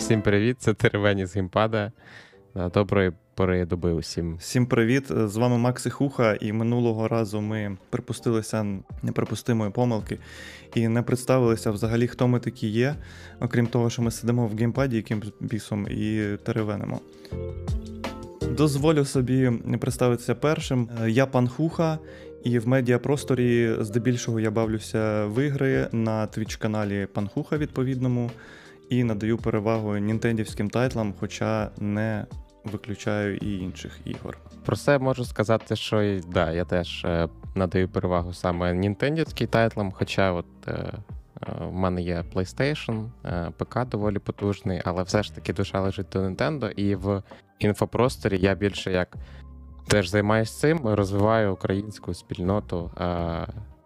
Всім 0.00 0.22
привіт, 0.22 0.56
це 0.60 0.74
Теревені 0.74 1.26
з 1.26 1.34
геймпада. 1.34 1.92
Доброї 2.74 3.12
пори 3.34 3.64
доби 3.66 3.92
усім. 3.92 4.36
Всім 4.36 4.66
привіт! 4.66 5.06
З 5.08 5.36
вами 5.36 5.58
Макс 5.58 5.86
Хуха, 5.90 6.34
і 6.40 6.52
минулого 6.52 7.08
разу 7.08 7.40
ми 7.40 7.76
припустилися 7.90 8.66
неприпустимої 9.02 9.70
помилки 9.70 10.18
і 10.74 10.88
не 10.88 11.02
представилися 11.02 11.70
взагалі, 11.70 12.06
хто 12.06 12.28
ми 12.28 12.40
такі 12.40 12.68
є, 12.68 12.94
окрім 13.40 13.66
того, 13.66 13.90
що 13.90 14.02
ми 14.02 14.10
сидимо 14.10 14.46
в 14.46 14.56
геймпаді 14.56 14.96
якимсь 14.96 15.32
бісом 15.40 15.86
і 15.90 16.36
теревенимо. 16.44 17.00
Дозволю 18.50 19.04
собі 19.04 19.50
представитися 19.80 20.34
першим. 20.34 20.88
Я 21.06 21.26
пан 21.26 21.48
Хуха, 21.48 21.98
і 22.44 22.58
в 22.58 22.68
медіапросторі 22.68 23.76
здебільшого 23.80 24.40
я 24.40 24.50
бавлюся 24.50 25.26
в 25.26 25.46
ігри 25.46 25.88
на 25.92 26.26
твіч-каналі 26.26 27.06
Панхуха 27.12 27.56
відповідному 27.56 28.30
і 28.90 29.04
надаю 29.04 29.38
перевагу 29.38 29.96
нінтендівським 29.96 30.70
тайтлам, 30.70 31.14
хоча 31.20 31.70
не 31.78 32.26
виключаю 32.64 33.36
і 33.36 33.58
інших 33.58 34.00
ігор. 34.04 34.38
Про 34.64 34.76
це 34.76 34.98
можу 34.98 35.24
сказати, 35.24 35.76
що 35.76 36.20
да, 36.28 36.52
я 36.52 36.64
теж 36.64 37.04
е, 37.04 37.28
надаю 37.54 37.88
перевагу 37.88 38.32
саме 38.32 38.74
нінтендівським 38.74 39.46
тайтлам, 39.46 39.92
хоча 39.92 40.32
от. 40.32 40.46
Е, 40.68 40.72
е, 40.72 40.92
в 41.60 41.72
мене 41.72 42.02
є 42.02 42.24
PlayStation, 42.34 43.08
ПК 43.56 43.88
доволі 43.88 44.18
потужний, 44.18 44.82
але 44.84 45.02
все 45.02 45.22
ж 45.22 45.34
таки 45.34 45.52
душа 45.52 45.80
лежить 45.80 46.06
до 46.12 46.18
Nintendo, 46.18 46.70
і 46.70 46.94
в 46.94 47.22
інфопросторі 47.58 48.38
я 48.38 48.54
більше 48.54 48.92
як 48.92 49.16
теж 49.88 50.08
займаюся 50.08 50.60
цим, 50.60 50.80
розвиваю 50.84 51.52
українську 51.52 52.14
спільноту 52.14 52.90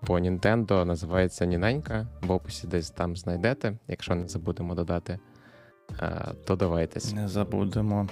по 0.07 0.19
Nintendo, 0.19 0.85
називається 0.85 1.45
Ніненька. 1.45 2.07
В 2.23 2.31
описі 2.31 2.67
десь 2.67 2.91
там 2.91 3.17
знайдете. 3.17 3.79
Якщо 3.89 4.15
не 4.15 4.29
забудемо 4.29 4.75
додати, 4.75 5.19
е, 6.01 6.33
то 6.45 6.57
давайтесь. 6.57 7.13
Не 7.13 7.29
забудемо. 7.29 8.09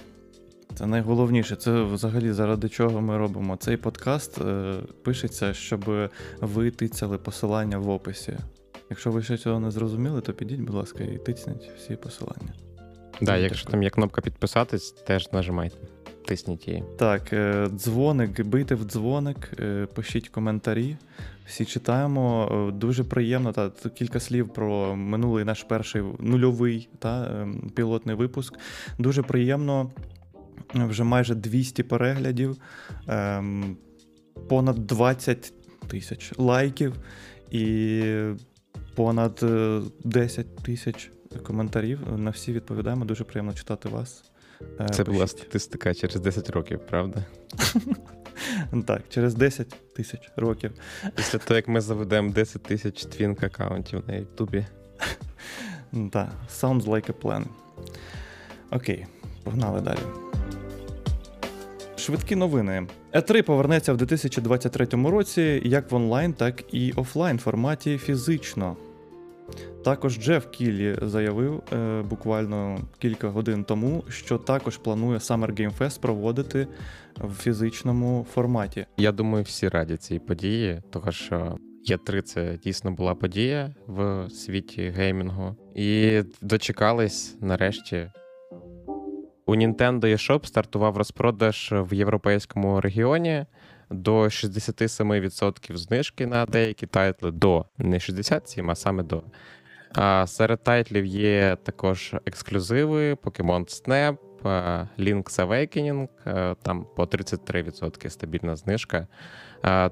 Це 0.75 0.87
найголовніше, 0.87 1.57
це 1.57 1.83
взагалі 1.83 2.33
заради 2.33 2.69
чого 2.69 3.01
ми 3.01 3.19
робимо. 3.19 3.57
Цей 3.57 3.77
подкаст 3.77 4.41
е, 4.41 4.75
пишеться, 5.05 5.55
щоб 5.55 6.11
ви 6.41 6.71
тицяли 6.71 7.19
посилання 7.19 7.79
в 7.79 7.91
описі. 7.91 8.39
Якщо 8.91 9.11
ви 9.11 9.23
ще 9.23 9.37
цього 9.37 9.61
не 9.61 9.71
зрозуміли, 9.71 10.21
то 10.21 10.33
підіть, 10.33 10.61
будь 10.61 10.75
ласка, 10.75 11.05
і 11.05 11.19
тисніть 11.19 11.71
всі 11.77 11.97
посилання. 11.97 12.53
Да, 13.21 13.37
якщо 13.37 13.71
там 13.71 13.83
є 13.83 13.91
кнопка 13.91 14.21
підписатись, 14.21 14.93
теж 14.93 15.33
нажимайте. 15.33 15.77
Тисніть 16.25 16.69
її. 16.69 16.85
Так, 16.99 17.33
е, 17.33 17.69
дзвоник, 17.71 18.47
бийте 18.47 18.75
в 18.75 18.85
дзвоник, 18.85 19.51
е, 19.61 19.87
пишіть 19.95 20.29
коментарі. 20.29 20.97
Всі 21.47 21.65
читаємо. 21.65 22.49
Е, 22.69 22.73
дуже 22.73 23.05
приємно. 23.05 23.53
Та 23.53 23.71
кілька 23.71 24.21
слів 24.21 24.49
про 24.53 24.97
минулий 24.97 25.45
наш 25.45 25.63
перший 25.63 26.03
нульовий 26.19 26.89
та, 26.99 27.47
пілотний 27.75 28.17
випуск. 28.17 28.55
Дуже 28.99 29.23
приємно. 29.23 29.91
Вже 30.75 31.05
майже 31.05 31.35
200 31.35 31.83
переглядів, 31.83 32.57
ем, 33.09 33.77
понад 34.49 34.87
20 34.87 35.53
тисяч 35.89 36.33
лайків 36.39 36.95
і 37.51 38.03
понад 38.95 39.45
10 40.05 40.57
тисяч 40.57 41.11
коментарів. 41.43 42.01
На 42.17 42.31
всі 42.31 42.53
відповідаємо. 42.53 43.05
Дуже 43.05 43.25
приємно 43.25 43.53
читати 43.53 43.89
вас. 43.89 44.25
Е, 44.81 44.89
Це 44.89 45.05
була 45.05 45.27
статистика 45.27 45.95
через 45.95 46.21
10 46.21 46.51
років, 46.51 46.81
правда? 46.91 47.25
Так, 48.87 49.03
через 49.09 49.35
10 49.35 49.95
тисяч 49.95 50.31
років. 50.37 50.73
Після 51.17 51.39
того, 51.39 51.57
як 51.57 51.69
ми 51.69 51.81
заведемо 51.81 52.33
10 52.33 52.63
тисяч 52.63 53.05
твінк 53.05 53.43
аккаунтів 53.43 54.03
на 54.09 54.15
Ютубі. 54.15 54.67
Так, 56.13 56.29
sounds 56.51 56.85
like 56.85 57.13
a 57.13 57.15
plan. 57.23 57.45
Окей, 58.71 59.07
погнали 59.45 59.81
далі. 59.81 59.99
Швидкі 61.97 62.37
новини. 62.37 62.87
E3 63.13 63.43
повернеться 63.43 63.93
в 63.93 63.97
2023 63.97 64.87
році 64.87 65.63
як 65.65 65.91
в 65.91 65.95
онлайн, 65.95 66.33
так 66.33 66.75
і 66.75 66.93
офлайн 66.93 67.39
форматі 67.39 67.99
фізично. 67.99 68.77
Також 69.85 70.19
Джеф 70.19 70.47
Кіллі 70.47 70.99
заявив 71.03 71.63
е, 71.73 72.03
буквально 72.03 72.79
кілька 72.99 73.29
годин 73.29 73.65
тому, 73.65 74.05
що 74.09 74.39
також 74.39 74.77
планує 74.77 75.19
Summer 75.19 75.61
Game 75.61 75.79
Fest 75.79 76.01
проводити 76.01 76.67
в 77.17 77.35
фізичному 77.35 78.27
форматі. 78.35 78.87
Я 78.97 79.13
думаю, 79.13 79.45
всі 79.45 79.69
раді 79.69 79.97
цій 79.97 80.19
події, 80.19 80.83
тому 80.91 81.13
що 81.13 81.59
Є3 81.91 82.23
це 82.23 82.59
дійсно 82.65 82.93
була 82.93 83.15
подія 83.15 83.75
в 83.87 84.31
світі 84.31 84.83
геймінгу. 84.97 85.57
І 85.75 86.21
дочекались 86.43 87.37
нарешті. 87.41 88.11
У 89.47 89.57
Nintendo 89.57 90.01
eShop 90.01 90.47
стартував 90.47 90.97
розпродаж 90.97 91.69
в 91.73 91.95
європейському 91.95 92.81
регіоні 92.81 93.47
до 93.93 94.23
67% 94.23 95.77
знижки 95.77 96.27
на 96.27 96.47
деякі 96.47 96.87
тайтли 96.87 97.31
до 97.31 97.65
не 97.79 98.01
67, 98.01 98.71
а 98.71 98.75
саме 98.75 99.03
до. 99.03 99.23
А 99.95 100.27
Серед 100.27 100.63
тайтлів 100.63 101.05
є 101.05 101.57
також 101.63 102.15
ексклюзиви: 102.27 103.15
Pokemon 103.15 103.87
Snap, 103.87 104.17
Link's 104.99 105.47
Awakening, 105.47 106.09
там 106.63 106.87
по 106.97 107.05
33% 107.05 108.09
стабільна 108.09 108.57
знижка. 108.57 109.07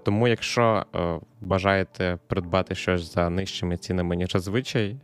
Тому, 0.02 0.28
якщо 0.28 0.86
бажаєте 1.40 2.18
придбати 2.26 2.74
щось 2.74 3.14
за 3.14 3.30
нижчими 3.30 3.76
цінами, 3.76 4.16
ніж 4.16 4.32
зазвичай 4.32 4.96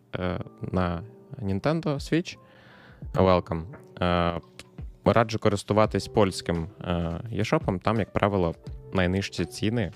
на 0.61 1.03
Nintendo 1.43 1.85
Switch, 1.85 2.39
welcome. 3.15 3.63
Раджу 5.05 5.39
користуватись 5.39 6.09
польським 6.09 6.69
єшопом, 7.31 7.79
там, 7.79 7.99
як 7.99 8.13
правило, 8.13 8.55
найнижчі 8.97 9.45
ціни. 9.45 9.93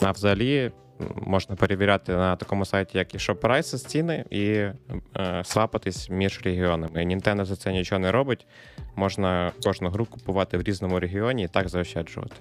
А 0.00 0.12
взагалі 0.12 0.72
можна 1.16 1.56
перевіряти 1.56 2.12
на 2.12 2.36
такому 2.36 2.64
сайті, 2.64 2.98
як 2.98 3.14
і 3.14 3.18
ShopPrices 3.18 3.86
ціни, 3.86 4.24
і 4.30 4.44
е, 4.44 4.74
свапатись 5.44 6.10
між 6.10 6.40
регіонами. 6.44 7.04
Nintendo 7.04 7.44
за 7.44 7.56
це 7.56 7.72
нічого 7.72 7.98
не 7.98 8.12
робить. 8.12 8.46
Можна 8.96 9.52
кожну 9.64 9.90
гру 9.90 10.04
купувати 10.04 10.58
в 10.58 10.62
різному 10.62 11.00
регіоні 11.00 11.44
і 11.44 11.48
так 11.48 11.68
заощаджувати. 11.68 12.36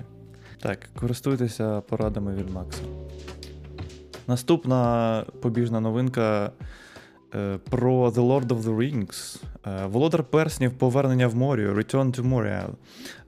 Так, 0.61 0.89
користуйтеся 0.99 1.81
порадами 1.81 2.35
від 2.35 2.49
Макса. 2.49 2.81
Наступна 4.27 5.23
побіжна 5.41 5.79
новинка 5.79 6.51
е, 7.35 7.59
про 7.69 8.09
The 8.09 8.27
Lord 8.27 8.47
of 8.47 8.61
the 8.61 8.75
Rings. 8.75 9.41
Е, 9.67 9.85
Володар 9.85 10.23
Перснів 10.23 10.71
Повернення 10.71 11.27
в 11.27 11.35
морі, 11.35 11.67
Return 11.67 12.19
to 12.19 12.21
Moria. 12.21 12.69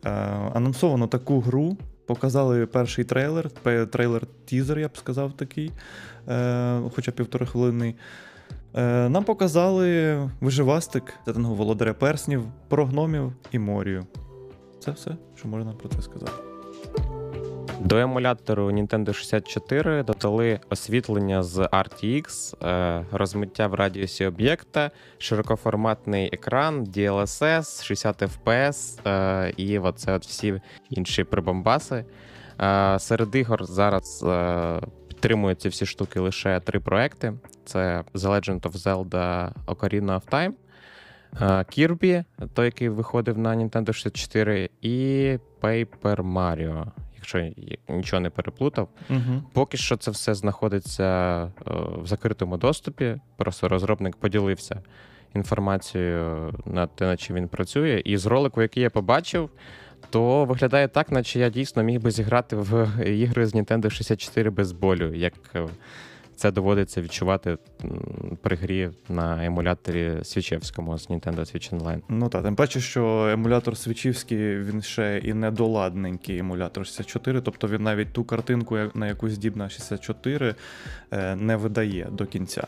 Е, 0.05 0.09
анонсовано 0.53 1.07
таку 1.07 1.39
гру. 1.39 1.77
Показали 2.09 2.65
перший 2.65 3.03
трейлер, 3.03 3.49
трейлер-тізер, 3.63 4.79
я 4.79 4.87
б 4.87 4.97
сказав, 4.97 5.33
такий, 5.33 5.71
е, 6.27 6.81
хоча 6.95 7.11
півтори 7.11 7.45
хвилини. 7.45 7.95
Е, 8.75 9.09
Нам 9.09 9.23
показали 9.23 10.17
виживастик 10.41 11.13
сеттингу 11.25 11.55
володаря 11.55 11.93
перснів, 11.93 12.43
про 12.67 12.85
гномів 12.85 13.33
і 13.51 13.59
морію. 13.59 14.05
Це 14.79 14.91
все, 14.91 15.17
що 15.35 15.47
можна 15.47 15.73
про 15.73 15.89
це 15.89 16.01
сказати. 16.01 16.48
До 17.79 17.97
емулятору 17.97 18.71
Nintendo 18.71 19.13
64 19.13 20.03
додали 20.03 20.59
освітлення 20.69 21.43
з 21.43 21.57
RTX, 21.57 22.55
е, 22.67 23.05
розмиття 23.11 23.67
в 23.67 23.73
радіусі 23.73 24.25
об'єкта, 24.25 24.91
широкоформатний 25.17 26.29
екран, 26.33 26.83
DLSS, 26.83 27.83
60 27.83 28.21
FPS 28.21 29.07
е, 29.09 29.53
і 29.57 29.79
оце 29.79 30.13
от 30.13 30.25
всі 30.25 30.61
інші 30.89 31.23
прибамбаси. 31.23 32.05
Е, 32.61 32.99
серед 32.99 33.35
ігор 33.35 33.65
зараз 33.65 34.25
підтримують 35.07 35.61
ці 35.61 35.69
всі 35.69 35.85
штуки 35.85 36.19
лише 36.19 36.59
три 36.59 36.79
проекти: 36.79 37.33
це 37.65 38.03
The 38.13 38.29
Legend 38.29 38.61
of 38.61 38.71
Zelda 38.71 39.51
Ocarina 39.67 40.21
of 40.21 40.23
Time, 40.31 40.53
Kirby, 41.41 42.23
той, 42.53 42.65
який 42.65 42.89
виходив 42.89 43.37
на 43.37 43.55
Nintendo 43.55 43.93
64, 43.93 44.69
і 44.81 45.37
Paper 45.61 46.15
Mario 46.33 46.85
якщо 47.37 47.53
нічого 47.89 48.19
не 48.19 48.29
переплутав. 48.29 48.89
Угу. 49.09 49.43
Поки 49.53 49.77
що 49.77 49.97
це 49.97 50.11
все 50.11 50.33
знаходиться 50.33 51.03
е, 51.43 51.49
в 52.01 52.07
закритому 52.07 52.57
доступі. 52.57 53.17
Просто 53.37 53.69
розробник 53.69 54.15
поділився 54.15 54.81
інформацією 55.35 56.53
на 56.65 56.87
те, 56.87 57.05
на 57.05 57.17
чим 57.17 57.35
він 57.35 57.47
працює. 57.47 58.01
І 58.05 58.17
з 58.17 58.25
ролику, 58.25 58.61
який 58.61 58.83
я 58.83 58.89
побачив, 58.89 59.49
то 60.09 60.45
виглядає 60.45 60.87
так, 60.87 61.11
наче 61.11 61.39
я 61.39 61.49
дійсно 61.49 61.83
міг 61.83 62.01
би 62.01 62.11
зіграти 62.11 62.55
в 62.55 62.87
ігри 63.05 63.45
з 63.45 63.55
Nintendo 63.55 63.89
64 63.89 64.49
без 64.49 64.71
болю. 64.71 65.13
як 65.13 65.33
е, 65.55 65.67
це 66.39 66.51
доводиться 66.51 67.01
відчувати 67.01 67.57
при 68.41 68.55
грі 68.55 68.89
на 69.09 69.45
емуляторі 69.45 70.17
свічевському 70.23 70.97
з 70.97 71.09
Nintendo 71.09 71.39
Switch 71.39 71.79
Online. 71.79 72.01
Ну 72.09 72.29
так, 72.29 72.43
тим 72.43 72.55
паче, 72.55 72.79
що 72.79 73.29
емулятор 73.29 73.77
свічівський 73.77 74.59
він 74.59 74.81
ще 74.81 75.21
і 75.23 75.33
недоладненький 75.33 76.37
емулятор 76.37 76.85
64, 76.85 77.41
тобто 77.41 77.67
він 77.67 77.83
навіть 77.83 78.13
ту 78.13 78.23
картинку, 78.23 78.77
на 78.93 79.07
яку 79.07 79.29
здібна 79.29 79.69
64, 79.69 80.55
е, 81.11 81.35
не 81.35 81.55
видає 81.55 82.07
до 82.11 82.25
кінця. 82.25 82.67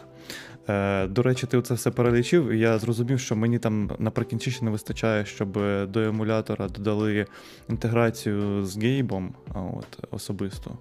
Е, 0.72 1.08
До 1.08 1.22
речі, 1.24 1.48
ти 1.48 1.62
це 1.62 1.74
все 1.74 1.92
перелічив, 1.92 2.50
і 2.50 2.60
я 2.60 2.78
зрозумів, 2.80 3.20
що 3.20 3.36
мені 3.36 3.60
там 3.60 3.92
наприкінці 4.00 4.52
ще 4.52 4.66
не 4.66 4.72
вистачає, 4.72 5.26
щоб 5.26 5.54
до 5.92 6.00
емулятора 6.00 6.68
додали 6.68 7.26
інтеграцію 7.70 8.66
з 8.66 8.78
гейбом, 8.78 9.34
от 9.54 10.08
особисто, 10.12 10.78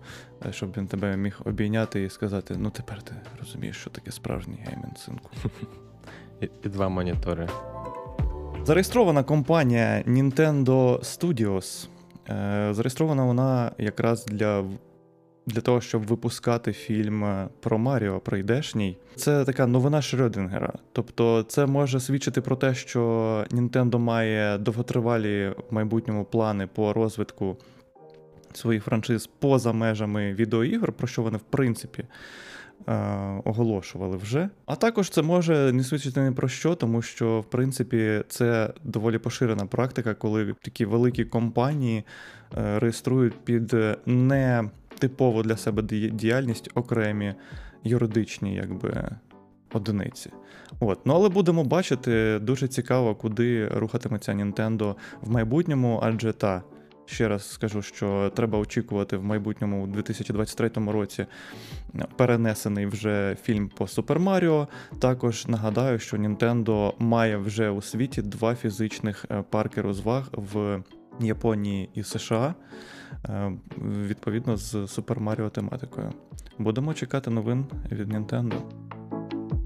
е, 0.46 0.52
щоб 0.52 0.76
він 0.76 0.86
тебе 0.86 1.16
міг 1.16 1.40
обійняти 1.44 2.02
і 2.02 2.10
сказати: 2.10 2.54
ну 2.58 2.70
тепер 2.70 3.02
ти 3.02 3.14
розумієш, 3.40 3.76
що 3.76 3.90
таке 3.90 4.10
справжній 4.10 4.58
геймінг, 4.66 4.98
синку. 4.98 5.30
І, 6.40 6.48
і 6.64 6.68
два 6.68 6.88
монітори. 6.88 7.48
Зареєстрована 8.64 9.22
компанія 9.22 10.02
Nintendo 10.06 10.98
Studios. 10.98 11.88
Е, 12.28 12.68
Зареєстрована 12.74 13.24
вона 13.24 13.72
якраз 13.78 14.26
для, 14.26 14.64
для 15.50 15.60
того, 15.60 15.80
щоб 15.80 16.06
випускати 16.06 16.72
фільм 16.72 17.24
е, 17.24 17.48
про 17.60 17.78
Маріо 17.78 18.20
прийдешній. 18.20 18.96
Це 19.16 19.44
така 19.44 19.66
новина 19.66 20.00
Шрёдингера. 20.00 20.72
Тобто, 20.92 21.42
це 21.42 21.66
може 21.66 22.00
свідчити 22.00 22.40
про 22.40 22.56
те, 22.56 22.74
що 22.74 23.00
Nintendo 23.50 23.98
має 23.98 24.58
довготривалі 24.58 25.54
в 25.70 25.74
майбутньому 25.74 26.24
плани 26.24 26.66
по 26.66 26.92
розвитку 26.92 27.56
своїх 28.52 28.84
франшиз 28.84 29.26
поза 29.26 29.72
межами 29.72 30.34
відеоігр, 30.34 30.92
про 30.92 31.06
що 31.06 31.22
вони 31.22 31.38
в 31.38 31.42
принципі 31.50 32.04
е, 32.88 32.94
оголошували 33.44 34.16
вже. 34.16 34.48
А 34.66 34.76
також 34.76 35.10
це 35.10 35.22
може 35.22 35.72
не 35.72 35.84
свідчити 35.84 36.20
ні 36.20 36.30
про 36.30 36.48
що, 36.48 36.74
тому 36.74 37.02
що, 37.02 37.40
в 37.40 37.44
принципі, 37.44 38.22
це 38.28 38.72
доволі 38.84 39.18
поширена 39.18 39.66
практика, 39.66 40.14
коли 40.14 40.54
такі 40.62 40.84
великі 40.84 41.24
компанії 41.24 42.04
е, 42.58 42.78
реєструють 42.78 43.34
під 43.44 43.76
не 44.06 44.70
типову 45.00 45.42
для 45.42 45.56
себе 45.56 45.82
діяльність 46.12 46.70
окремі 46.74 47.34
юридичні 47.84 48.54
якби, 48.54 49.10
одиниці. 49.72 50.30
От. 50.80 51.06
Ну, 51.06 51.14
але 51.14 51.28
будемо 51.28 51.64
бачити, 51.64 52.38
дуже 52.38 52.68
цікаво, 52.68 53.14
куди 53.14 53.68
рухатиметься 53.68 54.32
Nintendo 54.32 54.94
в 55.20 55.30
майбутньому, 55.30 56.00
адже 56.02 56.32
та. 56.32 56.62
Ще 57.06 57.28
раз 57.28 57.50
скажу, 57.50 57.82
що 57.82 58.32
треба 58.36 58.58
очікувати 58.58 59.16
в 59.16 59.24
майбутньому 59.24 59.84
у 59.84 59.86
2023 59.86 60.70
році 60.86 61.26
перенесений 62.16 62.86
вже 62.86 63.36
фільм 63.42 63.68
по 63.68 63.86
Супер 63.86 64.20
Маріо. 64.20 64.68
Також 64.98 65.46
нагадаю, 65.46 65.98
що 65.98 66.16
Nintendo 66.16 66.92
має 66.98 67.36
вже 67.36 67.70
у 67.70 67.82
світі 67.82 68.22
два 68.22 68.54
фізичних 68.54 69.26
е, 69.30 69.44
парки 69.50 69.80
розваг 69.80 70.28
в 70.32 70.82
Японії 71.20 71.90
і 71.94 72.02
США, 72.02 72.54
відповідно 73.78 74.56
з 74.56 74.86
Супер 74.86 75.20
Маріо 75.20 75.48
тематикою. 75.48 76.12
Будемо 76.58 76.94
чекати 76.94 77.30
новин 77.30 77.66
від 77.92 78.12
Nintendo. 78.12 78.62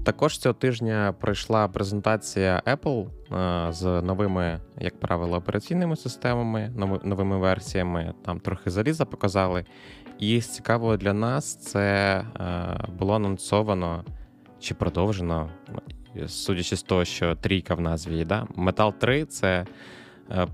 Також 0.05 0.37
цього 0.37 0.53
тижня 0.53 1.13
пройшла 1.19 1.67
презентація 1.67 2.61
Apple 2.65 3.07
е, 3.07 3.73
з 3.73 4.01
новими, 4.01 4.59
як 4.79 4.99
правило, 4.99 5.37
операційними 5.37 5.95
системами, 5.95 6.71
новими 7.03 7.37
версіями. 7.37 8.13
Там 8.25 8.39
трохи 8.39 8.69
заліза 8.69 9.05
показали. 9.05 9.65
І 10.19 10.41
з 10.41 10.47
цікавого 10.47 10.97
для 10.97 11.13
нас 11.13 11.55
це 11.55 12.17
е, 12.39 12.53
було 12.99 13.15
анонсовано 13.15 14.03
чи 14.59 14.73
продовжено, 14.73 15.49
судячи 16.27 16.75
з 16.75 16.83
того, 16.83 17.05
що 17.05 17.35
трійка 17.35 17.75
в 17.75 17.81
назві. 17.81 18.25
Да? 18.25 18.47
Metal 18.57 18.93
3 18.97 19.25
це 19.25 19.47
е, 19.47 19.65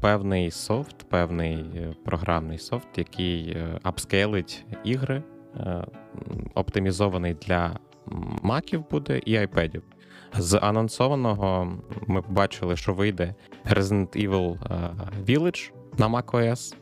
певний 0.01 0.51
софт, 0.51 0.95
певний 1.09 1.55
е, 1.55 1.93
програмний 2.05 2.57
софт, 2.57 2.87
який 2.97 3.49
е, 3.49 3.79
апскейлить 3.83 4.65
ігри, 4.83 5.23
е, 5.55 5.83
оптимізований 6.55 7.33
для 7.33 7.79
маків 8.41 8.83
буде 8.91 9.21
і 9.25 9.35
айпедів. 9.35 9.83
З 10.37 10.59
анонсованого 10.61 11.73
ми 12.07 12.21
побачили, 12.21 12.75
що 12.75 12.93
вийде 12.93 13.35
Resident 13.65 14.27
Evil 14.29 14.57
е, 14.73 14.89
Village 15.27 15.71
на 15.97 16.07
macOS, 16.09 16.75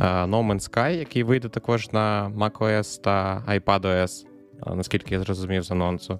е, 0.00 0.04
No 0.04 0.28
Man's 0.52 0.70
Sky, 0.70 0.90
який 0.90 1.22
вийде 1.22 1.48
також 1.48 1.92
на 1.92 2.32
macOS 2.36 3.00
та 3.02 3.42
iPadOS, 3.48 4.26
е, 4.66 4.74
наскільки 4.74 5.14
я 5.14 5.20
зрозумів 5.20 5.62
з 5.62 5.70
анонсу. 5.70 6.18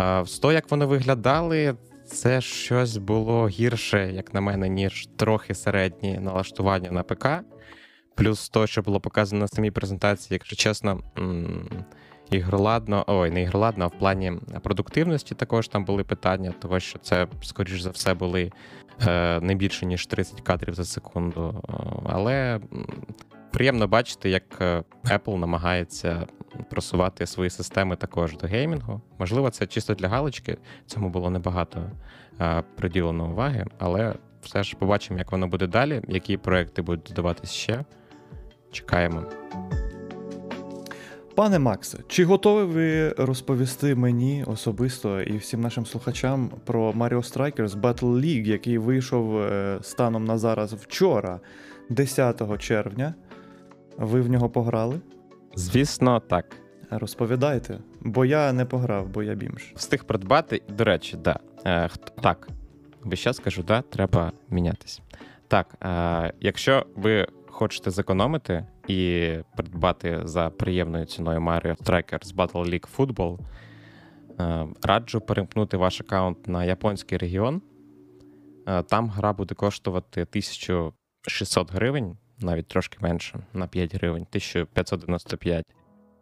Е, 0.00 0.24
З 0.26 0.38
того, 0.38 0.52
як 0.52 0.70
вони 0.70 0.84
виглядали, 0.84 1.74
це 2.10 2.40
щось 2.40 2.96
було 2.96 3.48
гірше, 3.48 4.12
як 4.12 4.34
на 4.34 4.40
мене, 4.40 4.68
ніж 4.68 5.08
трохи 5.16 5.54
середні 5.54 6.18
налаштування 6.18 6.90
на 6.90 7.02
ПК. 7.02 7.28
Плюс 8.14 8.48
то, 8.48 8.66
що 8.66 8.82
було 8.82 9.00
показано 9.00 9.40
на 9.40 9.48
самій 9.48 9.70
презентації, 9.70 10.28
якщо 10.34 10.56
чесно, 10.56 11.00
ігроладно, 12.30 13.04
ой, 13.06 13.30
не 13.30 13.42
ігроладно, 13.42 13.84
а 13.84 13.88
в 13.88 13.98
плані 13.98 14.32
продуктивності 14.62 15.34
також 15.34 15.68
там 15.68 15.84
були 15.84 16.04
питання, 16.04 16.52
того 16.58 16.80
що 16.80 16.98
це, 16.98 17.26
скоріш 17.42 17.80
за 17.80 17.90
все, 17.90 18.14
були 18.14 18.52
е, 19.06 19.40
не 19.40 19.54
більше, 19.54 19.86
ніж 19.86 20.06
30 20.06 20.40
кадрів 20.40 20.74
за 20.74 20.84
секунду. 20.84 21.62
Е, 21.68 21.72
Але 22.06 22.60
приємно 23.50 23.88
бачити, 23.88 24.30
як 24.30 24.42
е, 24.60 24.82
Apple 25.04 25.36
намагається 25.36 26.26
просувати 26.70 27.26
свої 27.26 27.50
системи 27.50 27.96
також 27.96 28.36
до 28.36 28.46
геймінгу. 28.46 29.00
Можливо, 29.18 29.50
це 29.50 29.66
чисто 29.66 29.94
для 29.94 30.08
галочки, 30.08 30.58
цьому 30.86 31.08
було 31.08 31.30
небагато 31.30 31.90
е, 32.40 32.62
приділено 32.76 33.30
уваги, 33.30 33.66
але 33.78 34.14
все 34.42 34.62
ж 34.62 34.76
побачимо, 34.76 35.18
як 35.18 35.32
воно 35.32 35.48
буде 35.48 35.66
далі, 35.66 36.02
які 36.08 36.36
проекти 36.36 36.82
будуть 36.82 37.04
додаватись 37.08 37.50
ще. 37.50 37.84
Чекаємо. 38.72 39.24
Пане 41.34 41.58
Максе, 41.58 41.98
чи 42.08 42.24
готові 42.24 42.64
ви 42.64 43.08
розповісти 43.08 43.94
мені 43.94 44.44
особисто 44.46 45.22
і 45.22 45.36
всім 45.36 45.60
нашим 45.60 45.86
слухачам 45.86 46.50
про 46.64 46.92
Mario 46.92 47.34
Strikers 47.34 47.68
Battle 47.68 48.20
League, 48.20 48.46
який 48.46 48.78
вийшов 48.78 49.38
е, 49.38 49.78
станом 49.82 50.24
на 50.24 50.38
зараз 50.38 50.72
вчора, 50.72 51.40
10 51.88 52.58
червня? 52.58 53.14
Ви 53.98 54.20
в 54.20 54.30
нього 54.30 54.50
пограли? 54.50 55.00
Звісно, 55.54 56.20
так. 56.20 56.56
Розповідайте, 56.90 57.78
бо 58.00 58.24
я 58.24 58.52
не 58.52 58.64
пограв, 58.64 59.08
бо 59.08 59.22
я 59.22 59.34
бімж. 59.34 59.72
Встиг 59.76 60.04
придбати, 60.04 60.62
до 60.68 60.84
речі, 60.84 61.16
да. 61.16 61.38
Е, 61.66 61.88
хто- 61.88 62.22
так. 62.22 62.48
Ви 63.00 63.16
ще 63.16 63.32
скажу, 63.32 63.62
да, 63.62 63.82
треба 63.82 64.32
мінятись. 64.50 65.00
Так, 65.48 65.74
е, 65.82 66.32
якщо 66.40 66.86
ви 66.96 67.26
хочете 67.46 67.90
зекономити 67.90 68.66
і 68.88 69.32
придбати 69.56 70.20
за 70.24 70.50
приємною 70.50 71.04
ціною 71.06 71.40
Mario 71.40 71.76
Strikers 71.76 72.34
Battle 72.34 72.52
League 72.68 72.88
Football, 72.96 73.38
е, 74.40 74.66
раджу 74.82 75.18
перемкнути 75.20 75.76
ваш 75.76 76.00
аккаунт 76.00 76.48
на 76.48 76.64
японський 76.64 77.18
регіон. 77.18 77.62
Е, 78.68 78.82
там 78.82 79.08
гра 79.10 79.32
буде 79.32 79.54
коштувати 79.54 80.24
1600 80.24 81.72
гривень, 81.72 82.16
навіть 82.40 82.68
трошки 82.68 82.98
менше, 83.00 83.38
на 83.54 83.66
5 83.66 83.94
гривень, 83.94 84.22
1595. 84.22 85.64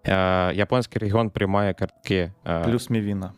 Е, 0.07 0.55
Японський 0.55 1.01
регіон 1.01 1.31
приймає 1.31 1.75
картки. 1.75 2.33
е, 2.47 2.65
Плюс 2.65 2.91
Мівіна. 2.91 3.33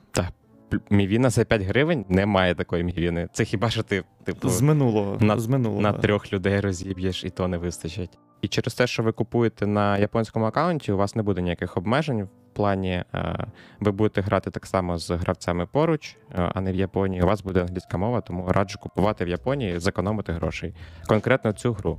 Пл- 0.71 0.81
Мівіна 0.91 1.31
за 1.31 1.45
5 1.45 1.63
гривень 1.63 2.05
немає 2.09 2.55
такої 2.55 2.85
мівіни. 2.85 3.29
Це 3.33 3.45
хіба 3.45 3.71
що 3.71 3.83
ти, 3.83 4.05
типу, 4.25 4.49
З 4.49 4.61
минулого. 4.63 5.17
на- 5.21 5.39
з 5.39 5.47
минулого. 5.47 5.81
на 5.81 5.93
трьох 5.93 6.33
людей 6.33 6.61
розіб'єш, 6.61 7.25
і 7.25 7.31
то 7.31 7.49
не 7.49 7.59
вистачить. 7.59 8.19
І 8.43 8.49
через 8.49 8.75
те, 8.75 8.87
що 8.87 9.03
ви 9.03 9.13
купуєте 9.13 9.67
на 9.67 9.99
японському 9.99 10.45
аккаунті, 10.45 10.93
у 10.93 10.97
вас 10.97 11.15
не 11.17 11.23
буде 11.23 11.43
ніяких 11.43 11.77
обмежень 11.77 12.23
в 12.23 12.29
плані. 12.53 13.05
Е, 13.15 13.47
ви 13.81 13.93
будете 13.93 14.21
грати 14.21 14.51
так 14.51 14.67
само 14.67 14.99
з 14.99 15.11
гравцями 15.11 15.67
поруч, 15.67 16.17
е, 16.35 16.51
а 16.55 16.61
не 16.61 16.73
в 16.73 16.75
Японії. 16.75 17.23
У 17.23 17.27
вас 17.27 17.43
буде 17.43 17.61
англійська 17.61 17.99
мова, 17.99 18.21
тому 18.21 18.47
раджу 18.53 18.79
купувати 18.81 19.25
в 19.25 19.29
Японії, 19.29 19.79
зекономити 19.79 20.33
грошей. 20.33 20.75
Конкретно 21.07 21.53
цю 21.53 21.73
гру, 21.73 21.99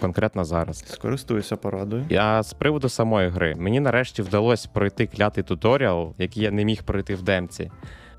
конкретно 0.00 0.44
зараз. 0.44 0.84
Скористуюся 0.86 1.56
порадою. 1.56 2.04
А 2.18 2.42
з 2.42 2.52
приводу 2.52 2.88
самої 2.88 3.28
гри, 3.28 3.54
мені 3.58 3.80
нарешті 3.80 4.22
вдалося 4.22 4.68
пройти 4.72 5.06
клятий 5.06 5.44
туторіал, 5.44 6.14
який 6.18 6.42
я 6.42 6.50
не 6.50 6.64
міг 6.64 6.82
пройти 6.82 7.14
в 7.14 7.22
демці. 7.22 7.70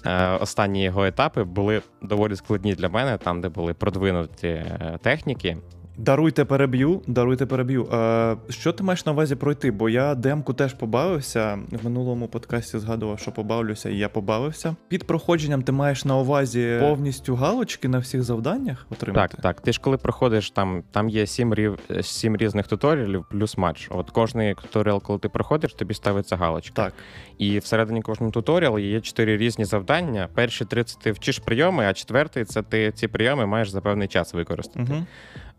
Е, 0.05 0.38
Останні 0.38 0.84
його 0.84 1.05
етапи 1.05 1.43
були 1.43 1.81
доволі 2.01 2.36
складні 2.36 2.75
для 2.75 2.89
мене, 2.89 3.17
там, 3.17 3.41
де 3.41 3.50
були 3.50 3.74
продвинуті 3.74 4.48
е, 4.48 5.00
техніки. 5.01 5.58
Даруйте 6.01 6.46
переб'ю, 6.46 7.01
даруйте 7.08 7.46
переб'ю. 7.46 7.86
Е, 7.93 8.38
що 8.50 8.74
ти 8.74 8.84
маєш 8.84 9.05
на 9.05 9.12
увазі 9.12 9.36
пройти? 9.36 9.72
Бо 9.72 9.89
я 9.89 10.15
демку 10.15 10.53
теж 10.53 10.74
побавився. 10.74 11.60
В 11.72 11.86
минулому 11.86 12.27
подкасті 12.27 12.79
згадував, 12.79 13.20
що 13.20 13.31
побавлюся, 13.31 13.89
і 13.89 13.98
я 13.98 14.10
побавився. 14.10 14.75
Під 14.88 15.08
проходженням 15.08 15.62
ти 15.62 15.72
маєш 15.72 16.05
на 16.05 16.17
увазі 16.17 16.77
повністю 16.79 17.36
галочки 17.36 17.88
на 17.88 18.00
всіх 18.00 18.24
завданнях 18.24 18.86
отримати? 18.89 19.36
Так, 19.36 19.41
так. 19.41 19.62
Ти 19.62 19.74
ж 19.74 19.79
коли 19.81 19.98
проходиш, 19.98 20.51
там, 20.51 20.84
там 20.91 21.10
є 21.10 21.27
сім, 21.27 21.53
рів, 21.53 21.79
сім 22.01 22.38
різних 22.38 22.67
туторіалів 22.67 23.25
плюс 23.31 23.58
матч. 23.58 23.88
От 23.91 24.10
кожний 24.10 24.55
туторіал, 24.55 25.01
коли 25.01 25.20
ти 25.20 25.29
проходиш, 25.29 25.74
тобі 25.74 25.93
ставиться 25.93 26.38
галочка. 26.38 26.84
Так. 26.84 26.93
І 27.38 27.60
всередині 27.60 28.01
кожного 28.01 28.31
туторіалу 28.31 28.79
є 28.79 29.01
чотири 29.01 29.38
різні 29.38 29.65
завдання. 29.65 30.29
Перші 30.34 30.65
30 30.65 31.00
ти 31.00 31.12
вчиш 31.12 31.39
прийоми, 31.39 31.86
а 31.86 31.93
четвертий 31.93 32.46
це 32.46 32.62
ти 32.62 32.91
ці 32.91 33.08
прийоми 33.08 33.46
маєш 33.46 33.70
за 33.70 33.81
певний 33.81 34.08
час 34.08 34.34
використати. 34.34 34.93
Угу. 34.93 35.05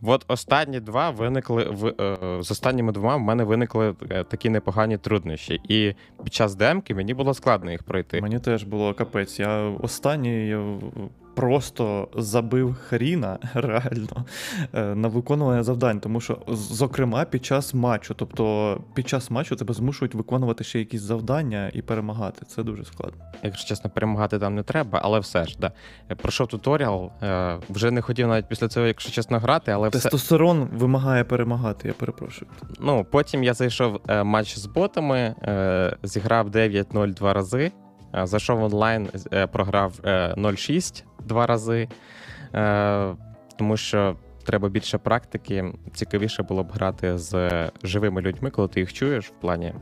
От 0.02 0.25
останні 0.28 0.80
два 0.80 1.11
виникли 1.11 1.64
в 1.64 1.87
е, 1.87 2.42
з 2.42 2.50
останніми 2.50 2.92
двома 2.92 3.16
в 3.16 3.21
мене 3.21 3.44
виникли 3.44 3.94
е, 4.11 4.25
такі 4.25 4.49
непогані 4.49 4.99
труднощі. 4.99 5.61
І 5.68 5.94
під 6.25 6.35
час 6.35 6.54
демки 6.54 6.94
мені 6.94 7.14
було 7.14 7.35
складно 7.35 7.71
їх 7.71 7.82
пройти. 7.82 8.21
Мені 8.21 8.38
теж 8.38 8.64
було 8.64 8.94
капець. 8.94 9.40
Я 9.40 9.59
останній 9.62 10.56
просто 11.35 12.09
забив 12.17 12.75
хріна 12.75 13.39
реально 13.55 14.25
е, 14.73 14.95
на 14.95 15.09
виконування 15.09 15.62
завдань, 15.62 16.01
тому 16.01 16.21
що, 16.21 16.39
зокрема, 16.49 17.25
під 17.25 17.45
час 17.45 17.75
матчу, 17.75 18.15
тобто 18.15 18.81
під 18.95 19.09
час 19.09 19.31
матчу 19.31 19.57
тебе 19.57 19.75
змушують 19.75 20.15
виконувати 20.15 20.65
ще 20.65 20.79
якісь 20.79 21.03
завдання 21.03 21.71
і 21.75 21.83
перемагати. 21.83 22.47
Це 22.47 22.62
дуже 22.62 22.85
складно. 22.85 23.25
Якщо 23.43 23.69
чесно, 23.69 23.91
перемагати 23.91 24.39
там 24.39 24.55
не 24.55 24.62
треба, 24.62 25.01
але 25.03 25.19
все 25.19 25.45
ж, 25.45 25.57
да. 25.61 25.73
Пройшов 26.17 26.47
туторіал, 26.47 27.11
е, 27.23 27.59
вже 27.69 27.91
не 27.91 28.03
хотів 28.03 28.29
навіть 28.29 28.49
після 28.49 28.69
цього, 28.69 28.87
якщо 28.87 29.12
чесно, 29.12 29.39
грати, 29.39 29.73
але 29.73 29.89
все. 29.89 30.09
Вимагає 30.73 31.25
перемагати, 31.25 31.89
я 31.89 31.95
перепрошую. 31.95 32.51
Ну, 32.81 33.07
потім 33.11 33.45
я 33.45 33.55
зайшов 33.55 34.01
е, 34.09 34.23
матч 34.23 34.59
з 34.59 34.67
ботами, 34.67 35.19
е, 35.19 35.97
зіграв 36.03 36.49
9-0 36.49 37.15
два 37.15 37.33
рази. 37.33 37.73
Е, 38.14 38.26
Зайшов 38.26 38.62
онлайн, 38.62 39.09
е, 39.33 39.47
програв 39.47 40.00
е, 40.04 40.35
0-6 40.37 41.04
два 41.25 41.47
рази. 41.47 41.88
Е, 42.54 43.14
тому 43.57 43.76
що 43.76 44.16
треба 44.45 44.69
більше 44.69 44.99
практики. 44.99 45.73
Цікавіше 45.95 46.42
було 46.42 46.64
б 46.64 46.73
грати 46.73 47.19
з 47.19 47.50
живими 47.83 48.21
людьми, 48.21 48.50
коли 48.50 48.69
ти 48.69 48.81
їх 48.81 48.92
чуєш 48.92 49.26
в 49.28 49.31
плані 49.40 49.75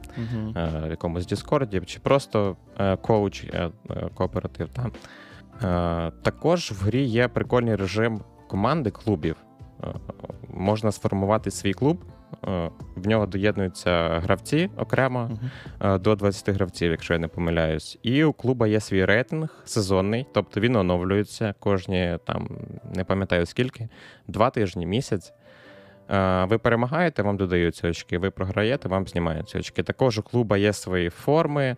е, 0.56 0.86
якомусь 0.90 1.26
Діскорді, 1.26 1.80
чи 1.86 1.98
просто 2.00 2.56
е, 2.78 2.96
коуч 2.96 3.44
е, 3.44 3.70
е, 3.90 4.08
кооператив. 4.14 4.68
Там. 4.68 4.92
Е, 5.62 6.12
також 6.22 6.72
в 6.72 6.84
грі 6.84 7.02
є 7.02 7.28
прикольний 7.28 7.76
режим 7.76 8.20
команди 8.48 8.90
клубів. 8.90 9.36
Е, 9.84 9.86
можна 10.54 10.92
сформувати 10.92 11.50
свій 11.50 11.72
клуб. 11.72 12.04
Е, 12.48 12.70
В 12.96 13.08
нього 13.08 13.26
доєднуються 13.26 14.20
гравці 14.20 14.70
окремо 14.76 15.30
е, 15.80 15.98
до 15.98 16.14
20 16.14 16.48
гравців, 16.48 16.90
якщо 16.90 17.12
я 17.12 17.18
не 17.18 17.28
помиляюсь. 17.28 17.98
І 18.02 18.24
у 18.24 18.32
клуба 18.32 18.66
є 18.66 18.80
свій 18.80 19.04
рейтинг 19.04 19.62
сезонний, 19.64 20.26
тобто 20.34 20.60
він 20.60 20.76
оновлюється 20.76 21.54
кожні 21.58 22.18
там 22.26 22.48
не 22.94 23.04
пам'ятаю 23.04 23.46
скільки, 23.46 23.88
два 24.28 24.50
тижні, 24.50 24.86
місяць. 24.86 25.32
Е, 26.10 26.44
Ви 26.44 26.58
перемагаєте, 26.58 27.22
вам 27.22 27.36
додаються 27.36 27.88
очки. 27.88 28.18
Ви 28.18 28.30
програєте, 28.30 28.88
вам 28.88 29.06
знімаються 29.06 29.58
очки. 29.58 29.82
Також 29.82 30.18
у 30.18 30.22
клуба 30.22 30.56
є 30.56 30.72
свої 30.72 31.10
форми, 31.10 31.76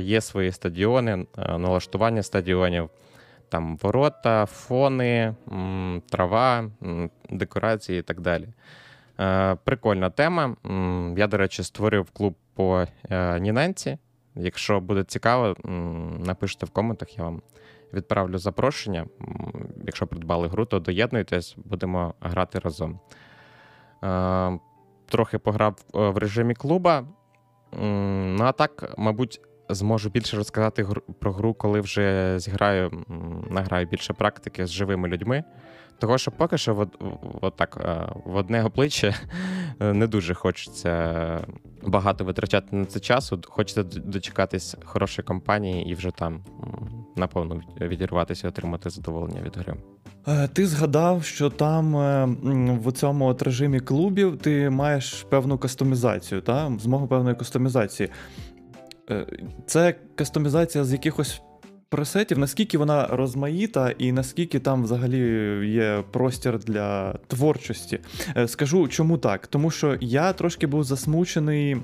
є 0.00 0.20
свої 0.20 0.52
стадіони, 0.52 1.26
налаштування 1.36 2.22
стадіонів, 2.22 2.90
там 3.48 3.76
ворота, 3.76 4.46
фони, 4.46 5.34
трава, 6.10 6.70
декорації 7.30 7.98
і 7.98 8.02
так 8.02 8.20
далі. 8.20 8.48
Е, 9.20 9.56
Прикольна 9.64 10.10
тема. 10.10 10.56
Я, 11.16 11.26
до 11.26 11.36
речі, 11.36 11.62
створив 11.62 12.10
клуб 12.10 12.34
по 12.54 12.84
е, 13.10 13.40
Ніненці. 13.40 13.98
Якщо 14.34 14.80
буде 14.80 15.04
цікаво, 15.04 15.56
напишіть 16.26 16.62
в 16.62 16.70
коментах, 16.70 17.18
я 17.18 17.24
вам 17.24 17.42
відправлю 17.92 18.38
запрошення. 18.38 19.06
Якщо 19.84 20.06
придбали 20.06 20.48
гру, 20.48 20.64
то 20.64 20.78
доєднуйтесь, 20.78 21.56
будемо 21.64 22.14
грати 22.20 22.58
разом. 22.58 23.00
Е, 24.04 24.58
Трохи 25.08 25.38
пограв 25.38 25.76
в 25.92 26.18
режимі 26.18 26.54
клуба. 26.54 27.04
Ну, 27.72 28.44
а 28.44 28.52
так, 28.52 28.94
мабуть, 28.98 29.40
зможу 29.68 30.10
більше 30.10 30.36
розказати 30.36 30.86
про 31.18 31.32
гру, 31.32 31.54
коли 31.54 31.80
вже 31.80 32.34
зіграю, 32.38 33.04
награю 33.50 33.86
більше 33.86 34.12
практики 34.12 34.66
з 34.66 34.70
живими 34.70 35.08
людьми. 35.08 35.44
Того, 35.98 36.18
що 36.18 36.30
поки 36.30 36.58
що 36.58 36.78
от, 36.78 37.02
от 37.40 37.56
так, 37.56 37.78
е, 37.80 38.12
в 38.24 38.36
одне 38.36 38.64
обличчя 38.64 39.14
е, 39.80 39.92
не 39.92 40.06
дуже 40.06 40.34
хочеться 40.34 41.46
багато 41.82 42.24
витрачати 42.24 42.76
на 42.76 42.84
це 42.84 43.00
часу. 43.00 43.40
Хочеться 43.46 43.82
дочекатись 43.82 44.76
хорошої 44.84 45.26
компанії 45.26 45.90
і 45.90 45.94
вже 45.94 46.10
там 46.10 46.34
м, 46.34 47.04
наповну 47.16 47.62
відірватися 47.80 48.46
і 48.46 48.50
отримати 48.50 48.90
задоволення 48.90 49.40
від 49.42 49.56
гри. 49.56 49.74
Е, 50.28 50.48
Ти 50.48 50.66
згадав, 50.66 51.24
що 51.24 51.50
там 51.50 51.92
в 52.84 52.92
цьому 52.92 53.26
от 53.26 53.42
режимі 53.42 53.80
клубів 53.80 54.38
ти 54.38 54.70
маєш 54.70 55.26
певну 55.30 55.58
кастомізацію, 55.58 56.40
та? 56.40 56.72
змогу 56.80 57.06
певної 57.06 57.36
кастомізації. 57.36 58.08
Це 59.66 59.94
кастомізація 60.14 60.84
з 60.84 60.92
якихось 60.92 61.42
пресетів, 61.88 62.38
наскільки 62.38 62.78
вона 62.78 63.06
розмаїта 63.06 63.90
і 63.90 64.12
наскільки 64.12 64.58
там 64.58 64.82
взагалі 64.82 65.20
є 65.68 66.04
простір 66.10 66.58
для 66.58 67.12
творчості. 67.12 68.00
Е, 68.36 68.48
Скажу, 68.48 68.88
чому 68.88 69.18
так? 69.18 69.46
Тому 69.46 69.70
що 69.70 69.98
я 70.00 70.32
трошки 70.32 70.66
був 70.66 70.84
засмучений 70.84 71.76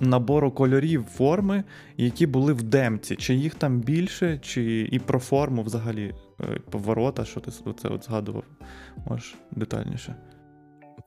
набору 0.00 0.50
кольорів 0.50 1.04
форми, 1.04 1.64
які 1.96 2.26
були 2.26 2.52
в 2.52 2.62
демці. 2.62 3.16
Чи 3.16 3.34
їх 3.34 3.54
там 3.54 3.80
більше, 3.80 4.38
чи 4.38 4.88
і 4.92 4.98
про 4.98 5.18
форму 5.18 5.62
взагалі 5.62 6.14
е, 6.40 6.44
поворота, 6.70 7.24
що 7.24 7.40
ти 7.40 7.50
це 7.50 7.88
от 7.88 8.04
згадував, 8.04 8.44
можеш 9.06 9.34
детальніше. 9.50 10.14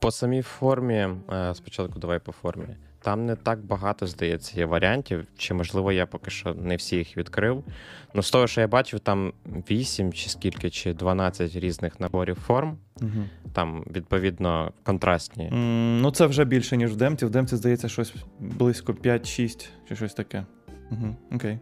По 0.00 0.10
самій 0.10 0.42
формі, 0.42 1.08
е, 1.32 1.54
спочатку 1.54 1.98
давай 1.98 2.18
по 2.18 2.32
формі. 2.32 2.64
Там 3.02 3.26
не 3.26 3.36
так 3.36 3.64
багато, 3.64 4.06
здається, 4.06 4.60
є 4.60 4.66
варіантів, 4.66 5.26
чи 5.36 5.54
можливо 5.54 5.92
я 5.92 6.06
поки 6.06 6.30
що 6.30 6.54
не 6.54 6.76
всі 6.76 6.96
їх 6.96 7.16
відкрив. 7.16 7.64
Ну, 8.14 8.22
з 8.22 8.30
того, 8.30 8.46
що 8.46 8.60
я 8.60 8.68
бачив, 8.68 9.00
там 9.00 9.32
8 9.70 10.12
чи 10.12 10.28
скільки, 10.28 10.70
чи 10.70 10.94
12 10.94 11.56
різних 11.56 12.00
наборів 12.00 12.36
форм. 12.36 12.78
Угу. 13.00 13.24
Там, 13.52 13.84
відповідно, 13.96 14.72
контрастні. 14.82 15.48
ну, 16.02 16.10
це 16.10 16.26
вже 16.26 16.44
більше, 16.44 16.76
ніж 16.76 16.92
в 16.92 16.96
демці. 16.96 17.26
В 17.26 17.30
демці, 17.30 17.56
здається, 17.56 17.88
щось 17.88 18.14
близько 18.40 18.92
5-6 18.92 19.68
чи 19.88 19.96
щось 19.96 20.14
таке. 20.14 20.44
Угу. 20.90 21.16
Окей. 21.32 21.58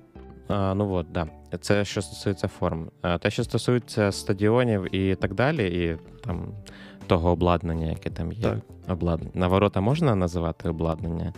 А, 0.48 0.74
ну 0.74 0.92
от, 0.92 1.06
да. 1.12 1.26
Це 1.60 1.84
що 1.84 2.02
стосується 2.02 2.48
форм. 2.48 2.90
А, 3.02 3.18
те, 3.18 3.30
що 3.30 3.44
стосується 3.44 4.12
стадіонів 4.12 4.94
і 4.94 5.14
так 5.14 5.34
далі, 5.34 5.66
і 5.66 5.96
там 6.24 6.48
того 7.06 7.30
обладнання, 7.30 7.86
яке 7.86 8.10
там 8.10 8.32
є. 8.32 8.42
Так. 8.42 8.58
Обладнання. 8.88 9.30
На 9.34 9.48
ворота 9.48 9.80
можна 9.80 10.14
називати 10.14 10.68
обладнання? 10.68 11.32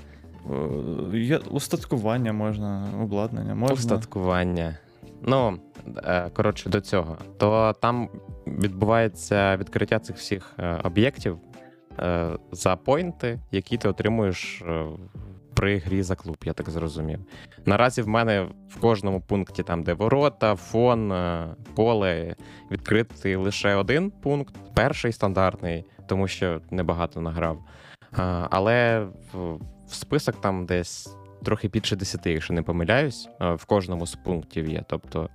Е, 1.13 1.19
Є 1.19 1.39
устаткування 1.39 2.33
можна, 2.33 2.89
обладнання 3.03 3.55
можна. 3.55 3.75
Устаткування. 3.75 4.79
Ну, 5.23 5.59
е, 5.97 6.31
коротше, 6.31 6.71
до 6.71 6.81
цього. 6.81 7.17
То 7.39 7.75
там 7.81 8.09
відбувається 8.47 9.57
відкриття 9.57 9.99
цих 9.99 10.17
всіх 10.17 10.53
е, 10.59 10.81
об'єктів 10.85 11.39
за 12.53 12.77
поінти, 12.77 13.39
які 13.53 13.77
ти 13.77 13.89
отримуєш 13.89 14.63
при 15.57 15.79
грі 15.79 16.03
за 16.03 16.15
клуб, 16.15 16.37
я 16.45 16.53
так 16.53 16.71
зрозумів. 16.71 17.21
Наразі 17.65 18.03
в 18.03 18.09
мене 18.09 18.49
в 18.69 18.81
кожному 18.81 19.21
пункті, 19.21 19.63
там, 19.63 19.83
де 19.83 19.93
ворота, 19.93 20.57
фон, 20.57 21.13
е, 21.13 21.47
поле, 21.75 22.35
відкритий 22.71 23.37
лише 23.37 23.75
один 23.75 24.11
пункт, 24.11 24.55
перший 24.75 25.13
стандартний, 25.13 25.85
тому 26.07 26.29
що 26.29 26.61
небагато 26.71 27.21
награв. 27.21 27.59
Але 28.51 29.07
в, 29.33 29.55
в 29.89 29.95
список 29.95 30.41
там 30.41 30.67
десь 30.67 31.17
трохи 31.45 31.69
більше 31.69 31.97
10, 31.97 32.27
якщо 32.27 32.55
не 32.55 32.63
помиляюсь, 32.63 33.29
е, 33.41 33.55
в 33.55 33.65
кожному 33.65 34.07
з 34.07 34.15
пунктів 34.15 34.69
є. 34.69 34.85
Тобто 34.89 35.29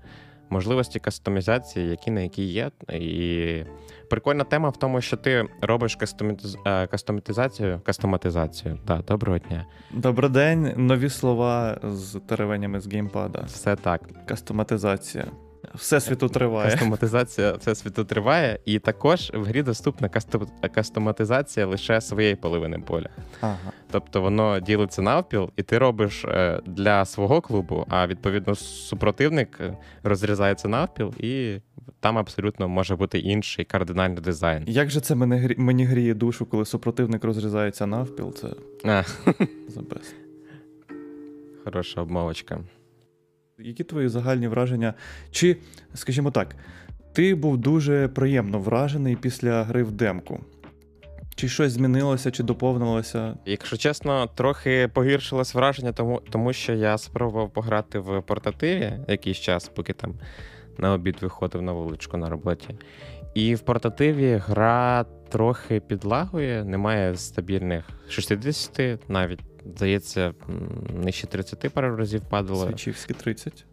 можливості 0.49 0.99
кастомізації, 0.99 1.89
які 1.89 2.11
на 2.11 2.21
які 2.21 2.43
є. 2.43 2.71
І 2.93 3.63
прикольна 4.11 4.43
тема 4.43 4.69
в 4.69 4.77
тому, 4.77 5.01
що 5.01 5.17
ти 5.17 5.45
робиш 5.61 5.95
кастоміз... 5.95 6.57
е, 6.65 6.87
кастоматизацію. 6.87 7.81
Кастоматизацію. 7.83 8.79
Да, 8.87 8.97
доброго 8.97 9.37
дня. 9.39 9.65
Добрий 9.91 10.29
день, 10.29 10.73
нові 10.77 11.09
слова 11.09 11.79
з 11.83 12.19
теревенями 12.27 12.79
з 12.79 12.87
геймпада. 12.87 13.43
Все 13.45 13.75
так. 13.75 14.01
Кастоматизація. 14.25 15.25
Всесвіту 15.75 16.29
триває. 16.29 16.71
Кастоматизація 16.71 17.51
всесвіту 17.53 18.03
триває, 18.05 18.59
і 18.65 18.79
також 18.79 19.31
в 19.33 19.43
грі 19.43 19.63
доступна 19.63 20.09
кастоматизація 20.73 21.65
лише 21.65 22.01
своєї 22.01 22.35
половини 22.35 22.79
поля. 22.79 23.09
Ага. 23.41 23.57
Тобто 23.91 24.21
воно 24.21 24.59
ділиться 24.59 25.01
навпіл, 25.01 25.49
і 25.57 25.63
ти 25.63 25.77
робиш 25.77 26.25
е, 26.25 26.61
для 26.65 27.05
свого 27.05 27.41
клубу, 27.41 27.85
а 27.89 28.07
відповідно 28.07 28.55
супротивник 28.55 29.57
е, 29.61 29.77
розрізається 30.03 30.67
навпіл, 30.67 31.13
і 31.19 31.59
там 31.99 32.17
абсолютно 32.17 32.67
може 32.67 32.95
бути 32.95 33.19
інший 33.19 33.65
кардинальний 33.65 34.21
дизайн. 34.21 34.63
Як 34.67 34.89
же 34.89 34.99
це 34.99 35.15
мене 35.15 35.37
грі... 35.37 35.55
мені 35.57 35.85
гріє 35.85 36.13
душу, 36.13 36.45
коли 36.45 36.65
супротивник 36.65 37.23
розрізається 37.23 37.87
навпіл, 37.87 38.33
це 38.33 38.47
А, 38.85 39.03
за 39.67 39.81
бест. 39.81 40.15
хороша 41.63 42.01
обмовочка. 42.01 42.59
Які 43.63 43.83
твої 43.83 44.07
загальні 44.07 44.47
враження? 44.47 44.93
Чи, 45.31 45.57
скажімо 45.93 46.31
так, 46.31 46.55
ти 47.13 47.35
був 47.35 47.57
дуже 47.57 48.07
приємно 48.07 48.59
вражений 48.59 49.15
після 49.15 49.63
гри 49.63 49.83
в 49.83 49.91
демку? 49.91 50.39
Чи 51.35 51.47
щось 51.47 51.71
змінилося, 51.71 52.31
чи 52.31 52.43
доповнилося? 52.43 53.37
Якщо 53.45 53.77
чесно, 53.77 54.27
трохи 54.35 54.89
погіршилось 54.93 55.53
враження, 55.55 55.91
тому, 55.91 56.21
тому 56.29 56.53
що 56.53 56.73
я 56.73 56.97
спробував 56.97 57.53
пограти 57.53 57.99
в 57.99 58.21
портативі 58.21 58.93
якийсь 59.07 59.37
час, 59.37 59.71
поки 59.75 59.93
там 59.93 60.13
на 60.77 60.93
обід 60.93 61.17
виходив 61.21 61.61
на 61.61 61.71
вуличку 61.71 62.17
на 62.17 62.29
роботі. 62.29 62.75
І 63.33 63.55
в 63.55 63.59
портативі 63.59 64.35
гра 64.35 65.05
трохи 65.29 65.79
підлагує, 65.79 66.63
немає 66.63 67.15
стабільних 67.15 67.89
60, 68.09 69.09
навіть, 69.09 69.39
здається, 69.65 70.33
нижче 71.03 71.27
30 71.27 71.73
пару 71.73 71.95
разів 71.95 72.21
падало. 72.29 72.67
Свічівські 72.67 73.13
30. 73.13 73.65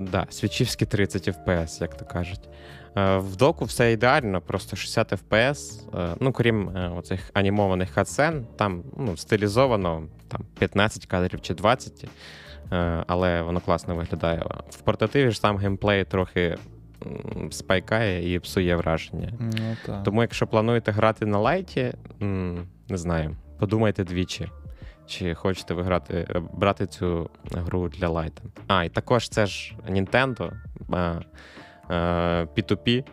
Да, 0.00 0.26
свічівські 0.30 0.86
30 0.86 1.28
FPS, 1.28 1.80
як 1.80 1.96
то 1.96 2.04
кажуть. 2.04 2.48
Е, 2.96 3.16
в 3.16 3.36
доку 3.36 3.64
все 3.64 3.92
ідеально, 3.92 4.40
просто 4.40 4.76
60 4.76 5.12
FPS. 5.12 5.82
Е, 6.00 6.16
ну, 6.20 6.32
крім 6.32 6.68
е, 6.68 6.88
оцих 6.88 7.30
анімованих 7.32 7.94
катсцен, 7.94 8.46
там 8.56 8.82
ну, 8.96 9.16
стилізовано 9.16 10.02
там 10.28 10.40
15 10.58 11.06
кадрів 11.06 11.40
чи 11.40 11.54
20, 11.54 12.04
але 13.06 13.42
воно 13.42 13.60
класно 13.60 13.94
виглядає. 13.94 14.44
В 14.70 14.80
портативі 14.80 15.30
ж 15.30 15.40
сам 15.40 15.56
геймплей 15.56 16.04
трохи 16.04 16.56
спайкає 17.50 18.34
і 18.34 18.38
псує 18.38 18.76
враження. 18.76 19.32
Ну. 19.40 20.02
Тому, 20.04 20.22
якщо 20.22 20.46
плануєте 20.46 20.92
грати 20.92 21.26
на 21.26 21.38
лайті, 21.38 21.92
не 22.88 22.96
знаю, 22.98 23.36
подумайте 23.58 24.04
двічі. 24.04 24.48
Чи 25.06 25.34
хочете 25.34 25.74
ви 25.74 25.82
грати, 25.82 26.40
брати 26.52 26.86
цю 26.86 27.30
гру 27.52 27.88
для 27.88 28.08
лайта? 28.08 28.42
А, 28.66 28.84
і 28.84 28.88
також 28.88 29.28
це 29.28 29.46
ж 29.46 29.74
Nintendo. 29.88 30.52
P2P, 31.90 33.04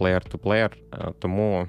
player-to-player, 0.00 0.70
е, 0.92 1.12
тому 1.18 1.68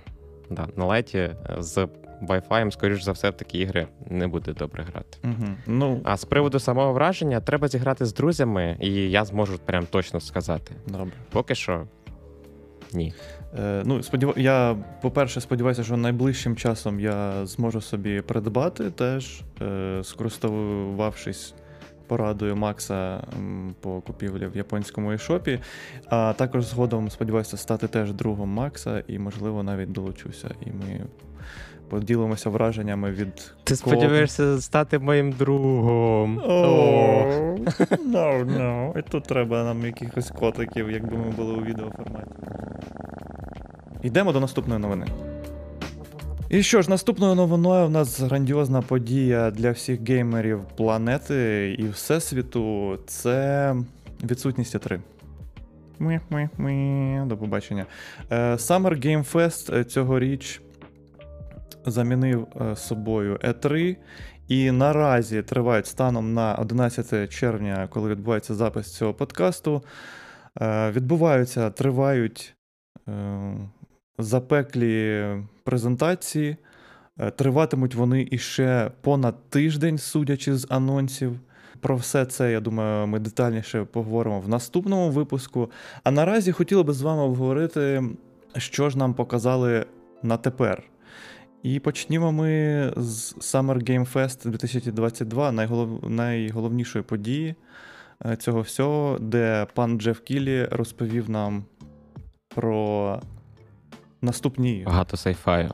да, 0.49 0.67
на 0.75 0.85
лайті 0.85 1.17
е, 1.17 1.37
з 1.57 1.87
Wi-Fi, 2.27 2.71
скоріш 2.71 3.03
за 3.03 3.11
все, 3.11 3.29
в 3.29 3.33
такі 3.33 3.57
ігри 3.57 3.87
не 4.05 4.27
буде 4.27 4.53
добре 4.53 4.83
грати. 4.83 5.17
Угу. 5.23 5.47
Ну, 5.67 6.01
А 6.03 6.17
з 6.17 6.25
приводу 6.25 6.59
самого 6.59 6.93
враження, 6.93 7.39
треба 7.39 7.67
зіграти 7.67 8.05
з 8.05 8.13
друзями, 8.13 8.77
і 8.79 8.91
я 8.91 9.25
зможу 9.25 9.57
прям 9.57 9.85
точно 9.85 10.19
сказати. 10.19 10.75
Добре. 10.87 11.13
Поки 11.29 11.55
що 11.55 11.87
ні. 12.93 13.13
Е, 13.57 13.81
ну, 13.85 14.03
сподів... 14.03 14.33
Я, 14.37 14.75
по-перше, 15.01 15.41
сподіваюся, 15.41 15.83
що 15.83 15.97
найближчим 15.97 16.55
часом 16.55 16.99
я 16.99 17.45
зможу 17.45 17.81
собі 17.81 18.21
придбати 18.21 18.91
теж, 18.91 19.41
е, 19.61 20.01
скористувавшись 20.03 21.53
порадою 22.07 22.55
Макса 22.55 23.21
по 23.81 24.01
купівлі 24.01 24.47
в 24.47 24.57
японському 24.57 25.11
ешопі. 25.11 25.59
А 26.09 26.33
також 26.33 26.65
згодом 26.65 27.09
сподіваюся 27.09 27.57
стати 27.57 27.87
теж 27.87 28.13
другом 28.13 28.49
Макса 28.49 29.03
і, 29.07 29.19
можливо, 29.19 29.63
навіть 29.63 29.91
долучуся. 29.91 30.49
І 30.65 30.65
ми 30.65 31.05
поділимося 31.89 32.49
враженнями 32.49 33.11
від. 33.11 33.53
Ти 33.63 33.75
сподіваєшся 33.75 34.61
стати 34.61 34.99
моїм 34.99 35.31
другом. 35.31 36.39
Oh, 36.39 37.57
no, 37.89 38.45
no. 38.57 38.99
І 38.99 39.01
тут 39.01 39.23
треба 39.23 39.63
нам 39.63 39.85
якихось 39.85 40.31
котиків, 40.31 40.91
якби 40.91 41.17
ми 41.17 41.29
були 41.31 41.53
у 41.53 41.61
відеоформаті. 41.61 42.31
Йдемо 44.03 44.31
до 44.31 44.39
наступної 44.39 44.81
новини. 44.81 45.05
І 46.49 46.63
що 46.63 46.81
ж, 46.81 46.89
наступною 46.89 47.35
новиною 47.35 47.87
в 47.87 47.89
нас 47.89 48.19
грандіозна 48.19 48.81
подія 48.81 49.51
для 49.51 49.71
всіх 49.71 50.01
геймерів 50.09 50.61
планети 50.77 51.75
і 51.79 51.87
всесвіту 51.87 52.97
це 53.07 53.75
відсутність 54.23 54.75
E3. 54.75 54.99
Ми-ми-ми, 55.99 57.25
До 57.27 57.37
побачення. 57.37 57.85
Е, 58.31 58.53
Summer 58.53 59.05
Game 59.05 59.31
Fest 59.31 59.83
цьогоріч 59.83 60.61
замінив 61.85 62.47
е, 62.61 62.75
собою 62.75 63.35
E3. 63.35 63.97
І 64.47 64.71
наразі 64.71 65.41
тривають 65.41 65.87
станом 65.87 66.33
на 66.33 66.55
11 66.55 67.29
червня, 67.29 67.87
коли 67.89 68.09
відбувається 68.09 68.55
запис 68.55 68.95
цього 68.95 69.13
подкасту. 69.13 69.83
Е, 70.61 70.91
відбуваються, 70.91 71.69
тривають 71.69 72.55
запеклі 74.19 75.25
презентації. 75.63 76.57
Е, 77.19 77.31
триватимуть 77.31 77.95
вони 77.95 78.27
іще 78.31 78.91
понад 79.01 79.49
тиждень, 79.49 79.97
судячи 79.97 80.55
з 80.55 80.67
анонсів. 80.69 81.39
Про 81.79 81.95
все 81.95 82.25
це, 82.25 82.51
я 82.51 82.59
думаю, 82.59 83.07
ми 83.07 83.19
детальніше 83.19 83.83
поговоримо 83.83 84.39
в 84.39 84.49
наступному 84.49 85.09
випуску. 85.11 85.71
А 86.03 86.11
наразі 86.11 86.51
хотіли 86.51 86.83
би 86.83 86.93
з 86.93 87.01
вами 87.01 87.21
обговорити, 87.21 88.03
що 88.57 88.89
ж 88.89 88.97
нам 88.97 89.13
показали 89.13 89.85
на 90.23 90.37
тепер. 90.37 90.83
І 91.63 91.79
почнімо 91.79 92.31
ми 92.31 92.49
з 92.97 93.35
Summer 93.35 93.89
Game 93.89 94.13
Fest 94.13 94.49
2022, 94.49 95.51
найголов... 95.51 96.09
найголовнішої 96.09 97.03
події 97.03 97.55
е, 98.25 98.35
цього 98.35 98.61
всього, 98.61 99.17
де 99.19 99.67
пан 99.73 99.99
Джеф 99.99 100.19
Кілі 100.19 100.65
розповів 100.71 101.29
нам 101.29 101.65
про 102.47 103.21
наступні. 104.21 104.83
Багато 104.85 105.17
сайфаю. 105.17 105.73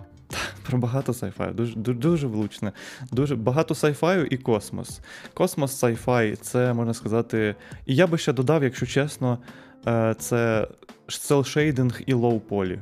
Про 0.70 0.78
багато 0.78 1.14
сайфаю. 1.14 1.54
Дуже 1.54 1.76
дуже, 1.76 2.28
влучне. 2.28 2.72
Дуже 3.12 3.36
Багато 3.36 3.76
сайфаю 3.76 4.26
і 4.26 4.38
космос. 4.38 5.02
Космос, 5.34 5.78
сайфай 5.80 6.36
це 6.36 6.74
можна 6.74 6.94
сказати. 6.94 7.56
І 7.86 7.96
я 7.96 8.08
би 8.08 8.18
ще 8.18 8.34
додав, 8.34 8.64
якщо 8.64 8.86
чесно, 8.86 9.40
е, 9.88 10.16
це 10.20 10.68
селшейдинг 11.08 12.02
і 12.06 12.14
лоу 12.14 12.40
полі. 12.40 12.80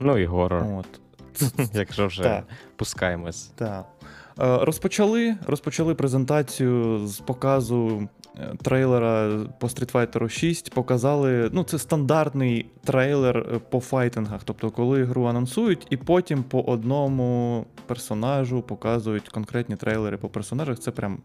Ну 0.00 0.18
і 0.18 0.26
горор. 0.26 0.64
От. 0.64 1.00
Якщо 1.72 2.06
вже 2.06 2.22
так. 2.22 2.44
пускаємось. 2.76 3.46
Так. 3.46 3.86
Е, 4.40 4.58
розпочали 4.64 5.36
розпочали 5.46 5.94
презентацію 5.94 7.06
з 7.06 7.18
показу 7.18 8.08
трейлера 8.62 9.46
по 9.58 9.66
Street 9.66 9.92
Fighter 9.92 10.28
6 10.28 10.74
показали. 10.74 11.50
Ну, 11.52 11.64
це 11.64 11.78
стандартний 11.78 12.66
трейлер 12.84 13.38
е, 13.38 13.58
по 13.70 13.80
файтингах. 13.80 14.40
Тобто, 14.44 14.70
коли 14.70 15.04
гру 15.04 15.24
анонсують, 15.24 15.86
і 15.90 15.96
потім 15.96 16.42
по 16.42 16.60
одному 16.60 17.64
персонажу 17.86 18.62
показують 18.62 19.28
конкретні 19.28 19.76
трейлери 19.76 20.16
по 20.16 20.28
персонажах. 20.28 20.78
Це 20.78 20.90
прям 20.90 21.18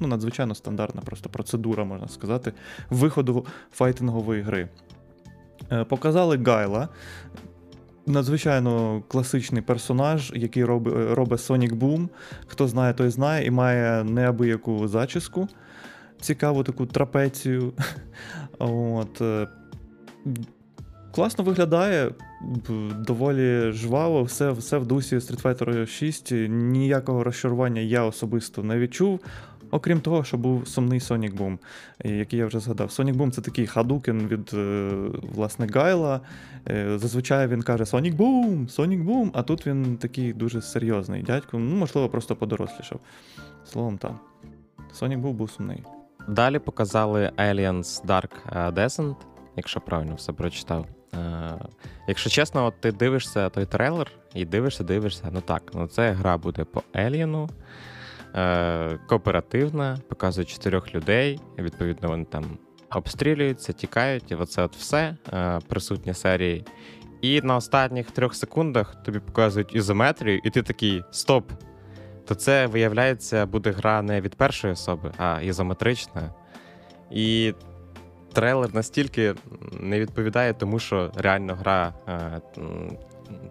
ну, 0.00 0.08
надзвичайно 0.08 0.54
стандартна 0.54 1.02
просто 1.02 1.28
процедура, 1.28 1.84
можна 1.84 2.08
сказати, 2.08 2.52
виходу 2.90 3.46
файтингової 3.72 4.42
гри. 4.42 4.68
Е, 5.72 5.84
показали 5.84 6.38
Гайла. 6.46 6.88
Надзвичайно 8.08 9.02
класичний 9.08 9.62
персонаж, 9.62 10.32
який 10.34 10.64
робить 10.64 10.94
робить 10.94 11.40
Sonic 11.40 11.78
Boom. 11.78 12.08
Хто 12.46 12.68
знає, 12.68 12.94
той 12.94 13.10
знає, 13.10 13.46
і 13.46 13.50
має 13.50 14.04
неабияку 14.04 14.88
зачіску 14.88 15.48
цікаву 16.20 16.62
таку 16.62 16.86
трапецію. 16.86 17.72
От. 18.58 19.20
Е, 19.20 19.48
класно 21.14 21.44
виглядає, 21.44 22.10
доволі 22.98 23.72
жваво, 23.72 24.22
все 24.22 24.50
все 24.50 24.78
в 24.78 24.86
дусі 24.86 25.16
Street 25.16 25.42
Fighter 25.42 25.86
6. 25.86 26.32
Ніякого 26.48 27.24
розчарування 27.24 27.80
я 27.80 28.02
особисто 28.02 28.62
не 28.62 28.78
відчув. 28.78 29.20
Окрім 29.70 30.00
того, 30.00 30.24
що 30.24 30.36
був 30.36 30.68
сумний 30.68 30.98
Sonic 30.98 31.36
Boom, 31.36 31.58
який 32.04 32.38
я 32.38 32.46
вже 32.46 32.60
згадав. 32.60 32.88
Sonic 32.88 33.16
Boom 33.16 33.30
це 33.30 33.40
такий 33.40 33.66
хадукен 33.66 34.28
від 34.28 34.50
е, 34.54 34.90
власне 35.34 35.66
Гайла. 35.74 36.20
Е, 36.68 36.98
зазвичай 36.98 37.46
він 37.46 37.62
каже 37.62 37.84
Sonic 37.84 38.16
Boom, 38.16 38.76
Sonic 38.76 39.04
Boom, 39.04 39.30
а 39.32 39.42
тут 39.42 39.66
він 39.66 39.96
такий 39.96 40.32
дуже 40.32 40.62
серйозний 40.62 41.22
дядько. 41.22 41.58
Ну, 41.58 41.76
можливо, 41.76 42.08
просто 42.08 42.36
подорослішав. 42.36 43.00
Словом, 43.64 43.98
так. 43.98 44.14
Sonic 45.00 45.18
був 45.18 45.34
був 45.34 45.50
сумний. 45.50 45.82
Далі 46.28 46.58
показали 46.58 47.32
Aliens 47.36 48.06
Dark 48.06 48.30
е, 48.52 48.70
Descent, 48.70 49.14
якщо 49.56 49.80
правильно 49.80 50.14
все 50.14 50.32
прочитав. 50.32 50.86
Е, 51.14 51.18
якщо 52.08 52.30
чесно, 52.30 52.66
от 52.66 52.80
ти 52.80 52.92
дивишся 52.92 53.48
той 53.48 53.66
трейлер 53.66 54.10
і 54.34 54.44
дивишся, 54.44 54.84
дивишся. 54.84 55.28
Ну 55.32 55.40
так, 55.40 55.62
ну 55.74 55.86
це 55.86 56.12
гра 56.12 56.38
буде 56.38 56.64
по 56.64 56.82
Еліану, 56.96 57.48
е, 58.34 58.98
кооперативна, 59.08 59.98
показує 60.08 60.44
чотирьох 60.44 60.94
людей. 60.94 61.40
Відповідно, 61.58 62.08
вони 62.08 62.24
там 62.24 62.44
обстрілюються, 62.90 63.72
тікають, 63.72 64.30
і 64.30 64.34
оце 64.34 64.62
от 64.62 64.76
все 64.76 65.16
присутні 65.68 66.14
серії. 66.14 66.64
І 67.20 67.40
на 67.40 67.56
останніх 67.56 68.10
трьох 68.10 68.34
секундах 68.34 69.02
тобі 69.02 69.18
показують 69.18 69.74
ізометрію, 69.74 70.40
і 70.44 70.50
ти 70.50 70.62
такий 70.62 71.02
стоп 71.10 71.52
то 72.26 72.34
це, 72.34 72.66
виявляється, 72.66 73.46
буде 73.46 73.70
гра 73.70 74.02
не 74.02 74.20
від 74.20 74.34
першої 74.34 74.72
особи, 74.72 75.12
а 75.18 75.40
ізометрична. 75.42 76.30
І 77.10 77.54
трейлер 78.32 78.74
настільки 78.74 79.34
не 79.80 80.00
відповідає 80.00 80.52
тому, 80.52 80.78
що 80.78 81.12
реально 81.16 81.54
гра. 81.54 81.94
Е, 82.08 82.40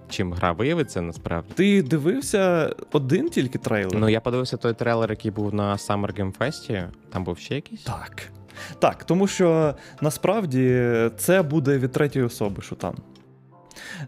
чим 0.10 0.34
гра 0.34 0.52
виявиться 0.52 1.02
насправді. 1.02 1.54
Ти 1.54 1.84
дивився 1.84 2.76
один 2.92 3.30
тільки 3.30 3.58
трейлер? 3.58 4.00
Ну, 4.00 4.10
я 4.10 4.20
подивився 4.20 4.58
той 4.58 4.74
трейлер, 4.74 5.10
який 5.10 5.32
був 5.32 5.54
на 5.54 5.76
Summer 5.76 6.20
Game 6.20 6.38
Fest. 6.38 6.88
Там 7.10 7.24
був 7.24 7.38
ще 7.38 7.56
якийсь? 7.56 7.84
Так. 7.84 8.32
Так, 8.80 9.04
тому 9.04 9.28
що 9.28 9.76
насправді 10.02 10.92
це 11.18 11.42
буде 11.42 11.78
від 11.78 11.92
третьої 11.92 12.26
особи, 12.26 12.62
що 12.62 12.76
там. 12.76 12.96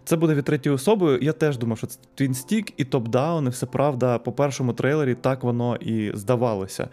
Це 0.05 0.15
буде 0.15 0.33
від 0.33 0.45
третьої 0.45 0.75
особи. 0.75 1.19
Я 1.21 1.33
теж 1.33 1.57
думав, 1.57 1.77
що 1.77 1.87
це 1.87 1.99
twin-stick 2.15 2.73
і 2.77 2.83
top-down, 2.83 3.45
і 3.45 3.49
все 3.49 3.65
правда, 3.65 4.17
по 4.17 4.31
першому 4.31 4.73
трейлері 4.73 5.15
так 5.15 5.43
воно 5.43 5.75
і 5.75 6.11
здавалося. 6.13 6.89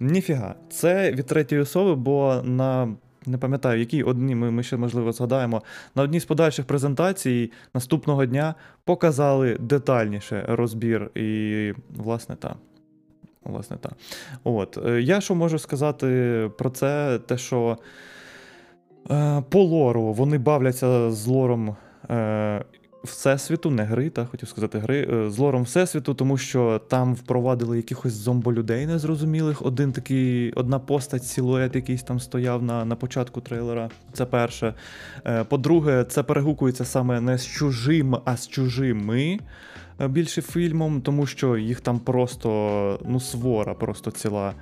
Ніфіга, 0.00 0.54
це 0.70 1.12
від 1.12 1.26
третьої 1.26 1.60
особи, 1.60 1.94
бо 1.94 2.40
на 2.44 2.88
не 3.26 3.38
пам'ятаю, 3.38 3.80
які 3.80 4.02
одні 4.02 4.34
ми, 4.34 4.50
ми 4.50 4.62
ще 4.62 4.76
можливо 4.76 5.12
згадаємо. 5.12 5.62
На 5.94 6.02
одній 6.02 6.20
з 6.20 6.24
подальших 6.24 6.66
презентацій 6.66 7.52
наступного 7.74 8.26
дня 8.26 8.54
показали 8.84 9.56
детальніше 9.60 10.44
розбір. 10.48 11.10
І, 11.14 11.72
власне, 11.96 12.36
так. 12.36 12.56
Власне, 13.44 13.76
так. 13.76 13.92
От. 14.44 14.78
Е, 14.86 15.00
Я 15.00 15.20
що 15.20 15.34
можу 15.34 15.58
сказати 15.58 16.50
про 16.58 16.70
це, 16.70 17.18
те, 17.26 17.38
що 17.38 17.78
е, 19.10 19.42
по 19.48 19.62
лору 19.62 20.12
вони 20.12 20.38
бавляться 20.38 21.10
з 21.10 21.26
лором 21.26 21.76
е, 22.10 22.64
Всесвіту, 23.04 23.70
не 23.70 23.84
гри, 23.84 24.10
та, 24.10 24.24
хотів 24.24 24.48
сказати 24.48 24.78
гри, 24.78 25.08
е, 25.12 25.30
з 25.30 25.38
лором 25.38 25.62
Всесвіту, 25.62 26.14
тому 26.14 26.38
що 26.38 26.80
там 26.88 27.14
впровадили 27.14 27.76
якихось 27.76 28.12
зомболюдей 28.12 28.86
незрозумілих. 28.86 29.66
Один 29.66 29.92
такий, 29.92 30.52
одна 30.52 30.78
постать, 30.78 31.24
силует 31.24 31.74
якийсь 31.74 32.02
там 32.02 32.20
стояв 32.20 32.62
на, 32.62 32.84
на 32.84 32.96
початку 32.96 33.40
трейлера. 33.40 33.90
Це 34.12 34.26
перше. 34.26 34.74
Е, 35.26 35.44
По-друге, 35.44 36.04
це 36.04 36.22
перегукується 36.22 36.84
саме 36.84 37.20
не 37.20 37.38
з 37.38 37.46
чужим, 37.46 38.16
а 38.24 38.36
з 38.36 38.48
чужими 38.48 39.38
більше 40.08 40.42
фільмом, 40.42 41.00
тому 41.00 41.26
що 41.26 41.56
їх 41.56 41.80
там 41.80 41.98
просто 41.98 43.00
ну, 43.06 43.20
свора, 43.20 43.74
просто 43.74 44.10
ціла. 44.10 44.54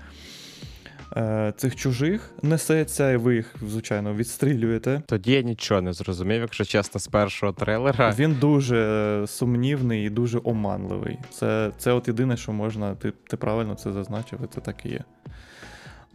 Е, 1.17 1.53
Цих 1.57 1.77
чужих 1.77 2.31
несеться, 2.43 3.11
і 3.11 3.17
ви 3.17 3.35
їх, 3.35 3.55
звичайно, 3.69 4.15
відстрілюєте. 4.15 5.03
Тоді 5.07 5.33
я 5.33 5.43
нічого 5.43 5.81
не 5.83 5.93
зрозумів, 5.93 6.41
якщо 6.41 6.65
чесно, 6.65 7.01
з 7.01 7.09
першого 7.09 7.53
трейлера. 7.53 8.15
Він 8.19 8.37
дуже 8.41 8.77
е, 8.77 9.27
сумнівний 9.27 10.07
і 10.07 10.11
дуже 10.11 10.41
оманливий. 10.45 11.19
Це, 11.31 11.71
це 11.79 11.93
от 11.93 12.09
єдине, 12.09 12.37
що 12.37 12.53
можна. 12.53 12.95
Ти, 12.95 13.13
ти 13.31 13.37
правильно 13.37 13.75
це 13.75 13.93
зазначив, 13.93 14.39
і 14.45 14.55
це 14.55 14.61
так 14.61 14.87
і 14.87 14.89
є. 14.89 15.05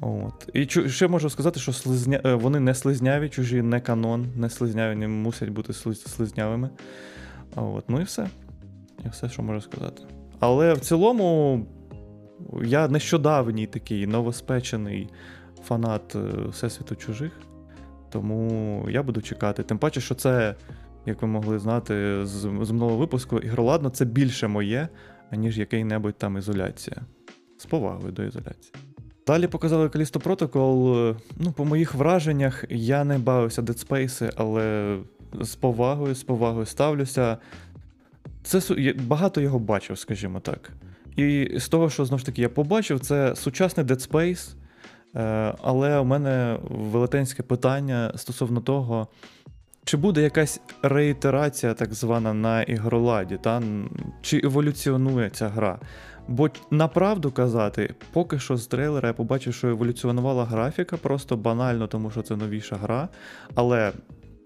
От. 0.01 0.49
І 0.54 0.65
чу, 0.65 0.89
ще 0.89 1.08
можу 1.08 1.30
сказати, 1.30 1.60
що 1.60 1.73
слизня, 1.73 2.21
е, 2.25 2.34
вони 2.34 2.60
не 2.60 2.75
слизняві, 2.75 3.30
чужі, 3.30 3.62
не 3.62 3.80
канон, 3.80 4.27
не 4.36 4.49
слизняві, 4.49 4.95
не 4.95 5.08
мусять 5.08 5.49
бути 5.49 5.73
слизнявими. 5.93 6.69
От. 7.56 7.89
Ну 7.89 8.01
і 8.01 8.04
все. 8.04 8.30
І 9.06 9.10
все, 9.10 9.30
що 9.30 9.43
можу 9.43 9.62
сказати. 9.62 10.04
Але 10.39 10.73
в 10.73 10.80
цілому, 10.80 11.60
я 12.64 12.88
нещодавній 12.88 13.68
такий 13.68 14.08
новоспечений 14.08 15.10
фанат 15.64 16.16
е, 16.16 16.20
Всесвіту 16.50 16.96
чужих. 16.96 17.32
Тому 18.10 18.86
я 18.90 19.04
буду 19.04 19.22
чекати. 19.22 19.64
Тим 19.64 19.78
паче, 19.78 20.02
що 20.02 20.16
це, 20.16 20.56
як 21.06 21.22
ви 21.22 21.28
могли 21.28 21.60
знати, 21.60 22.26
з, 22.26 22.30
з 22.62 22.72
минулого 22.72 22.98
випуску, 22.98 23.40
ігроладно 23.40 23.90
це 23.90 24.06
більше 24.06 24.48
моє, 24.48 24.88
аніж 25.32 25.58
який-небудь 25.58 26.18
там 26.18 26.38
ізоляція. 26.38 26.98
З 27.58 27.66
повагою 27.66 28.12
до 28.12 28.24
ізоляції. 28.24 28.74
Далі 29.28 29.48
показали 29.48 29.88
Callisto 29.88 30.24
Protocol. 30.24 31.10
Е, 31.10 31.16
Ну, 31.38 31.52
по 31.52 31.66
моїх 31.66 31.94
враженнях, 31.94 32.66
я 32.70 33.04
не 33.04 33.18
бавився 33.18 33.62
Dead 33.62 33.88
Space, 33.88 34.32
але 34.36 34.98
з 35.42 35.56
повагою, 35.56 36.16
з 36.16 36.24
повагою 36.24 36.66
ставлюся. 36.66 37.38
Це 38.44 38.62
багато 39.08 39.42
його 39.42 39.60
бачив, 39.60 39.98
скажімо 39.98 40.40
так. 40.40 40.72
І 41.15 41.52
з 41.60 41.69
того, 41.69 41.89
що 41.89 42.06
знову 42.06 42.19
ж 42.19 42.26
таки 42.26 42.41
я 42.41 42.50
побачив, 42.50 43.00
це 43.00 43.36
сучасний 43.36 43.86
Dead 43.86 44.12
Space. 44.12 44.56
Е, 45.15 45.54
Але 45.63 46.00
у 46.00 46.04
мене 46.06 46.60
велетенське 46.69 47.43
питання 47.43 48.13
стосовно 48.15 48.62
того, 48.62 49.08
чи 49.84 49.97
буде 49.97 50.21
якась 50.21 50.62
реітерація, 50.82 51.74
так 51.74 51.93
звана, 51.93 52.34
на 52.34 52.63
ігроладі, 52.63 53.38
та? 53.41 53.62
чи 54.21 54.41
еволюціонує 54.43 55.30
ця 55.30 55.47
гра. 55.50 55.80
Бо 56.28 56.50
направду 56.71 57.32
казати, 57.32 57.93
поки 58.13 58.39
що 58.39 58.58
з 58.58 58.67
трейлера 58.67 59.08
я 59.08 59.13
побачив, 59.13 59.54
що 59.54 59.67
еволюціонувала 59.67 60.45
графіка, 60.45 60.97
просто 60.97 61.38
банально, 61.38 61.88
тому 61.88 62.12
що 62.12 62.21
це 62.21 62.36
новіша 62.36 62.76
гра. 62.76 63.10
Але, 63.56 63.91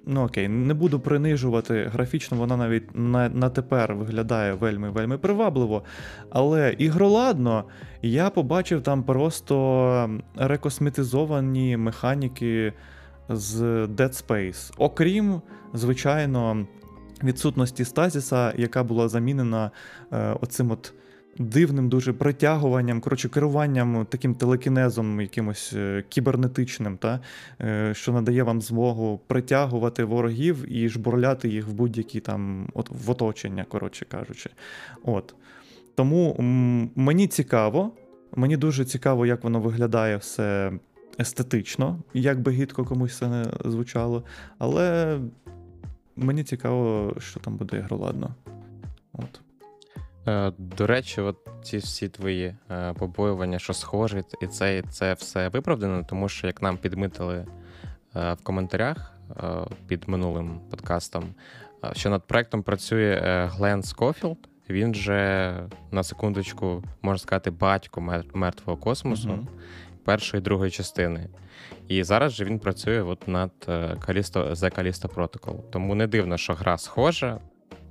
ну 0.05 0.25
окей, 0.25 0.47
не 0.47 0.73
буду 0.73 0.99
принижувати. 0.99 1.89
Графічно 1.93 2.37
вона 2.37 2.57
навіть 2.57 2.83
на, 2.93 3.29
на 3.29 3.49
тепер 3.49 3.95
виглядає 3.95 4.53
вельми 4.53 4.89
вельми 4.89 5.17
привабливо. 5.17 5.83
Але 6.29 6.75
ігроладно 6.77 7.63
я 8.01 8.29
побачив 8.29 8.83
там 8.83 9.03
просто 9.03 10.19
рекосметизовані 10.35 11.77
механіки 11.77 12.73
з 13.29 13.61
Dead 13.85 14.25
Space. 14.27 14.73
Окрім, 14.77 15.41
звичайно, 15.73 16.67
відсутності 17.23 17.85
стазіса, 17.85 18.53
яка 18.57 18.83
була 18.83 19.07
замінена 19.07 19.71
е, 20.11 20.35
оцим 20.41 20.71
от. 20.71 20.93
Дивним 21.39 21.89
дуже 21.89 22.13
притягуванням, 22.13 23.01
коротше, 23.01 23.29
керуванням 23.29 24.05
таким 24.09 24.35
телекінезом, 24.35 25.21
якимось 25.21 25.73
е, 25.73 26.03
кібернетичним, 26.09 26.97
та, 26.97 27.19
е, 27.61 27.93
що 27.93 28.11
надає 28.11 28.43
вам 28.43 28.61
змогу 28.61 29.21
притягувати 29.27 30.03
ворогів 30.03 30.71
і 30.71 30.89
жбурляти 30.89 31.49
їх 31.49 31.67
в 31.67 31.73
будь-які 31.73 32.19
там 32.19 32.69
в 32.89 33.09
оточення, 33.09 33.63
коротше 33.63 34.05
кажучи. 34.05 34.49
От. 35.03 35.35
Тому 35.95 36.35
мені 36.95 37.27
цікаво, 37.27 37.91
мені 38.35 38.57
дуже 38.57 38.85
цікаво, 38.85 39.25
як 39.25 39.43
воно 39.43 39.59
виглядає 39.59 40.17
все 40.17 40.71
естетично, 41.19 42.03
як 42.13 42.39
би 42.39 42.51
гідко 42.51 42.85
комусь 42.85 43.17
це 43.17 43.27
не 43.27 43.45
звучало. 43.65 44.23
Але 44.57 45.19
мені 46.15 46.43
цікаво, 46.43 47.13
що 47.19 47.39
там 47.39 47.57
буде 47.57 47.77
ігроладно. 47.77 48.35
От. 49.13 49.44
Е, 50.27 50.51
До 50.57 50.87
речі, 50.87 51.21
от 51.21 51.37
ці 51.63 51.77
всі 51.77 52.09
твої 52.09 52.55
е, 52.71 52.93
побоювання, 52.93 53.59
що 53.59 53.73
схожі, 53.73 54.23
і 54.41 54.47
це, 54.47 54.77
і 54.77 54.81
це 54.81 55.13
все 55.13 55.47
виправдано, 55.49 56.03
тому 56.09 56.29
що 56.29 56.47
як 56.47 56.61
нам 56.61 56.77
підмітили 56.77 57.45
е, 58.15 58.33
в 58.33 58.43
коментарях 58.43 59.11
під 59.87 60.09
минулим 60.09 60.59
подкастом, 60.69 61.23
що 61.93 62.09
над 62.09 62.23
проектом 62.27 62.63
працює 62.63 63.49
Глен 63.53 63.83
Скофілд. 63.83 64.37
Він 64.69 64.95
же 64.95 65.53
на 65.91 66.03
секундочку, 66.03 66.83
можна 67.01 67.17
сказати, 67.19 67.51
батько 67.51 68.01
мер- 68.01 68.25
мертвого 68.33 68.77
космосу 68.79 69.27
Мгм. 69.29 69.47
першої 70.03 70.41
і 70.41 70.43
другої 70.43 70.71
частини. 70.71 71.29
І 71.87 72.03
зараз 72.03 72.31
же 72.33 72.45
він 72.45 72.59
працює 72.59 73.01
от 73.01 73.27
над 73.27 73.51
Callisto, 73.67 74.51
The 74.55 74.79
Callisto 74.79 75.13
Protocol. 75.15 75.59
Тому 75.71 75.95
не 75.95 76.07
дивно, 76.07 76.37
що 76.37 76.53
гра 76.53 76.77
схожа, 76.77 77.39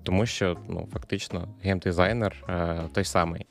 тому 0.04 0.26
що 0.26 0.56
ну, 0.68 0.88
фактично 0.92 1.48
геймдизайнер 1.62 2.44
е, 2.48 2.80
той 2.92 3.04
самий. 3.04 3.46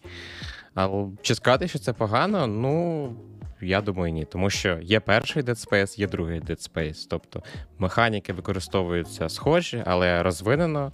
Але 0.73 1.07
чи 1.21 1.35
сказати, 1.35 1.67
що 1.67 1.79
це 1.79 1.93
погано? 1.93 2.47
Ну. 2.47 3.15
Я 3.61 3.81
думаю, 3.81 4.13
ні, 4.13 4.25
тому 4.25 4.49
що 4.49 4.79
є 4.81 4.99
перший 4.99 5.43
Dead 5.43 5.69
Space, 5.69 5.99
є 5.99 6.07
другий 6.07 6.41
Dead 6.41 6.71
Space. 6.73 7.07
Тобто 7.09 7.43
механіки 7.79 8.33
використовуються 8.33 9.29
схожі, 9.29 9.83
але 9.85 10.23
розвинено. 10.23 10.91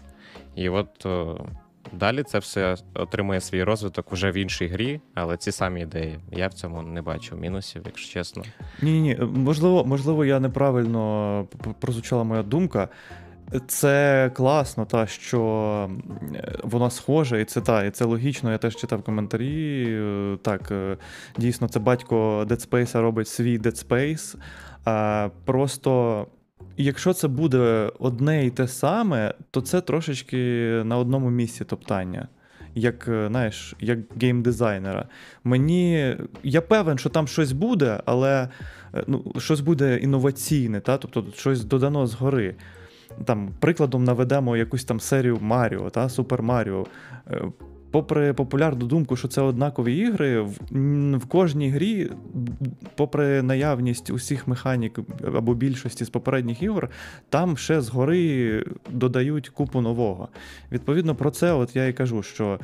І 0.55 0.69
от 0.69 1.05
о, 1.05 1.45
далі 1.93 2.23
це 2.23 2.39
все 2.39 2.75
отримує 2.93 3.41
свій 3.41 3.63
розвиток 3.63 4.13
уже 4.13 4.31
в 4.31 4.37
іншій 4.37 4.67
грі, 4.67 5.01
але 5.13 5.37
ці 5.37 5.51
самі 5.51 5.81
ідеї. 5.81 6.19
Я 6.31 6.47
в 6.47 6.53
цьому 6.53 6.81
не 6.81 7.01
бачу 7.01 7.35
мінусів, 7.35 7.81
якщо 7.85 8.13
чесно. 8.13 8.43
Ні, 8.81 9.01
ні. 9.01 9.17
Можливо, 9.33 9.85
можливо, 9.85 10.25
я 10.25 10.39
неправильно 10.39 11.47
прозвучала 11.79 12.23
моя 12.23 12.43
думка. 12.43 12.89
Це 13.67 14.31
класно, 14.35 14.85
та 14.85 15.07
що 15.07 15.89
е, 16.35 16.57
воно 16.63 16.89
схоже, 16.89 17.41
і 17.41 17.45
це 17.45 17.61
та, 17.61 17.83
і 17.83 17.91
це 17.91 18.05
логічно. 18.05 18.51
Я 18.51 18.57
теж 18.57 18.75
читав 18.75 19.03
коментарі. 19.03 19.85
е, 19.89 20.37
Так, 20.41 20.71
е, 20.71 20.97
дійсно, 21.37 21.67
це 21.67 21.79
батько 21.79 22.45
Dead 22.49 22.69
Space 22.69 23.01
робить 23.01 23.27
свій 23.27 23.59
Dead 23.59 23.87
Space. 23.87 24.35
А, 24.85 25.29
просто, 25.45 26.25
якщо 26.77 27.13
це 27.13 27.27
буде 27.27 27.91
одне 27.99 28.45
і 28.45 28.49
те 28.49 28.67
саме, 28.67 29.33
то 29.51 29.61
це 29.61 29.81
трошечки 29.81 30.37
на 30.85 30.97
одному 30.97 31.29
місці 31.29 31.65
топтання. 31.65 32.27
Як, 32.75 33.03
знаєш, 33.27 33.75
як 33.79 33.99
геймдизайнера. 34.21 35.05
Мені. 35.43 36.15
Я 36.43 36.61
певен, 36.61 36.97
що 36.97 37.09
там 37.09 37.27
щось 37.27 37.51
буде, 37.51 37.99
але 38.05 38.49
ну, 39.07 39.33
щось 39.37 39.59
буде 39.59 39.97
інноваційне, 39.97 40.79
та? 40.79 40.97
тобто 40.97 41.25
щось 41.35 41.63
додано 41.63 42.07
згори. 42.07 42.55
Там, 43.25 43.49
прикладом 43.59 44.03
наведемо 44.03 44.57
якусь 44.57 44.83
там 44.83 44.99
серію 44.99 45.37
Маріо, 45.41 45.89
та, 45.89 46.09
Супер 46.09 46.43
Маріо. 46.43 46.85
Е, 47.31 47.41
Попри 47.91 48.33
популярну 48.33 48.85
думку, 48.85 49.15
що 49.15 49.27
це 49.27 49.41
однакові 49.41 49.97
ігри, 49.97 50.41
в, 50.41 50.57
в 51.17 51.25
кожній 51.25 51.69
грі, 51.69 52.11
попри 52.95 53.41
наявність 53.41 54.09
усіх 54.09 54.47
механік 54.47 54.99
або 55.35 55.53
більшості 55.53 56.05
з 56.05 56.09
попередніх 56.09 56.63
ігор, 56.63 56.89
там 57.29 57.57
ще 57.57 57.81
згори 57.81 58.63
додають 58.89 59.49
купу 59.49 59.81
нового. 59.81 60.29
Відповідно, 60.71 61.15
про 61.15 61.31
це 61.31 61.51
от 61.51 61.75
я 61.75 61.87
і 61.87 61.93
кажу, 61.93 62.23
що 62.23 62.59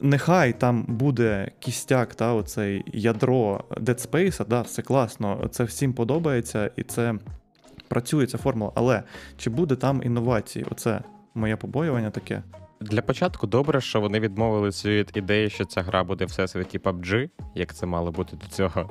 нехай 0.00 0.52
там 0.52 0.84
буде 0.88 1.50
кістяк, 1.58 2.14
та, 2.14 2.34
оцей 2.34 2.84
ядро 2.92 3.64
Dead 3.70 4.10
Space, 4.10 4.46
да, 4.48 4.60
все 4.60 4.82
класно, 4.82 5.48
це 5.50 5.64
всім 5.64 5.92
подобається 5.92 6.70
і 6.76 6.82
це 6.82 7.14
працює 7.88 8.26
ця 8.26 8.38
формула. 8.38 8.72
Але 8.74 9.02
чи 9.36 9.50
буде 9.50 9.76
там 9.76 10.02
інновації? 10.02 10.66
Оце 10.70 11.00
моє 11.34 11.56
побоювання 11.56 12.10
таке. 12.10 12.42
Для 12.80 13.02
початку 13.02 13.46
добре, 13.46 13.80
що 13.80 14.00
вони 14.00 14.20
відмовилися 14.20 14.88
від 14.88 15.10
ідеї, 15.14 15.50
що 15.50 15.64
ця 15.64 15.82
гра 15.82 16.04
буде 16.04 16.24
всесвіті 16.24 16.78
PUBG, 16.78 17.30
як 17.54 17.74
це 17.74 17.86
мало 17.86 18.12
бути 18.12 18.36
до 18.36 18.46
цього. 18.46 18.90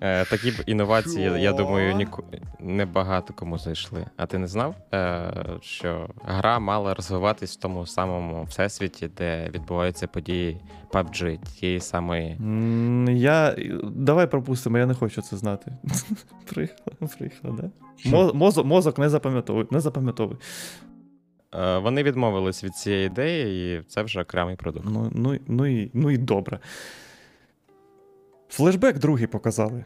Е, 0.00 0.24
такі 0.24 0.50
б 0.50 0.54
інновації, 0.66 1.42
я 1.42 1.52
думаю, 1.52 1.94
ніку... 1.94 2.24
не 2.60 2.86
багато 2.86 3.34
кому 3.34 3.58
зайшли. 3.58 4.06
А 4.16 4.26
ти 4.26 4.38
не 4.38 4.46
знав, 4.46 4.74
е, 4.94 5.32
що 5.60 6.08
гра 6.24 6.58
мала 6.58 6.94
розвиватись 6.94 7.56
в 7.56 7.60
тому 7.60 7.86
самому 7.86 8.44
всесвіті, 8.44 9.08
де 9.16 9.50
відбуваються 9.54 10.06
події 10.06 10.60
PUBG, 10.92 11.38
тієї 11.60 11.80
самої. 11.80 12.38
Я. 13.08 13.56
Давай 13.84 14.26
пропустимо, 14.30 14.78
я 14.78 14.86
не 14.86 14.94
хочу 14.94 15.22
це 15.22 15.36
знати. 15.36 15.72
Приїхала, 16.54 17.56
да? 17.60 17.70
Мо- 18.04 18.64
Мозок, 18.64 18.98
не 18.98 19.08
запам'ятовуй, 19.08 19.66
не 19.70 19.80
запам'ятовуй. 19.80 20.36
Е, 21.54 21.78
вони 21.78 22.02
відмовились 22.02 22.64
від 22.64 22.74
цієї 22.76 23.06
ідеї, 23.06 23.78
і 23.78 23.82
це 23.82 24.02
вже 24.02 24.22
окремий 24.22 24.56
продукт. 24.56 24.86
Ну, 24.90 25.10
ну, 25.14 25.38
ну, 25.46 25.66
і, 25.66 25.90
ну 25.94 26.10
і 26.10 26.18
добре. 26.18 26.58
Флешбек 28.54 28.98
другий 28.98 29.26
показали. 29.26 29.84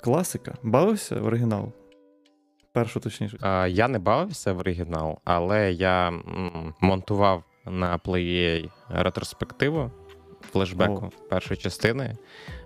Класика. 0.00 0.54
Бавився 0.62 1.20
в 1.20 1.26
оригінал? 1.26 1.72
Першу 2.72 3.00
точніше. 3.00 3.38
Е, 3.42 3.70
я 3.70 3.88
не 3.88 3.98
бавився 3.98 4.52
в 4.52 4.58
оригінал, 4.58 5.18
але 5.24 5.72
я 5.72 6.08
м, 6.08 6.74
монтував 6.80 7.44
на 7.66 7.98
плеї 7.98 8.70
ретроспективу 8.88 9.90
флешбеку 10.52 11.12
першої 11.30 11.60
частини. 11.60 12.16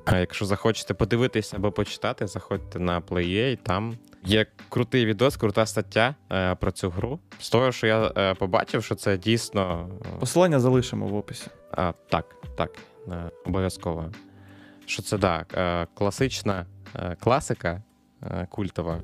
Е, 0.06 0.20
Якщо 0.20 0.44
захочете 0.44 0.94
подивитися 0.94 1.56
або 1.56 1.72
почитати, 1.72 2.26
заходьте 2.26 2.78
на 2.78 3.00
PlayEA, 3.00 3.56
там 3.56 3.96
є 4.24 4.46
крутий 4.68 5.06
відос, 5.06 5.36
крута 5.36 5.66
стаття 5.66 6.14
е, 6.32 6.54
про 6.54 6.70
цю 6.70 6.90
гру. 6.90 7.18
З 7.40 7.50
того, 7.50 7.72
що 7.72 7.86
я 7.86 8.12
е, 8.16 8.34
побачив, 8.34 8.84
що 8.84 8.94
це 8.94 9.18
дійсно 9.18 9.90
е, 10.14 10.18
Посилання 10.20 10.60
залишимо 10.60 11.06
в 11.06 11.14
описі. 11.14 11.46
А, 11.72 11.92
так, 12.10 12.36
так, 12.56 12.70
е, 13.08 13.30
обов'язково. 13.46 14.10
Що 14.86 15.02
це 15.02 15.18
так, 15.18 15.54
е, 15.56 15.86
класична 15.94 16.66
е, 16.94 17.16
класика 17.20 17.82
е, 18.22 18.46
культова. 18.50 19.02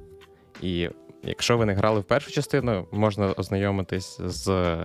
І 0.63 0.89
якщо 1.23 1.59
ви 1.59 1.65
не 1.65 1.75
грали 1.75 2.01
в 2.01 2.05
першу 2.05 2.31
частину, 2.31 2.87
можна 2.93 3.33
ознайомитись 3.33 4.21
з 4.21 4.77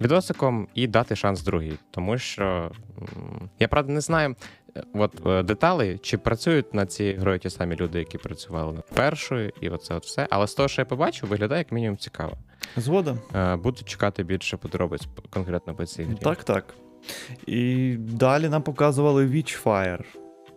відосиком 0.00 0.68
і 0.74 0.86
дати 0.86 1.16
шанс 1.16 1.42
другій. 1.42 1.78
Тому 1.90 2.18
що 2.18 2.70
я 3.58 3.68
правда 3.68 3.92
не 3.92 4.00
знаю 4.00 4.36
от, 4.94 5.46
деталей, 5.46 5.98
чи 5.98 6.18
працюють 6.18 6.74
над 6.74 6.92
цією 6.92 7.20
грою 7.20 7.38
ті 7.38 7.50
самі 7.50 7.76
люди, 7.76 7.98
які 7.98 8.18
працювали 8.18 8.72
над 8.72 8.86
першою, 8.86 9.52
і 9.60 9.68
оце 9.68 9.94
от 9.94 10.04
все. 10.04 10.26
Але 10.30 10.46
з 10.46 10.54
того, 10.54 10.68
що 10.68 10.82
я 10.82 10.86
побачив, 10.86 11.28
виглядає 11.28 11.58
як 11.58 11.72
мінімум 11.72 11.96
цікаво. 11.96 12.36
Згода? 12.76 13.16
Буду 13.62 13.82
чекати 13.82 14.22
більше 14.22 14.56
подробиць 14.56 15.06
конкретно 15.30 15.74
по 15.74 15.86
цій 15.86 16.02
грі. 16.02 16.14
Так, 16.14 16.44
так. 16.44 16.74
І 17.46 17.94
далі 17.98 18.48
нам 18.48 18.62
показували 18.62 19.26
Witchfire, 19.26 20.04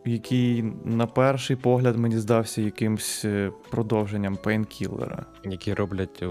який 0.05 0.63
на 0.85 1.07
перший 1.07 1.55
погляд 1.55 1.97
мені 1.97 2.17
здався 2.17 2.61
якимсь 2.61 3.25
е, 3.25 3.51
продовженням 3.69 4.35
пейнкілера. 4.35 5.25
які 5.43 5.73
роблять 5.73 6.23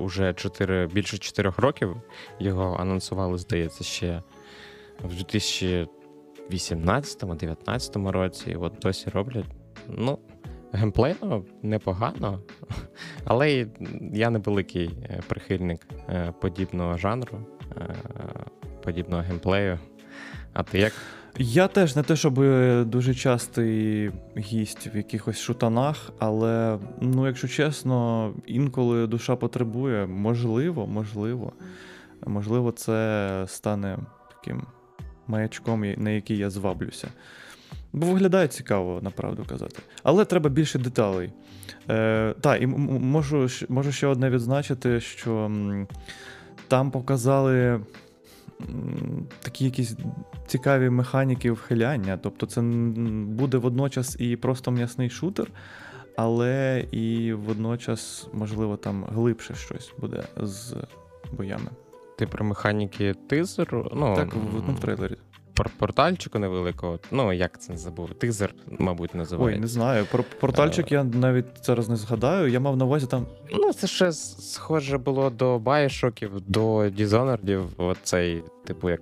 уже 0.00 0.34
4, 0.34 0.86
більше 0.86 1.18
4 1.18 1.52
років. 1.56 1.96
Його 2.38 2.76
анонсували, 2.80 3.38
здається, 3.38 3.84
ще 3.84 4.22
в 5.04 5.12
2018-2019 5.12 8.10
році. 8.10 8.50
І 8.50 8.56
от 8.56 8.72
досі 8.82 9.10
роблять. 9.10 9.46
Ну, 9.88 10.18
геймплейно 10.72 11.44
непогано, 11.62 12.40
але 13.24 13.66
я 14.12 14.30
не 14.30 14.38
великий 14.38 14.86
е, 14.86 15.22
прихильник 15.28 15.86
е, 16.08 16.34
подібного 16.40 16.96
жанру, 16.96 17.38
подібного 18.86 19.22
геймплею. 19.22 19.78
А 20.52 20.62
ти 20.62 20.78
як? 20.78 20.92
Я 21.38 21.68
теж 21.68 21.96
не 21.96 22.02
те, 22.02 22.16
щоб 22.16 22.40
е, 22.40 22.84
дуже 22.84 23.14
частий 23.14 24.10
гість 24.36 24.94
в 24.94 24.96
якихось 24.96 25.40
шутанах, 25.40 26.10
але, 26.18 26.78
ну, 27.00 27.26
якщо 27.26 27.48
чесно, 27.48 28.32
інколи 28.46 29.06
душа 29.06 29.36
потребує, 29.36 30.06
можливо, 30.06 30.86
можливо, 30.86 31.52
можливо, 32.26 32.72
це 32.72 33.44
стане 33.48 33.98
таким 34.34 34.62
маячком, 35.26 35.94
на 35.96 36.10
який 36.10 36.36
я 36.36 36.50
зваблюся. 36.50 37.08
Бо 37.92 38.06
виглядає 38.06 38.48
цікаво, 38.48 39.00
направду 39.02 39.44
казати. 39.48 39.82
Але 40.02 40.24
треба 40.24 40.50
більше 40.50 40.78
деталей. 40.78 41.32
Е, 41.90 42.34
та, 42.40 42.56
і 42.56 42.66
можу, 42.66 43.48
можу 43.68 43.92
ще 43.92 44.06
одне 44.06 44.30
відзначити, 44.30 45.00
що 45.00 45.50
там 46.68 46.90
показали 46.90 47.80
такі 49.40 49.64
якісь 49.64 49.96
цікаві 50.46 50.90
механіки 50.90 51.50
вхиляння. 51.50 52.18
Тобто, 52.22 52.46
це 52.46 52.60
буде 53.26 53.56
водночас 53.58 54.16
і 54.20 54.36
просто 54.36 54.70
м'ясний 54.70 55.10
шутер, 55.10 55.50
але 56.16 56.84
і 56.90 57.32
водночас, 57.32 58.28
можливо, 58.32 58.76
там 58.76 59.04
глибше 59.04 59.54
щось 59.54 59.92
буде 59.98 60.22
з 60.36 60.74
боями. 61.32 61.70
Ти 62.18 62.26
про 62.26 62.44
механіки 62.44 63.14
тизеру? 63.14 63.90
Ну, 63.94 64.16
так, 64.16 64.34
в, 64.34 64.72
в 64.72 64.80
трейлері. 64.80 65.16
Пор- 65.56 65.70
портальчику 65.78 66.38
невеликого. 66.38 66.98
Ну, 67.10 67.32
як 67.32 67.60
це 67.60 67.72
не 67.72 67.78
забув? 67.78 68.10
Тизер, 68.14 68.54
мабуть, 68.78 69.14
називається. 69.14 69.56
Ой, 69.56 69.60
не 69.60 69.66
знаю. 69.66 70.06
Про 70.10 70.24
портальчик 70.40 70.92
я 70.92 71.04
навіть 71.04 71.46
зараз 71.62 71.88
не 71.88 71.96
згадаю. 71.96 72.48
Я 72.48 72.60
мав 72.60 72.76
на 72.76 72.84
увазі 72.84 73.06
там. 73.06 73.26
Ну, 73.52 73.72
це 73.72 73.86
ще 73.86 74.12
схоже 74.12 74.98
було 74.98 75.30
до 75.30 75.58
Байшоків, 75.58 76.30
до 76.46 76.76
Dishonored, 76.78 77.66
оцей, 77.76 78.42
типу, 78.66 78.90
як 78.90 79.00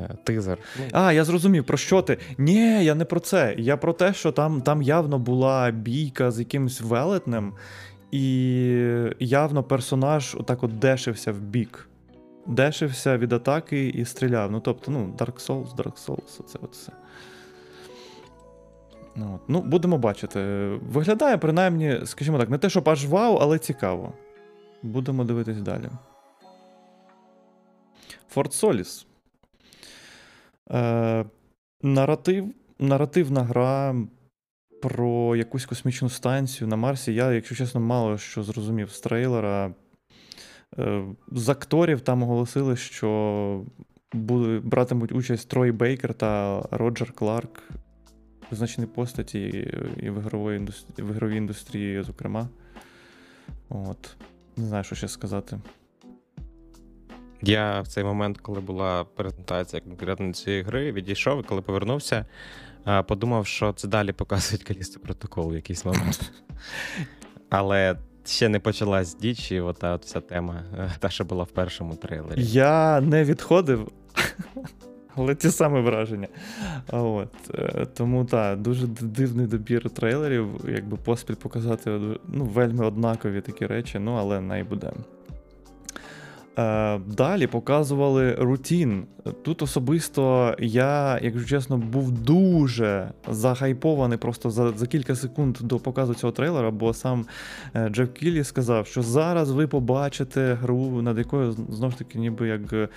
е, 0.00 0.14
тизер. 0.24 0.58
Ну, 0.78 0.84
А, 0.92 1.12
я 1.12 1.24
зрозумів, 1.24 1.64
про 1.64 1.76
що 1.76 2.02
ти? 2.02 2.18
Ні, 2.38 2.84
я 2.84 2.94
не 2.94 3.04
про 3.04 3.20
це. 3.20 3.54
Я 3.58 3.76
про 3.76 3.92
те, 3.92 4.14
що 4.14 4.32
там, 4.32 4.60
там 4.62 4.82
явно 4.82 5.18
була 5.18 5.70
бійка 5.70 6.30
з 6.30 6.38
якимось 6.38 6.80
велетнем, 6.80 7.52
і 8.10 8.22
явно 9.18 9.62
персонаж 9.62 10.34
отак 10.40 10.62
от 10.62 10.78
дешився 10.78 11.32
в 11.32 11.40
бік. 11.40 11.88
Дешився 12.46 13.18
від 13.18 13.32
атаки 13.32 13.88
і 13.88 14.04
стріляв. 14.04 14.50
Ну, 14.50 14.60
тобто, 14.60 14.90
ну, 14.90 15.14
Dark 15.18 15.46
Souls, 15.46 15.76
Dark 15.76 16.06
Souls, 16.06 16.40
оце 16.40 16.58
все. 16.72 16.92
Ну, 19.16 19.34
от. 19.34 19.40
ну, 19.48 19.62
будемо 19.62 19.98
бачити. 19.98 20.40
Виглядає, 20.82 21.38
принаймні, 21.38 22.00
скажімо 22.04 22.38
так, 22.38 22.50
не 22.50 22.58
те, 22.58 22.70
щоб 22.70 22.88
аж 22.88 23.06
вау, 23.06 23.36
але 23.36 23.58
цікаво. 23.58 24.12
Будемо 24.82 25.24
дивитись 25.24 25.60
далі. 25.60 25.88
Форт 28.28 28.52
Соліс. 28.52 29.06
Е, 30.70 31.24
наратив, 31.82 32.54
наративна 32.78 33.42
гра 33.42 33.96
про 34.82 35.36
якусь 35.36 35.66
космічну 35.66 36.08
станцію 36.08 36.68
на 36.68 36.76
Марсі. 36.76 37.14
Я, 37.14 37.32
якщо 37.32 37.54
чесно, 37.54 37.80
мало 37.80 38.18
що 38.18 38.42
зрозумів 38.42 38.90
з 38.90 39.00
трейлера. 39.00 39.74
Е, 40.78 41.04
з 41.32 41.48
акторів 41.48 42.00
там 42.00 42.22
оголосили, 42.22 42.76
що 42.76 43.64
були, 44.12 44.60
братимуть 44.60 45.12
участь 45.12 45.48
Трой 45.48 45.72
Бейкер 45.72 46.14
та 46.14 46.62
Роджер 46.70 47.12
Кларк, 47.12 47.62
визначені 48.50 48.86
постаті 48.86 49.40
і 49.96 50.10
в 50.10 50.18
ігровій 50.18 50.56
індустрії, 50.56 51.08
в 51.08 51.10
ігровій 51.10 51.36
індустрії, 51.36 52.02
зокрема. 52.02 52.48
От. 53.68 54.16
Не 54.56 54.66
знаю, 54.66 54.84
що 54.84 54.94
ще 54.94 55.08
сказати. 55.08 55.60
Я 57.42 57.80
в 57.80 57.88
цей 57.88 58.04
момент, 58.04 58.38
коли 58.38 58.60
була 58.60 59.04
презентація 59.04 59.82
конкретно 59.82 60.32
цієї 60.32 60.62
гри, 60.62 60.92
відійшов 60.92 61.40
і 61.40 61.42
коли 61.42 61.62
повернувся, 61.62 62.26
е, 62.86 63.02
подумав, 63.02 63.46
що 63.46 63.72
це 63.72 63.88
далі 63.88 64.12
показують 64.12 64.64
Калісто 64.64 65.00
протокол 65.00 65.50
в 65.50 65.54
якийсь 65.54 65.84
момент. 65.84 66.32
Але 67.50 67.96
ще 68.28 68.48
не 68.48 68.60
почалась 68.60 69.14
діч, 69.14 69.52
і 69.52 69.60
ота 69.60 69.92
от 69.92 70.04
вся 70.04 70.20
тема, 70.20 70.62
е, 70.78 70.90
та, 70.98 71.08
що 71.08 71.24
була 71.24 71.44
в 71.44 71.50
першому 71.50 71.94
трейлері. 71.94 72.42
Я 72.42 73.00
не 73.00 73.24
відходив, 73.24 73.88
але 75.14 75.34
ті 75.34 75.50
саме 75.50 75.80
враження. 75.80 76.28
А 76.90 77.02
От, 77.02 77.28
е, 77.54 77.86
тому 77.94 78.24
так, 78.24 78.60
дуже 78.60 78.86
дивний 78.86 79.46
добір 79.46 79.90
трейлерів, 79.90 80.48
якби 80.68 80.96
поспіль 80.96 81.34
показати 81.34 81.90
ну, 82.28 82.44
вельми 82.44 82.86
однакові 82.86 83.40
такі 83.40 83.66
речі, 83.66 83.98
ну 83.98 84.12
але 84.12 84.40
най 84.40 84.64
буде. 84.64 84.86
Е, 84.86 85.15
Далі 87.06 87.46
показували 87.46 88.34
рутін. 88.34 89.04
Тут 89.42 89.62
особисто 89.62 90.54
я, 90.58 91.20
якщо 91.22 91.44
чесно, 91.44 91.78
був 91.78 92.10
дуже 92.10 93.10
захайпований 93.28 94.18
просто 94.18 94.50
за, 94.50 94.72
за 94.72 94.86
кілька 94.86 95.14
секунд 95.14 95.58
до 95.60 95.78
показу 95.78 96.14
цього 96.14 96.32
трейлера, 96.32 96.70
бо 96.70 96.94
сам 96.94 97.26
е, 97.74 97.88
Джеф 97.88 98.08
Кіллі 98.12 98.44
сказав, 98.44 98.86
що 98.86 99.02
зараз 99.02 99.50
ви 99.50 99.66
побачите 99.66 100.54
гру, 100.54 101.02
над 101.02 101.18
якою 101.18 101.52
знову 101.52 101.90
ж 101.90 101.98
таки, 101.98 102.18
ніби 102.18 102.48
як 102.48 102.72
е, 102.72 102.88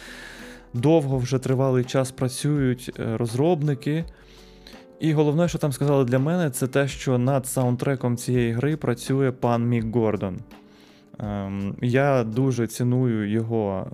довго 0.74 1.18
вже 1.18 1.40
тривалий 1.40 1.84
час 1.84 2.12
працюють 2.12 2.92
е, 3.00 3.18
розробники. 3.18 4.06
І 5.00 5.14
головне, 5.14 5.48
що 5.48 5.58
там 5.58 5.72
сказали 5.72 6.06
для 6.06 6.20
мене, 6.20 6.50
це 6.50 6.68
те, 6.68 6.88
що 6.88 7.18
над 7.18 7.48
саундтреком 7.48 8.18
цієї 8.18 8.52
гри 8.52 8.78
працює 8.78 9.32
пан 9.32 9.68
Мік 9.68 9.96
Гордон. 9.96 10.40
Ем, 11.20 11.76
Я 11.82 12.24
дуже 12.24 12.68
ціную 12.68 13.30
його 13.30 13.88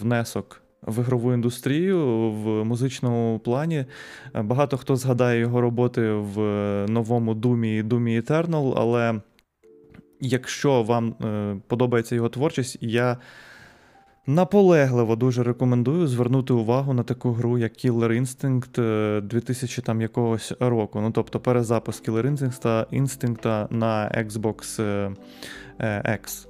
внесок 0.00 0.62
в 0.86 1.00
ігрову 1.00 1.32
індустрію 1.32 2.30
в 2.30 2.64
музичному 2.64 3.38
плані. 3.38 3.84
Е, 4.34 4.42
багато 4.42 4.76
хто 4.76 4.96
згадає 4.96 5.40
його 5.40 5.60
роботи 5.60 6.12
в 6.12 6.38
новому 6.88 7.34
Думі 7.34 7.78
і 7.78 7.82
Думі 7.82 8.20
Eternal, 8.20 8.74
але 8.76 9.20
якщо 10.20 10.82
вам 10.82 11.14
е, 11.24 11.56
подобається 11.66 12.14
його 12.14 12.28
творчість, 12.28 12.78
я 12.80 13.16
наполегливо 14.26 15.16
дуже 15.16 15.42
рекомендую 15.42 16.06
звернути 16.06 16.52
увагу 16.52 16.92
на 16.92 17.02
таку 17.02 17.32
гру, 17.32 17.58
як 17.58 17.72
Killer 17.72 18.20
Instinct 18.20 19.20
2000 19.20 19.82
там 19.82 20.00
якогось 20.02 20.52
року. 20.60 21.00
Ну, 21.00 21.10
тобто 21.10 21.40
перезапуск 21.40 22.08
Killer 22.08 22.52
Instinct 22.92 23.72
на 23.72 24.10
Xbox 24.16 24.80
X. 25.80 26.45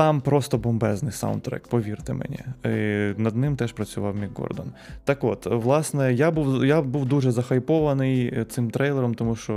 Там 0.00 0.20
просто 0.20 0.58
бомбезний 0.58 1.12
саундтрек, 1.12 1.68
повірте 1.68 2.14
мені. 2.14 2.38
І 2.64 3.14
Над 3.20 3.36
ним 3.36 3.56
теж 3.56 3.72
працював 3.72 4.16
Мік 4.16 4.30
Гордон. 4.38 4.72
Так 5.04 5.24
от, 5.24 5.46
власне, 5.46 6.12
я 6.12 6.30
був 6.30 6.64
я 6.64 6.82
був 6.82 7.06
дуже 7.06 7.30
захайпований 7.30 8.44
цим 8.44 8.70
трейлером, 8.70 9.14
тому 9.14 9.36
що 9.36 9.54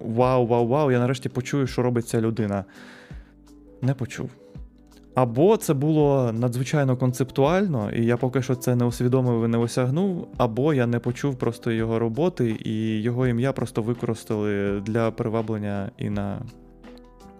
вау, 0.00 0.46
вау, 0.46 0.66
вау, 0.66 0.90
я 0.90 0.98
нарешті 0.98 1.28
почую, 1.28 1.66
що 1.66 1.82
робить 1.82 2.08
ця 2.08 2.20
людина. 2.20 2.64
Не 3.82 3.94
почув. 3.94 4.30
Або 5.14 5.56
це 5.56 5.74
було 5.74 6.32
надзвичайно 6.32 6.96
концептуально, 6.96 7.90
і 7.90 8.04
я 8.04 8.16
поки 8.16 8.42
що 8.42 8.54
це 8.54 8.76
не 8.76 8.84
усвідомив 8.84 9.44
і 9.44 9.48
не 9.48 9.58
осягнув, 9.58 10.28
або 10.36 10.74
я 10.74 10.86
не 10.86 10.98
почув 10.98 11.36
просто 11.36 11.72
його 11.72 11.98
роботи, 11.98 12.56
і 12.64 13.02
його 13.02 13.26
ім'я 13.26 13.52
просто 13.52 13.82
використали 13.82 14.80
для 14.80 15.10
приваблення 15.10 15.90
і 15.98 16.10
на 16.10 16.38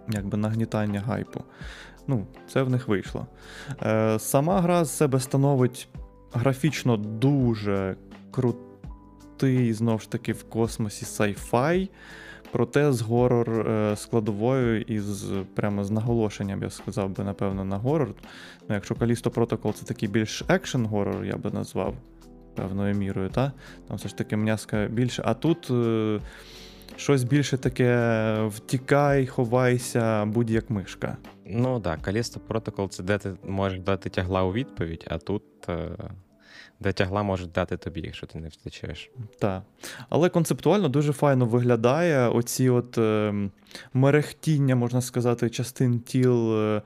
якби 0.08 0.38
нагнітання 0.38 1.00
гайпу. 1.00 1.40
Ну, 2.06 2.26
це 2.48 2.62
в 2.62 2.70
них 2.70 2.88
вийшло. 2.88 3.26
Е, 3.82 4.18
Сама 4.18 4.60
гра 4.60 4.84
з 4.84 4.96
себе 4.96 5.20
становить 5.20 5.88
графічно 6.32 6.96
дуже 6.96 7.96
крутий, 8.30 9.72
знову 9.72 9.98
ж 9.98 10.10
таки, 10.10 10.32
в 10.32 10.44
космосі 10.44 11.04
sci-fi, 11.04 11.88
проте 12.52 12.92
з 12.92 13.00
горор 13.00 13.68
е, 13.68 13.96
складовою 13.96 14.80
і 14.80 15.00
з 15.00 15.44
прямо 15.54 15.84
з 15.84 15.90
наголошенням, 15.90 16.62
я 16.62 16.70
сказав 16.70 17.10
би, 17.10 17.24
напевно, 17.24 17.64
на 17.64 17.76
горор. 17.78 18.14
Ну, 18.68 18.74
Якщо 18.74 18.94
Callisto 18.94 19.30
Protocol 19.30 19.72
це 19.72 19.86
такий 19.86 20.08
більш 20.08 20.44
екшен 20.48 20.86
горор, 20.86 21.24
я 21.24 21.36
би 21.36 21.50
назвав 21.50 21.94
певною 22.54 22.94
мірою, 22.94 23.28
та? 23.28 23.52
там 23.88 23.96
все 23.96 24.08
ж 24.08 24.16
таки 24.16 24.36
м'язка 24.36 24.88
більше. 24.90 25.22
А 25.26 25.34
тут. 25.34 25.70
Е, 25.70 26.20
щось 26.96 27.24
більше 27.24 27.58
таке 27.58 28.44
втікай, 28.44 29.26
ховайся, 29.26 30.24
будь-як 30.24 30.70
мишка. 30.70 31.16
Ну 31.46 31.80
так, 31.80 32.02
Калісто 32.02 32.40
Протокол 32.40 32.88
це 32.88 33.02
де 33.02 33.18
ти 33.18 33.34
можеш 33.46 33.80
дати 33.80 34.10
тягла 34.10 34.42
у 34.42 34.52
відповідь, 34.52 35.06
а 35.10 35.18
тут 35.18 35.42
е, 35.68 35.88
де 36.80 36.92
тягла 36.92 37.22
можуть 37.22 37.52
дати 37.52 37.76
тобі, 37.76 38.00
якщо 38.04 38.26
ти 38.26 38.38
не 38.38 38.48
втечеш. 38.48 39.10
Так. 39.38 39.62
Але 40.08 40.28
концептуально 40.28 40.88
дуже 40.88 41.12
файно 41.12 41.46
виглядає 41.46 42.28
оці 42.28 42.68
от 42.68 42.98
е, 42.98 43.34
мерехтіння, 43.94 44.76
можна 44.76 45.00
сказати, 45.00 45.50
частин 45.50 46.00
тіл. 46.00 46.54
Е, 46.54 46.82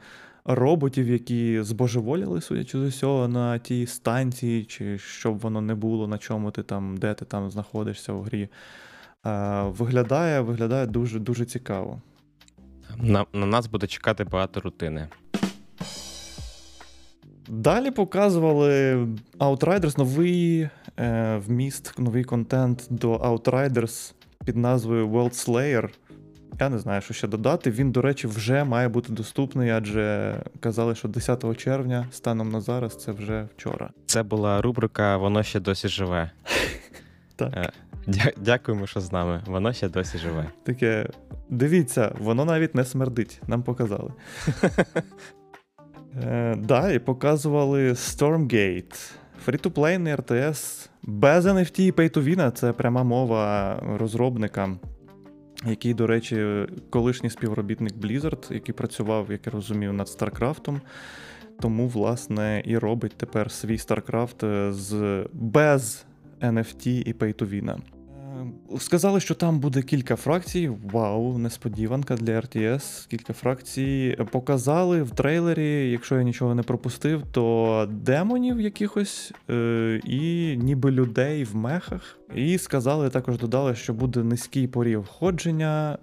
роботів, 0.49 1.09
які 1.09 1.63
збожеволіли, 1.63 2.41
судячи 2.41 2.79
з 2.79 2.83
усього, 2.83 3.29
на 3.29 3.59
тій 3.59 3.87
станції, 3.87 4.65
чи 4.65 4.99
щоб 4.99 5.39
воно 5.39 5.61
не 5.61 5.75
було, 5.75 6.09
на 6.09 6.19
чому 6.19 6.51
ти 6.51 6.63
там, 6.63 6.97
де 6.97 7.15
ти 7.15 7.25
там 7.25 7.51
знаходишся 7.51 8.13
в 8.13 8.23
грі. 8.23 8.49
Е, 9.27 9.63
виглядає 9.63 10.41
виглядає 10.41 10.87
дуже 10.87 11.19
дуже 11.19 11.45
цікаво. 11.45 12.01
На, 12.97 13.27
На 13.33 13.47
нас 13.47 13.67
буде 13.67 13.87
чекати 13.87 14.25
багато 14.25 14.61
рутини. 14.61 15.09
Далі 17.49 17.91
показували 17.91 18.95
Outriders 19.39 19.99
новий 19.99 20.69
е, 20.99 21.37
вміст, 21.47 21.99
новий 21.99 22.25
контент 22.25 22.87
до 22.91 23.17
Outriders 23.17 24.13
під 24.45 24.57
назвою 24.57 25.09
World 25.09 25.49
Slayer. 25.49 25.89
Я 26.61 26.69
не 26.69 26.79
знаю, 26.79 27.03
що 27.03 27.15
ще 27.15 27.29
додати. 27.29 27.71
Він, 27.71 27.93
до 27.93 28.03
речі, 28.03 28.27
вже 28.27 28.65
має 28.65 28.89
бути 28.89 29.13
доступний, 29.13 29.71
адже 29.71 30.37
казали, 30.61 30.95
що 30.95 31.09
10 31.09 31.59
червня, 31.59 32.07
станом 32.11 32.51
на 32.51 32.61
зараз, 32.61 32.97
це 32.97 33.13
вже 33.13 33.49
вчора. 33.57 33.91
Це 34.07 34.23
була 34.23 34.63
рубрика 34.63 35.17
Воно 35.17 35.43
ще 35.43 35.61
досі 35.61 35.89
живе. 35.89 36.31
Так. 37.37 37.73
Е, 38.09 38.11
Дя- 38.11 38.33
Дякуємо, 38.37 38.87
що 38.87 39.01
з 39.01 39.13
нами. 39.13 39.43
Воно 39.47 39.73
ще 39.73 39.89
досі 39.89 40.19
живе. 40.19 40.51
Таке, 40.63 41.09
дивіться, 41.51 42.15
воно 42.19 42.45
навіть 42.45 42.75
не 42.75 42.85
смердить, 42.85 43.41
нам 43.47 43.63
показали. 43.63 44.13
Е, 46.25 46.57
да, 46.59 46.91
і 46.91 46.99
показували 46.99 47.93
Stormgate. 47.93 49.13
Free-to-play 49.47 50.17
RTS 50.17 50.89
без 51.03 51.47
NFT 51.47 51.81
і 51.81 51.93
Pay-to-Win, 51.93 52.53
це 52.53 52.73
пряма 52.73 53.03
мова 53.03 53.77
розробника, 53.99 54.71
який, 55.67 55.95
до 55.95 56.07
речі, 56.07 56.67
колишній 56.91 57.31
співробітник 57.31 57.95
Blizzard, 57.95 58.53
який 58.53 58.75
працював, 58.75 59.27
як 59.31 59.47
я 59.47 59.53
розумів, 59.53 59.93
над 59.93 60.07
StarCraft. 60.07 60.81
Тому, 61.61 61.89
власне, 61.89 62.63
і 62.65 62.79
робить 62.79 63.15
тепер 63.17 63.51
свій 63.51 63.77
StarCraft 63.77 64.73
з 64.73 65.25
без 65.33 66.07
NFT 66.41 66.89
і 66.89 67.13
Pay-to-Win. 67.15 67.79
Сказали, 68.79 69.21
що 69.21 69.35
там 69.35 69.61
буде 69.61 69.83
кілька 69.83 70.17
фракцій. 70.17 70.71
Вау, 70.93 71.39
несподіванка 71.39 72.17
для 72.17 72.33
RTS. 72.41 73.09
Кілька 73.09 73.33
фракцій. 73.33 74.19
Показали 74.31 75.03
в 75.03 75.11
трейлері, 75.11 75.91
якщо 75.91 76.17
я 76.17 76.23
нічого 76.23 76.55
не 76.55 76.63
пропустив, 76.63 77.23
то 77.33 77.89
демонів 77.91 78.61
якихось 78.61 79.33
е, 79.51 80.01
і 80.05 80.57
ніби 80.57 80.91
людей 80.91 81.45
в 81.45 81.57
мехах. 81.57 82.19
І 82.35 82.59
сказали, 82.59 83.11
також 83.11 83.39
додали, 83.39 83.75
що 83.75 83.95
буде 83.95 84.23
низький 84.23 84.67
порів 84.67 85.01
входження. 85.01 85.99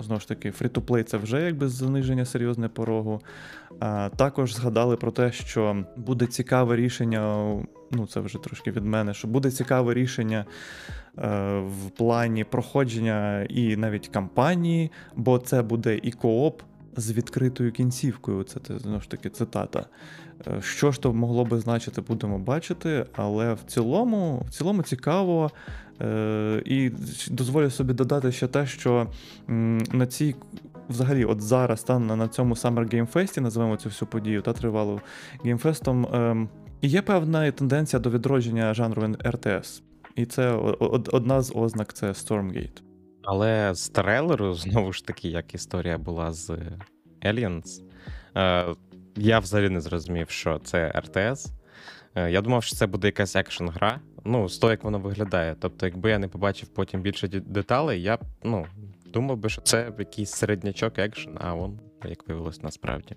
Знову 0.00 0.20
ж 0.20 0.28
таки, 0.28 0.50
фрі-то-плей 0.50 1.02
це 1.02 1.16
вже 1.16 1.42
якби 1.42 1.68
зниження 1.68 2.24
серйозне 2.24 2.68
порогу. 2.68 3.20
А, 3.80 4.10
Також 4.16 4.54
згадали 4.54 4.96
про 4.96 5.10
те, 5.10 5.32
що 5.32 5.84
буде 5.96 6.26
цікаве 6.26 6.76
рішення. 6.76 7.54
Ну, 7.90 8.06
це 8.06 8.20
вже 8.20 8.38
трошки 8.38 8.70
від 8.70 8.84
мене, 8.84 9.14
що 9.14 9.28
буде 9.28 9.50
цікаве 9.50 9.94
рішення 9.94 10.44
Е, 11.18 11.58
в 11.58 11.90
плані 11.90 12.44
проходження 12.44 13.42
і 13.42 13.76
навіть 13.76 14.08
кампанії, 14.08 14.90
бо 15.16 15.38
це 15.38 15.62
буде 15.62 16.00
і 16.02 16.10
кооп 16.10 16.62
з 16.96 17.12
відкритою 17.12 17.72
кінцівкою. 17.72 18.42
Це 18.42 18.60
знову 18.78 19.00
ж 19.00 19.10
таки 19.10 19.30
цитата. 19.30 19.86
Е, 20.46 20.62
що 20.62 20.92
ж 20.92 21.00
то 21.00 21.12
могло 21.12 21.44
би 21.44 21.60
значити, 21.60 22.00
будемо 22.00 22.38
бачити, 22.38 23.06
але 23.12 23.54
в 23.54 23.60
цілому 23.66 24.42
в 24.48 24.50
цілому 24.50 24.82
цікаво. 24.82 25.50
Е, 26.00 26.62
І 26.64 26.90
дозволю 27.30 27.70
собі 27.70 27.92
додати 27.92 28.32
ще 28.32 28.46
те, 28.46 28.66
що 28.66 29.06
на 29.92 30.06
цій, 30.06 30.34
взагалі, 30.88 31.24
от 31.24 31.40
зараз 31.40 31.82
та, 31.82 31.98
на 31.98 32.28
цьому 32.28 32.54
Summer 32.54 32.94
Game 32.94 33.12
Fest, 33.12 33.40
називаємо 33.40 33.76
цю 33.76 33.88
всю 33.88 34.08
подію 34.08 34.42
та 34.42 34.52
тривалу 34.52 35.00
геймфестом, 35.44 36.06
е, 36.82 36.86
є 36.86 37.02
певна 37.02 37.50
тенденція 37.50 38.00
до 38.00 38.10
відродження 38.10 38.74
жанру 38.74 39.16
РТС. 39.26 39.82
І 40.16 40.26
це 40.26 40.50
одна 41.12 41.42
з 41.42 41.52
ознак 41.54 41.94
це 41.94 42.06
Stormgate. 42.06 42.82
Але 43.22 43.74
з 43.74 43.88
трейлеру, 43.88 44.54
знову 44.54 44.92
ж 44.92 45.06
таки, 45.06 45.28
як 45.28 45.54
історія 45.54 45.98
була 45.98 46.32
з 46.32 46.58
Aliens, 47.22 47.82
е, 48.36 48.66
я 49.16 49.38
взагалі 49.38 49.68
не 49.68 49.80
зрозумів, 49.80 50.30
що 50.30 50.58
це 50.58 50.88
РТС. 50.88 51.52
Е, 52.14 52.30
я 52.30 52.40
думав, 52.40 52.62
що 52.62 52.76
це 52.76 52.86
буде 52.86 53.08
якась 53.08 53.36
екшн 53.36 53.68
гра. 53.68 54.00
Ну, 54.24 54.48
з 54.48 54.58
того, 54.58 54.70
як 54.70 54.84
воно 54.84 54.98
виглядає. 54.98 55.56
Тобто, 55.60 55.86
якби 55.86 56.10
я 56.10 56.18
не 56.18 56.28
побачив 56.28 56.68
потім 56.68 57.02
більше 57.02 57.28
деталей, 57.28 58.02
я 58.02 58.18
ну, 58.44 58.66
думав 59.12 59.36
би, 59.36 59.48
що 59.48 59.62
це 59.62 59.92
якийсь 59.98 60.30
середнячок 60.30 60.98
екшн, 60.98 61.30
а 61.40 61.54
он, 61.54 61.80
як 62.04 62.28
виявилось, 62.28 62.62
насправді. 62.62 63.16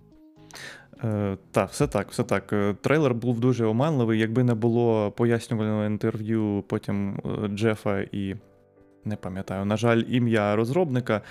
Е, 1.03 1.37
Так, 1.51 1.69
все 1.69 1.87
так, 1.87 2.11
все 2.11 2.23
так. 2.23 2.53
Е, 2.53 2.75
трейлер 2.81 3.13
був 3.13 3.39
дуже 3.39 3.65
оманливий. 3.65 4.19
Якби 4.19 4.43
не 4.43 4.53
було 4.53 5.11
пояснювального 5.11 5.85
інтерв'ю 5.85 6.63
потім 6.67 7.19
е, 7.43 7.47
Джефа 7.47 7.99
і 7.99 8.35
не 9.05 9.15
пам'ятаю, 9.15 9.65
на 9.65 9.77
жаль, 9.77 10.03
ім'я 10.07 10.55
розробника, 10.55 11.21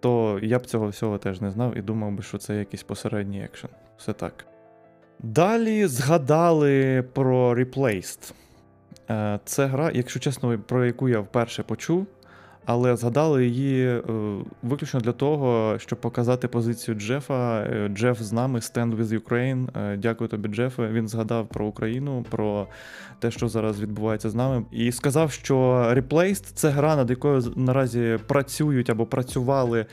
то 0.00 0.38
я 0.42 0.58
б 0.58 0.66
цього 0.66 0.88
всього 0.88 1.18
теж 1.18 1.40
не 1.40 1.50
знав 1.50 1.78
і 1.78 1.82
думав 1.82 2.12
би, 2.12 2.22
що 2.22 2.38
це 2.38 2.56
якийсь 2.56 2.82
посередній 2.82 3.42
екшен. 3.42 3.70
Все 3.96 4.12
так. 4.12 4.46
Далі 5.18 5.86
згадали 5.86 7.04
про 7.12 7.54
Replaced. 7.54 8.32
Е, 9.10 9.40
це 9.44 9.66
гра, 9.66 9.90
якщо 9.94 10.20
чесно, 10.20 10.58
про 10.58 10.84
яку 10.84 11.08
я 11.08 11.20
вперше 11.20 11.62
почув 11.62 12.06
але 12.68 12.96
згадали 12.96 13.46
її 13.46 13.86
е, 13.86 14.02
виключно 14.62 15.00
для 15.00 15.12
того, 15.12 15.74
щоб 15.78 16.00
показати 16.00 16.48
позицію 16.48 16.94
Джефа. 16.94 17.60
Е, 17.60 17.88
Джеф 17.88 18.22
з 18.22 18.32
нами, 18.32 18.58
Stand 18.58 18.96
with 18.96 19.20
Ukraine. 19.20 19.68
Е, 19.78 19.96
дякую 19.96 20.28
тобі, 20.28 20.48
Джефе. 20.48 20.88
Він 20.88 21.08
згадав 21.08 21.48
про 21.48 21.66
Україну, 21.66 22.24
про 22.30 22.66
те, 23.18 23.30
що 23.30 23.48
зараз 23.48 23.80
відбувається 23.80 24.30
з 24.30 24.34
нами, 24.34 24.64
і 24.72 24.92
сказав, 24.92 25.32
що 25.32 25.56
Replaced– 25.96 26.42
це 26.54 26.68
гра, 26.68 26.96
над 26.96 27.10
якою 27.10 27.52
наразі 27.56 28.18
працюють 28.26 28.90
або 28.90 29.06
працювали 29.06 29.86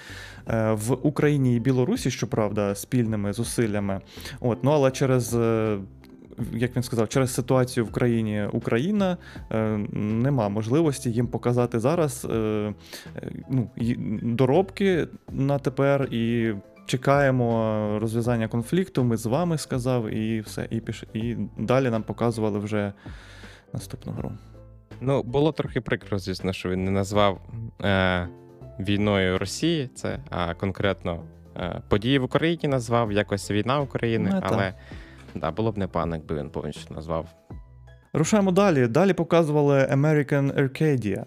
в 0.72 0.94
Україні 1.02 1.56
і 1.56 1.60
Білорусі, 1.60 2.12
щоправда, 2.12 2.76
спільними 2.76 3.34
зусиллями. 3.34 4.02
От, 4.40 4.64
ну 4.64 4.72
але 4.72 4.92
через 4.92 5.38
як 6.54 6.76
він 6.76 6.84
сказав, 6.84 7.10
через 7.10 7.34
ситуацію 7.34 7.86
в 7.86 7.92
країні 7.92 8.48
Україна 8.52 9.18
е, 9.52 9.78
нема 9.94 10.50
можливості 10.50 11.12
їм 11.12 11.28
показати 11.28 11.80
зараз 11.80 12.28
е, 12.30 12.74
ну, 13.50 13.70
доробки 14.22 15.08
на 15.32 15.60
тепер 15.60 16.08
і. 16.12 16.54
Чекаємо 16.88 18.00
розв'язання 18.02 18.48
конфлікту. 18.48 19.04
Ми 19.04 19.18
з 19.18 19.26
вами 19.26 19.58
сказав, 19.58 20.10
і 20.10 20.42
все. 20.42 20.68
І 20.70 20.80
піш... 20.80 21.04
і 21.14 21.36
далі 21.58 21.90
нам 21.90 22.04
показували 22.04 22.60
вже 22.60 22.94
наступну 23.74 24.14
гру. 24.14 24.32
Ну, 25.02 25.24
було 25.24 25.52
трохи 25.52 25.82
прикро, 25.82 26.20
звісно, 26.20 26.54
що 26.54 26.70
він 26.70 26.86
не 26.86 26.92
назвав 26.92 27.42
е, 27.82 28.28
війною 28.80 29.38
Росії 29.38 29.90
це, 29.96 30.20
а 30.30 30.54
конкретно 30.54 31.24
е, 31.58 31.82
події 31.90 32.20
в 32.20 32.24
Україні 32.24 32.68
назвав, 32.68 33.12
якось 33.12 33.52
війна 33.52 33.80
України, 33.80 34.30
Ну, 34.34 34.42
так. 34.42 34.76
Да, 35.36 35.52
було 35.52 35.72
б 35.72 35.78
непогано, 35.78 36.16
якби 36.16 36.36
він 36.36 36.50
повністю 36.50 36.94
назвав. 36.94 37.28
Рушаємо 38.14 38.52
далі. 38.52 38.88
Далі 38.88 39.14
показували 39.14 39.78
American 39.78 40.60
Arcadia. 40.60 41.24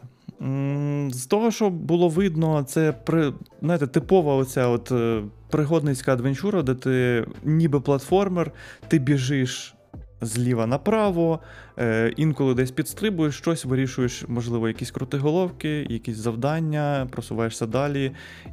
З 1.11 1.26
того, 1.26 1.50
що 1.50 1.70
було 1.70 2.09
видно, 2.09 2.62
це 2.62 2.92
при, 2.92 3.32
знаєте, 3.62 3.86
типова 3.86 4.34
оця 4.34 4.68
от 4.68 4.92
е, 4.92 5.22
пригодницька 5.50 6.12
адвенчура, 6.12 6.62
де 6.62 6.74
ти 6.74 7.26
ніби 7.44 7.80
платформер, 7.80 8.52
ти 8.88 8.98
біжиш 8.98 9.74
зліва 10.20 10.66
направо, 10.66 11.40
е, 11.78 12.12
інколи 12.16 12.54
десь 12.54 12.70
підстрибуєш 12.70 13.36
щось, 13.36 13.64
вирішуєш, 13.64 14.24
можливо, 14.28 14.68
якісь 14.68 14.90
крутиголовки, 14.90 15.86
якісь 15.88 16.16
завдання, 16.16 17.09
просуваєшся 17.11 17.66
далі, 17.66 18.12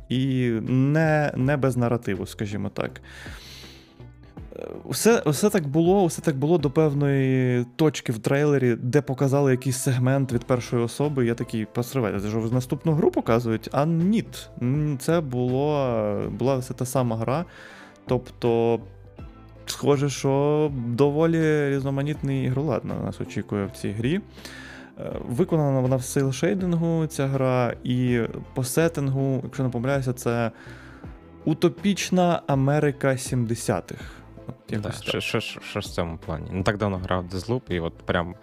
і 0.09 0.49
не, 0.69 1.31
не 1.35 1.57
без 1.57 1.77
наративу, 1.77 2.25
скажімо 2.25 2.69
так. 2.69 3.01
Все, 4.85 5.23
все 5.25 5.49
так 5.49 5.67
було, 5.67 6.05
все 6.05 6.21
так 6.21 6.35
було 6.37 6.57
до 6.57 6.71
певної 6.71 7.65
точки 7.75 8.11
в 8.11 8.19
трейлері, 8.19 8.75
де 8.75 9.01
показали 9.01 9.51
якийсь 9.51 9.77
сегмент 9.77 10.33
від 10.33 10.45
першої 10.45 10.83
особи. 10.83 11.25
Я 11.25 11.33
такий 11.33 11.65
посривайте, 11.65 12.19
це 12.19 12.27
ж 12.27 12.37
наступну 12.37 12.91
гру 12.93 13.11
показують. 13.11 13.69
А 13.71 13.85
ні, 13.85 14.25
це 14.99 15.21
було, 15.21 16.31
була 16.31 16.57
все 16.57 16.73
та 16.73 16.85
сама 16.85 17.17
гра. 17.17 17.45
Тобто, 18.07 18.79
схоже, 19.65 20.09
що 20.09 20.71
доволі 20.87 21.69
різноманітний 21.69 22.45
ігролад 22.45 22.85
на 22.85 22.95
нас 22.95 23.21
очікує 23.21 23.65
в 23.65 23.71
цій 23.71 23.91
грі. 23.91 24.21
Е, 24.99 25.11
Виконана 25.29 25.79
вона 25.79 25.95
в 25.95 26.03
сейлшейдингу, 26.03 27.07
ця 27.07 27.27
гра, 27.27 27.73
і 27.83 28.21
по 28.53 28.63
сеттингу, 28.63 29.39
якщо 29.43 29.63
не 29.63 29.69
помиляюся, 29.69 30.13
це 30.13 30.51
утопічна 31.45 32.41
Америка 32.47 33.07
70-х. 33.07 34.24
От 34.73 34.81
Да, 34.81 34.89
так. 34.89 35.03
що, 35.03 35.19
що, 35.19 35.39
що, 35.39 35.61
що 35.61 35.81
ж 35.81 35.87
в 35.89 35.91
цьому 35.91 36.17
плані? 36.17 36.49
Не 36.51 36.63
так 36.63 36.77
давно 36.77 36.97
грав 36.97 37.25
Deathloop, 37.25 37.61
і 37.69 37.79
от 37.79 37.93
прям 37.93 38.35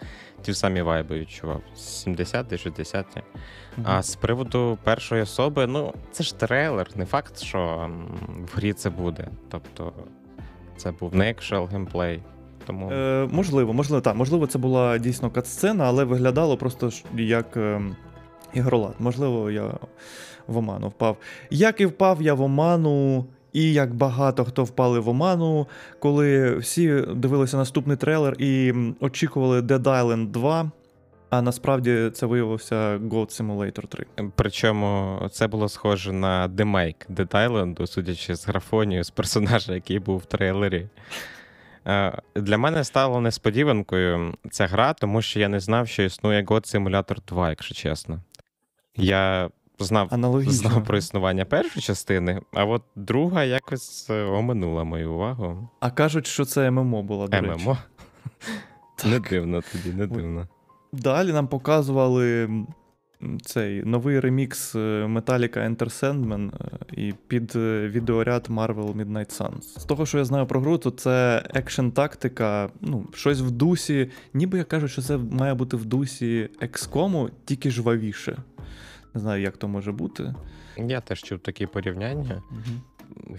ті 0.42 0.54
самі 0.54 0.82
вайби 0.82 1.18
відчував. 1.18 1.60
70-ті, 1.76 2.56
60-ті. 2.56 3.20
Мгм. 3.76 3.86
А 3.88 4.02
з 4.02 4.16
приводу 4.16 4.78
першої 4.84 5.22
особи, 5.22 5.66
ну, 5.66 5.94
це 6.12 6.24
ж 6.24 6.38
трейлер, 6.38 6.88
не 6.94 7.06
факт, 7.06 7.38
що 7.38 7.90
в 8.52 8.56
грі 8.56 8.72
це 8.72 8.90
буде. 8.90 9.28
Тобто, 9.50 9.92
це 10.76 10.92
був 10.92 11.14
не 11.14 11.30
екшел 11.30 11.66
геймплей. 11.66 12.22
Тому 12.66 12.90
Е, 12.92 13.28
можливо, 13.32 13.72
можливо, 13.72 14.00
так. 14.00 14.16
Можливо, 14.16 14.46
це 14.46 14.58
була 14.58 14.98
дійсно 14.98 15.30
катсцена, 15.30 15.84
але 15.84 16.04
виглядало 16.04 16.56
просто 16.56 16.90
як 17.16 17.56
е, 17.56 17.80
ігролад. 18.54 18.94
Можливо, 18.98 19.50
я 19.50 19.64
в 20.46 20.56
оману 20.56 20.88
впав. 20.88 21.16
Як 21.50 21.80
і 21.80 21.86
впав 21.86 22.22
я 22.22 22.34
в 22.34 22.40
оману, 22.40 23.26
і 23.52 23.72
як 23.72 23.94
багато 23.94 24.44
хто 24.44 24.64
впали 24.64 25.00
в 25.00 25.08
оману, 25.08 25.66
коли 25.98 26.56
всі 26.56 27.00
дивилися 27.14 27.56
наступний 27.56 27.96
трейлер 27.96 28.34
і 28.38 28.74
очікували 29.00 29.60
Dead 29.60 29.82
Island 29.82 30.30
2, 30.30 30.70
а 31.30 31.42
насправді 31.42 32.10
це 32.14 32.26
виявився 32.26 32.98
Goat 32.98 33.42
Simulator 33.42 33.86
3. 33.86 34.06
Причому 34.34 35.18
це 35.32 35.46
було 35.46 35.68
схоже 35.68 36.12
на 36.12 36.48
демейк 36.48 37.06
Dead 37.10 37.28
Island, 37.28 37.86
судячи 37.86 38.34
з 38.34 38.46
графонію, 38.46 39.04
з 39.04 39.10
персонажа, 39.10 39.74
який 39.74 39.98
був 39.98 40.18
в 40.18 40.24
трейлері. 40.26 40.88
Е, 41.86 42.18
Для 42.36 42.58
мене 42.58 42.84
стало 42.84 43.20
несподіванкою 43.20 44.34
ця 44.50 44.66
гра, 44.66 44.92
тому 44.92 45.22
що 45.22 45.40
я 45.40 45.48
не 45.48 45.60
знав, 45.60 45.88
що 45.88 46.02
існує 46.02 46.42
God 46.42 46.76
Simulator 46.76 47.16
2, 47.28 47.50
якщо 47.50 47.74
чесно. 47.74 48.20
Я 48.96 49.50
знав, 49.78 50.08
Аналогічно. 50.10 50.52
знав 50.52 50.84
про 50.84 50.98
існування 50.98 51.44
першої 51.44 51.82
частини, 51.82 52.40
а 52.52 52.64
от 52.64 52.82
друга 52.96 53.44
якось 53.44 54.10
е, 54.10 54.22
оминула 54.24 54.84
мою 54.84 55.12
увагу. 55.12 55.68
А 55.80 55.90
кажуть, 55.90 56.26
що 56.26 56.44
це 56.44 56.70
ММО 56.70 57.02
була, 57.02 57.28
до 57.28 57.40
речі. 57.40 57.64
ММО. 57.64 57.78
Не 59.04 59.20
дивно 59.20 59.62
тоді, 59.72 59.96
не 59.96 60.06
дивно. 60.06 60.48
Далі 60.92 61.32
нам 61.32 61.48
показували 61.48 62.48
цей 63.42 63.82
новий 63.84 64.20
ремікс 64.20 64.74
е, 64.74 64.78
Metallica 65.04 65.58
Enter 65.58 65.76
Sandman 65.76 66.50
е, 66.54 66.78
і 67.02 67.14
під 67.26 67.52
відеоряд 67.54 68.46
Marvel 68.50 68.94
Midnight 68.94 69.38
Suns. 69.40 69.78
З 69.78 69.84
того, 69.84 70.06
що 70.06 70.18
я 70.18 70.24
знаю 70.24 70.46
про 70.46 70.60
гру, 70.60 70.78
то 70.78 70.90
це 70.90 71.42
екшн 71.54 71.88
тактика, 71.88 72.70
ну, 72.80 73.06
щось 73.14 73.40
в 73.40 73.50
дусі, 73.50 74.10
ніби 74.34 74.58
я 74.58 74.64
кажу, 74.64 74.88
що 74.88 75.02
це 75.02 75.16
має 75.16 75.54
бути 75.54 75.76
в 75.76 75.84
дусі 75.84 76.48
XCOM, 76.60 77.30
тільки 77.44 77.70
жвавіше. 77.70 78.36
Не 79.14 79.20
знаю, 79.20 79.42
як 79.42 79.56
то 79.56 79.68
може 79.68 79.92
бути. 79.92 80.34
Я 80.76 81.00
теж 81.00 81.22
чув 81.22 81.38
такі 81.38 81.66
порівняння. 81.66 82.42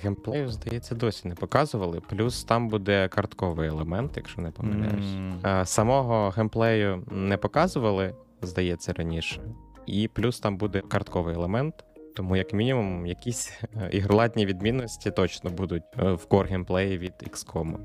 Геймплею, 0.04 0.50
здається, 0.50 0.96
досі 0.96 1.28
не 1.28 1.36
показували. 1.36 2.02
Плюс 2.10 2.44
там 2.44 2.70
буде 2.70 3.08
картковий 3.08 3.68
елемент, 3.68 4.12
якщо 4.16 4.42
не 4.42 4.52
помиляюсь. 4.52 5.16
Е, 5.46 5.66
Самого 5.66 6.30
геймплею 6.30 7.04
не 7.12 7.38
показували, 7.38 8.16
здається, 8.42 8.94
раніше. 8.94 9.42
І 9.86 10.10
плюс 10.14 10.40
там 10.40 10.58
буде 10.58 10.82
картковий 10.82 11.36
елемент. 11.36 11.76
Тому, 12.16 12.36
як 12.36 12.54
мінімум, 12.54 13.06
якісь 13.06 13.52
е, 13.76 13.90
ігроладні 13.92 14.46
відмінності 14.46 15.12
точно 15.12 15.50
будуть 15.50 15.84
е, 16.00 16.12
в 16.12 16.26
core 16.26 16.46
геймплеї 16.46 16.98
від 16.98 17.14
XCOM. 17.32 17.76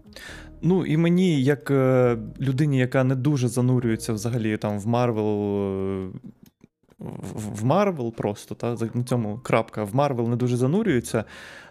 Ну 0.62 0.86
і 0.86 0.96
мені, 0.96 1.42
як 1.42 1.70
людині, 2.40 2.78
яка 2.78 3.04
не 3.04 3.14
дуже 3.14 3.48
занурюється 3.48 4.12
взагалі 4.12 4.56
там 4.56 4.78
в 4.78 4.86
Марвел. 4.86 6.12
В 6.98 7.58
в 7.58 7.64
Марвел 7.64 8.12
просто, 8.12 8.54
та, 8.54 8.76
на 8.94 9.02
цьому 9.02 9.40
крапка, 9.42 9.84
в 9.84 9.94
Марвел 9.94 10.28
не 10.28 10.36
дуже 10.36 10.56
занурюється. 10.56 11.24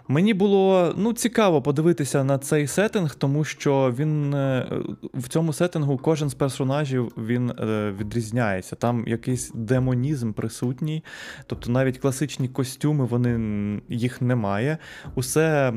Мені 0.10 0.34
було 0.34 0.94
ну, 0.98 1.14
цікаво 1.14 1.62
подивитися 1.62 2.24
на 2.24 2.38
цей 2.38 2.68
сеттинг, 2.68 3.16
тому 3.16 3.44
що 3.44 3.94
він 3.98 4.34
е, 4.34 4.68
в 5.14 5.28
цьому 5.28 5.54
сеттингу 5.54 5.98
кожен 5.98 6.30
з 6.30 6.34
персонажів 6.34 7.12
він 7.18 7.50
е, 7.50 7.94
відрізняється. 8.00 8.76
Там 8.76 9.08
якийсь 9.08 9.52
демонізм 9.54 10.34
присутній, 10.34 11.04
тобто 11.48 11.72
навіть 11.72 11.98
класичні 11.98 12.48
костюми 12.48 13.06
вони 13.06 13.82
їх 13.90 14.22
немає. 14.22 14.78
Усе 15.16 15.74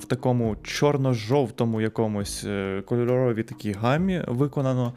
в 0.00 0.04
такому 0.04 0.56
чорно-жовтому 0.62 1.80
якомусь 1.80 2.44
е, 2.44 2.82
кольоровій 2.86 3.42
такій 3.42 3.72
гамі 3.72 4.24
виконано. 4.28 4.92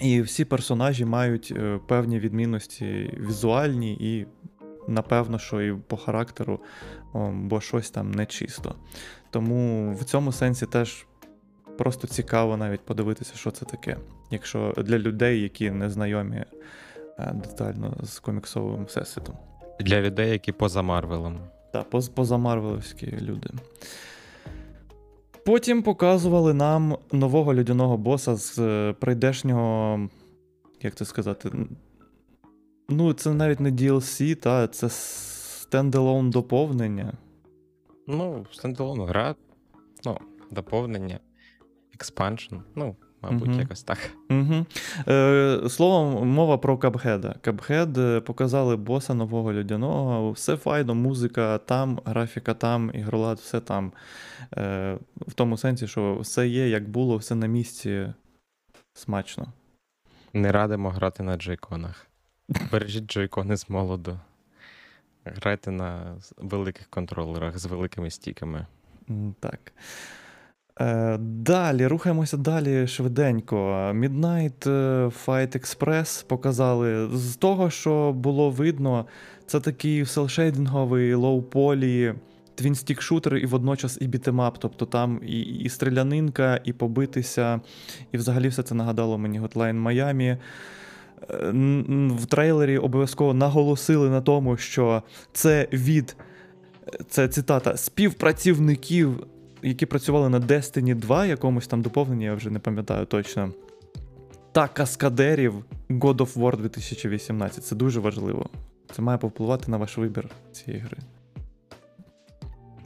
І 0.00 0.20
всі 0.20 0.44
персонажі 0.44 1.04
мають 1.04 1.52
е, 1.56 1.80
певні 1.88 2.18
відмінності 2.18 3.18
візуальні 3.20 3.92
і, 4.00 4.26
напевно, 4.88 5.38
що 5.38 5.62
і 5.62 5.74
по 5.74 5.96
характеру, 5.96 6.60
бо 7.32 7.60
щось 7.60 7.90
там 7.90 8.10
нечисто. 8.10 8.74
Тому 9.30 9.92
в 9.94 10.04
цьому 10.04 10.32
сенсі 10.32 10.66
теж 10.66 11.06
просто 11.78 12.06
цікаво 12.06 12.56
навіть 12.56 12.80
подивитися, 12.80 13.32
що 13.36 13.50
це 13.50 13.64
таке. 13.64 13.96
Якщо 14.30 14.74
для 14.76 14.98
людей, 14.98 15.42
які 15.42 15.70
не 15.70 15.90
знайомі 15.90 16.36
е, 17.18 17.32
детально 17.34 17.96
з 18.02 18.18
коміксовим 18.18 18.84
всесвітом. 18.84 19.36
Для 19.80 20.00
людей, 20.00 20.30
які 20.30 20.52
поза 20.52 20.82
Марвелом. 20.82 21.38
Так, 21.72 21.90
поз, 21.90 22.08
позамарвеловські 22.08 23.06
люди. 23.20 23.50
Потім 25.46 25.82
показували 25.82 26.54
нам 26.54 26.98
нового 27.12 27.54
людяного 27.54 27.96
боса 27.96 28.36
з 28.36 28.58
е, 28.58 28.92
прийдешнього. 29.00 30.00
Як 30.82 30.94
це 30.94 31.04
сказати? 31.04 31.50
Ну, 32.88 33.12
це 33.12 33.34
навіть 33.34 33.60
не 33.60 33.70
DLC, 33.70 34.34
та 34.34 34.68
це 34.68 34.88
standalone 34.88 36.30
доповнення. 36.30 37.12
Ну, 38.06 38.46
standalone 38.52 39.00
гра, 39.00 39.34
ну, 40.04 40.18
доповнення, 40.50 41.20
expansion, 41.94 42.56
ну, 42.74 42.96
мабуть, 43.22 43.48
Мгм. 43.48 43.60
якось 43.60 43.82
так. 43.82 43.98
Угу. 44.30 44.66
Е, 45.08 45.60
словом, 45.68 46.28
мова 46.28 46.58
про 46.58 46.78
Cuphead 46.78 47.34
а. 47.40 47.53
Cuphead 47.53 47.98
е, 47.98 48.20
показали 48.20 48.76
боса 48.76 49.14
нового 49.14 49.52
льодяного. 49.52 50.30
Все 50.32 50.56
файно, 50.56 50.94
музика 50.94 51.58
там, 51.58 52.00
графіка 52.04 52.54
там, 52.54 52.90
ігролад, 52.94 53.38
все 53.38 53.60
там. 53.60 53.92
Е, 54.56 54.98
в 55.26 55.32
тому 55.34 55.56
сенсі, 55.56 55.86
що 55.88 56.18
все 56.20 56.48
є, 56.48 56.68
як 56.68 56.88
було, 56.88 57.16
все 57.16 57.34
на 57.34 57.46
місці 57.46 58.12
смачно. 58.94 59.46
Не 60.32 60.52
радимо 60.52 60.90
грати 60.90 61.22
на 61.22 61.36
джойконах. 61.36 62.06
Бережіть 62.72 63.12
джойкони 63.12 63.56
з 63.56 63.70
молоду. 63.70 64.20
Грайте 65.24 65.70
на 65.70 66.16
великих 66.36 66.86
контролерах 66.86 67.58
з 67.58 67.66
великими 67.66 68.10
стіками. 68.10 68.66
Так. 69.40 69.72
Е, 70.80 71.18
Далі, 71.20 71.86
рухаємося 71.86 72.36
далі 72.36 72.86
швиденько. 72.86 73.56
Midnight 73.94 74.70
е, 74.70 75.06
Fight 75.26 75.56
Express 75.56 76.26
показали. 76.26 77.08
З 77.16 77.36
того, 77.36 77.70
що 77.70 78.12
було 78.12 78.50
видно, 78.50 79.06
це 79.46 79.60
такий 79.60 80.06
селшейдинговий 80.06 81.14
low-poly, 81.14 82.14
twin-stick 82.54 83.02
шутер 83.02 83.36
і 83.36 83.46
водночас 83.46 83.98
і 84.00 84.06
beat 84.06 84.27
'em 84.27 84.42
up. 84.42 84.58
Тобто 84.58 84.86
там 84.86 85.20
і, 85.26 85.40
і 85.40 85.68
стрілянинка, 85.68 86.60
і 86.64 86.72
побитися, 86.72 87.60
і 88.12 88.16
взагалі 88.16 88.48
все 88.48 88.62
це 88.62 88.74
нагадало 88.74 89.18
мені 89.18 89.40
Hotline 89.40 89.82
Miami. 89.82 90.36
Е, 91.30 91.50
В 92.16 92.26
трейлері 92.26 92.78
обов'язково 92.78 93.34
наголосили 93.34 94.10
на 94.10 94.20
тому, 94.20 94.56
що 94.56 95.02
це 95.32 95.68
від. 95.72 96.16
Це 97.08 97.28
цитата 97.28 97.76
співпрацівників, 97.76 99.26
які 99.62 99.86
працювали 99.86 100.28
на 100.28 100.40
Destiny 100.40 100.94
2, 100.94 101.26
якомусь 101.26 101.66
там 101.66 101.82
доповненні, 101.82 102.24
я 102.24 102.34
вже 102.34 102.50
не 102.50 102.58
пам'ятаю 102.58 103.06
точно. 103.06 103.52
Та 104.52 104.68
каскадерів 104.68 105.64
God 105.90 106.16
of 106.16 106.38
War 106.38 106.56
2018. 106.56 107.64
Це 107.64 107.76
дуже 107.76 108.00
важливо. 108.00 108.46
Це 108.92 109.02
має 109.02 109.18
повпливати 109.18 109.70
на 109.70 109.76
ваш 109.76 109.98
вибір 109.98 110.28
цієї 110.52 110.82
гри. 110.82 110.98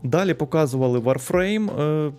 Далі 0.02 0.34
показували 0.34 0.98
Warframe. 0.98 1.80
Е, 1.80 2.12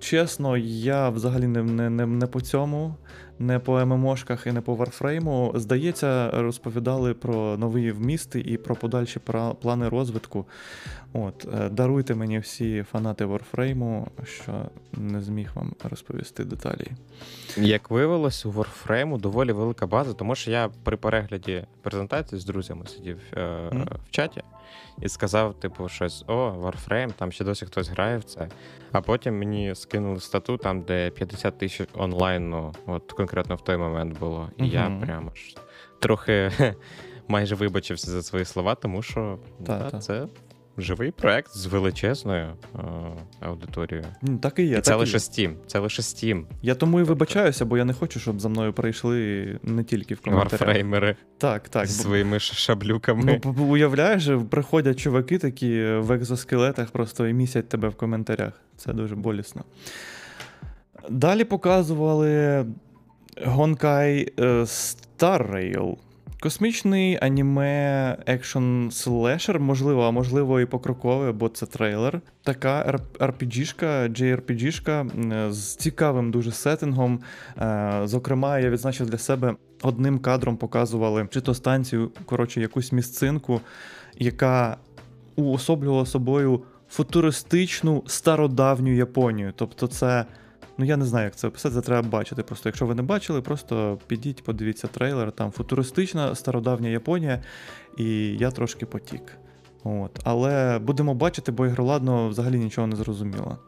чесно, 0.00 0.56
я 0.56 1.08
взагалі 1.08 1.46
не, 1.46 1.62
не, 1.62 1.90
не, 1.90 2.06
не 2.06 2.26
по 2.26 2.40
цьому, 2.40 2.94
не 3.38 3.58
по 3.58 3.86
ММОшках 3.86 4.46
і 4.46 4.52
не 4.52 4.60
по 4.60 4.74
Warframe. 4.74 5.58
Здається, 5.58 6.30
розповідали 6.30 7.14
про 7.14 7.56
нові 7.56 7.92
вмісти 7.92 8.40
і 8.40 8.56
про 8.56 8.76
подальші 8.76 9.20
плани 9.60 9.88
розвитку. 9.88 10.46
От, 11.12 11.48
е, 11.54 11.68
даруйте 11.68 12.14
мені 12.14 12.38
всі 12.38 12.82
фанати 12.82 13.24
Warframe, 13.26 14.06
що 14.24 14.52
не 14.92 15.20
зміг 15.20 15.50
вам 15.54 15.72
розповісти 15.90 16.44
деталі. 16.44 16.86
Як 17.56 17.90
виявилось, 17.90 18.46
у 18.46 18.50
Warframe 18.52 19.20
доволі 19.20 19.52
велика 19.52 19.86
база, 19.86 20.12
тому 20.12 20.34
що 20.34 20.50
я 20.50 20.70
при 20.84 20.96
перегляді 20.96 21.64
презентації 21.82 22.40
з 22.40 22.44
друзями 22.44 22.86
сидів 22.86 23.18
е, 23.36 23.70
Мгм. 23.72 23.88
в 24.08 24.10
чаті 24.10 24.42
і 25.02 25.08
сказав, 25.08 25.54
типу, 25.54 25.88
щось: 25.88 26.24
о, 26.26 26.50
Warframe, 26.50 27.12
там 27.12 27.32
ще 27.32 27.44
досі 27.44 27.66
хтось 27.66 27.88
грає 27.88 28.18
в 28.18 28.24
це. 28.24 28.48
А 28.92 29.00
потім 29.00 29.38
мені 29.38 29.74
скинули 29.74 30.20
стату, 30.20 30.56
там, 30.56 30.82
де 30.82 31.10
50 31.10 31.58
тисяч 31.58 31.88
онлайну, 31.94 32.74
от 32.86 33.12
конкретно 33.24 33.56
в 33.56 33.60
той 33.64 33.76
момент 33.76 34.18
було. 34.18 34.50
І 34.58 34.68
я 34.68 34.98
прямо 35.00 35.32
ж 35.34 35.56
трохи 36.00 36.50
майже 37.28 37.54
вибачився 37.54 38.10
за 38.10 38.22
свої 38.22 38.44
слова, 38.44 38.74
тому 38.74 39.02
що 39.02 39.38
Та, 39.66 39.78
да, 39.78 39.90
та. 39.90 39.98
це 39.98 40.26
живий 40.78 41.10
проект 41.10 41.56
з 41.56 41.66
величезною 41.66 42.46
е, 42.74 42.78
аудиторією. 43.40 44.06
Так 44.40 44.58
і 44.58 44.62
є. 44.62 44.72
і 44.78 44.80
це 44.80 44.80
так 44.80 44.96
і 44.96 45.00
лише 45.00 45.12
є. 45.12 45.18
Steam. 45.18 45.54
Це 45.66 45.78
лише 45.78 46.02
Steam. 46.02 46.44
Я 46.62 46.74
тому 46.74 47.00
і 47.00 47.02
вибачаюся, 47.02 47.64
бо 47.64 47.78
я 47.78 47.84
не 47.84 47.92
хочу, 47.92 48.20
щоб 48.20 48.40
за 48.40 48.48
мною 48.48 48.72
прийшли 48.72 49.46
не 49.62 49.84
тільки 49.84 50.14
в 50.14 50.20
коментарях. 50.20 50.60
Варфреймери 50.60 51.16
Так, 51.38 51.68
так. 51.68 51.86
зі 51.86 52.02
своїми 52.02 52.40
шаблюками. 52.40 53.40
Ну, 53.44 53.64
уявляєш, 53.64 54.28
приходять 54.50 54.98
чуваки 55.00 55.38
такі 55.38 55.84
в 55.84 56.12
екзоскелетах 56.12 56.90
просто 56.90 57.26
і 57.26 57.32
місять 57.32 57.68
тебе 57.68 57.88
в 57.88 57.94
коментарях. 57.94 58.52
Це 58.76 58.92
дуже 58.92 59.16
болісно. 59.16 59.64
Далі 61.10 61.44
показували 61.44 62.64
Honkai 63.36 64.32
е, 64.40 64.44
Star 64.64 65.52
Rail. 65.52 65.96
Космічний 66.40 67.18
аніме 67.22 68.16
екшн 68.26 68.88
слешер, 68.90 69.60
можливо, 69.60 70.02
а 70.02 70.10
можливо 70.10 70.60
і 70.60 70.66
покрокове, 70.66 71.32
бо 71.32 71.48
це 71.48 71.66
трейлер. 71.66 72.20
Така 72.42 72.98
RPG-шка, 73.18 74.08
JRPG-шка 74.08 75.50
з 75.52 75.76
цікавим 75.76 76.30
дуже 76.30 76.52
сеттингом. 76.52 77.20
Е, 77.58 78.00
Зокрема, 78.04 78.58
я 78.58 78.70
відзначив 78.70 79.10
для 79.10 79.18
себе 79.18 79.54
одним 79.82 80.18
кадром 80.18 80.56
показували 80.56 81.28
чи 81.30 81.40
то 81.40 81.54
станцію, 81.54 82.10
коротше, 82.26 82.60
якусь 82.60 82.92
місцинку, 82.92 83.60
яка 84.18 84.76
уособлювала 85.36 86.06
собою 86.06 86.62
футуристичну 86.88 88.02
стародавню 88.06 88.92
Японію. 88.94 89.52
Тобто, 89.56 89.86
це. 89.86 90.24
Ну, 90.78 90.84
я 90.84 90.96
не 90.96 91.04
знаю, 91.04 91.24
як 91.24 91.36
це 91.36 91.48
описати, 91.48 91.74
це 91.74 91.80
треба 91.80 92.08
бачити. 92.08 92.42
Просто 92.42 92.68
якщо 92.68 92.86
ви 92.86 92.94
не 92.94 93.02
бачили, 93.02 93.42
просто 93.42 93.98
підіть, 94.06 94.44
подивіться 94.44 94.86
трейлер. 94.86 95.32
Там 95.32 95.50
футуристична 95.50 96.34
стародавня 96.34 96.88
Японія, 96.88 97.42
і 97.98 98.36
я 98.36 98.50
трошки 98.50 98.86
потік. 98.86 99.22
От. 99.84 100.20
Але 100.24 100.78
будемо 100.78 101.14
бачити, 101.14 101.52
бо 101.52 101.66
ігроладно 101.66 102.28
взагалі 102.28 102.58
нічого 102.58 102.86
не 102.86 102.96
зрозуміло. 102.96 103.58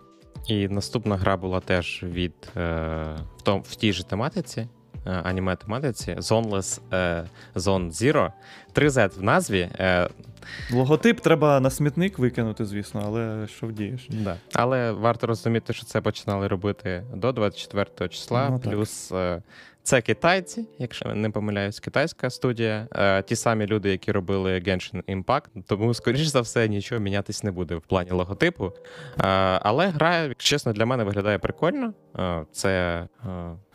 І 0.48 0.68
наступна 0.68 1.16
гра 1.16 1.36
була 1.36 1.61
теж 1.61 2.02
від 2.02 2.34
е, 2.57 2.61
в, 3.36 3.42
том, 3.42 3.62
в 3.62 3.74
тій 3.74 3.92
же 3.92 4.04
тематиці, 4.04 4.68
аніме 5.11 5.57
тематиці 5.57 6.14
Zoneless 6.14 6.80
е, 6.92 7.24
Zone 7.54 7.90
Zero. 7.90 8.32
3Z 8.74 9.18
в 9.18 9.22
назві. 9.22 9.68
Е, 9.78 10.09
Логотип 10.72 11.20
треба 11.20 11.61
на 11.61 11.70
смітник 11.70 12.18
викинути, 12.18 12.64
звісно, 12.64 13.02
але 13.07 13.46
що 13.46 13.66
вдієш? 13.66 14.09
да. 14.11 14.36
Але 14.52 14.92
варто 14.92 15.26
розуміти, 15.26 15.72
що 15.72 15.84
це 15.86 16.00
починали 16.00 16.48
робити 16.48 17.02
до 17.14 17.32
24 17.32 18.09
числа. 18.09 18.48
Ну, 18.50 18.59
плюс 18.59 19.12
е, 19.12 19.42
це 19.87 20.01
китайці, 20.01 20.66
якщо 20.78 21.14
не 21.14 21.30
помиляюсь, 21.30 21.80
китайська 21.80 22.30
студія. 22.30 22.89
Е, 22.93 23.22
ті 23.22 23.37
самі 23.37 23.66
люди, 23.66 23.91
які 23.91 24.12
робили 24.12 24.55
Genshin 24.55 25.03
Impact. 25.03 25.62
Тому, 25.66 25.95
скоріш 25.95 26.26
за 26.26 26.41
все, 26.41 26.68
нічого 26.68 27.01
мінятись 27.01 27.45
не 27.45 27.51
буде 27.51 27.74
в 27.74 27.80
плані 27.80 28.11
логотипу. 28.11 28.66
Е, 28.66 28.72
але 29.62 29.89
гра, 29.89 30.34
чесно, 30.34 30.72
для 30.72 30.87
мене 30.87 31.05
виглядає 31.05 31.39
прикольно. 31.39 31.95
Е, 32.18 32.45
Це 32.53 33.07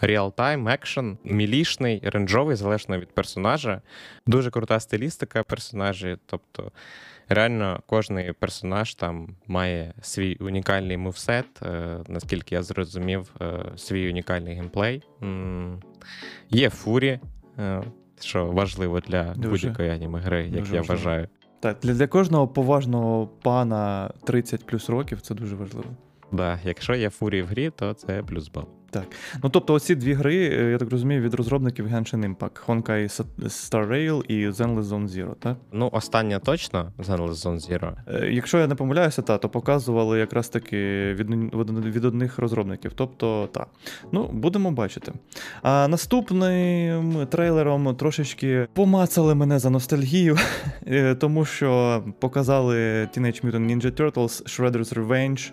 реал-тайм, 0.01 0.70
екшен, 0.70 1.18
мілішний, 1.24 2.01
ренджовий, 2.03 2.55
залежно 2.55 2.99
від 2.99 3.09
персонажа. 3.12 3.82
Дуже 4.28 4.51
крута 4.51 4.80
стилістика 4.80 5.43
персонажів. 5.43 6.18
Тобто, 6.26 6.72
реально, 7.34 7.79
кожний 7.86 8.34
персонаж 8.34 8.95
там 8.95 9.36
має 9.47 9.93
свій 10.01 10.36
унікальний 10.36 10.97
мувсет. 10.97 11.45
е, 11.63 11.97
Наскільки 12.07 12.55
я 12.55 12.63
зрозумів, 12.63 13.32
е, 13.41 13.63
свій 13.75 14.09
унікальний 14.09 14.53
геймплей. 14.53 15.03
Є 16.49 16.69
фурі. 16.69 17.19
е, 17.59 17.82
Що 18.19 18.45
важливо 18.45 18.99
для 18.99 19.34
Дуже. 19.34 19.49
будь-якої 19.49 19.89
аніме 19.89 20.19
гри, 20.19 20.43
як 20.43 20.51
Дуже 20.59 20.75
я 20.75 20.82
важливо. 20.82 20.99
вважаю. 20.99 21.27
Так, 21.59 21.77
для, 21.82 21.93
для 21.93 22.07
кожного 22.07 22.47
поважного 22.47 23.27
пана 23.27 24.11
30 24.23 24.65
плюс 24.65 24.89
років 24.89 25.21
це 25.21 25.36
дуже 25.36 25.55
важливо. 25.55 25.88
Да, 26.32 26.59
якщо 26.63 26.95
є 26.95 27.09
фурі 27.09 27.41
в 27.41 27.45
грі, 27.45 27.69
то 27.75 27.93
це 27.93 28.23
плюс 28.23 28.47
бал. 28.49 28.67
Ну, 29.43 29.49
тобто, 29.49 29.73
оці 29.73 29.95
дві 29.95 30.13
гри, 30.13 30.35
е, 30.35 30.71
я 30.71 30.77
так 30.77 30.91
розумію, 30.91 31.21
від 31.21 31.33
розробників 31.33 31.87
Genshin 31.87 32.35
Impact: 32.35 32.65
Honkai 32.67 33.23
Star 33.39 33.89
Rail 33.89 34.23
і 34.23 34.49
Zenless 34.49 34.83
Zone 34.83 35.07
Zero, 35.07 35.35
так? 35.39 35.57
Ну, 35.71 35.89
остання 35.91 36.39
точно 36.39 36.91
Zenless 36.99 37.31
Zone 37.31 37.69
Zero. 37.69 37.93
Е, 38.07 38.31
Якщо 38.31 38.57
я 38.57 38.67
не 38.67 38.75
помиляюся, 38.75 39.21
та, 39.21 39.37
то 39.37 39.49
показували 39.49 40.19
якраз 40.19 40.49
таки 40.49 41.13
від, 41.13 41.53
від 41.95 42.05
одних 42.05 42.39
розробників. 42.39 42.91
Тобто, 42.95 43.49
так. 43.51 43.67
Ну, 44.11 44.29
будемо 44.33 44.71
бачити. 44.71 45.13
А 45.61 45.87
наступним 45.87 47.27
трейлером 47.27 47.95
трошечки 47.95 48.67
помацали 48.73 49.35
мене 49.35 49.59
за 49.59 49.69
ностальгію, 49.69 50.37
е, 50.87 51.15
тому 51.15 51.45
що 51.45 52.03
показали 52.19 52.75
Teenage 53.03 53.45
Mutant 53.45 53.65
Ninja 53.67 53.91
Turtles 54.01 54.43
Shredder's 54.43 54.93
Revenge, 54.93 55.51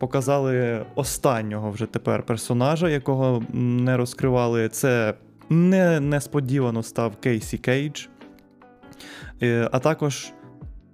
показали 0.00 0.86
останнього 0.94 1.70
вже 1.70 1.86
тепер 1.86 2.22
персонажа, 2.22 2.88
якого 2.88 3.42
не 3.52 3.96
розкривали. 3.96 4.68
Це 4.68 5.14
не 5.48 6.00
несподівано 6.00 6.82
став 6.82 7.16
Кейсі 7.16 7.58
Кейдж. 7.58 8.06
Е, 9.42 9.68
А 9.72 9.78
також 9.78 10.32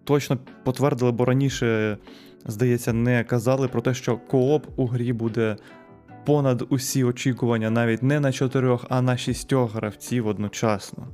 точно 0.04 0.38
потвердили, 0.64 1.12
бо 1.12 1.24
раніше, 1.24 1.98
здається, 2.46 2.92
не 2.92 3.24
казали 3.24 3.68
про 3.68 3.80
те, 3.80 3.94
що 3.94 4.16
кооп 4.16 4.66
у 4.76 4.86
грі 4.86 5.12
буде 5.12 5.56
понад 6.24 6.62
усі 6.68 7.04
очікування, 7.04 7.70
навіть 7.70 8.02
не 8.02 8.20
на 8.20 8.32
чотирьох, 8.32 8.86
а 8.88 9.02
на 9.02 9.16
шістьох 9.16 9.74
гравців 9.74 10.26
одночасно. 10.26 11.06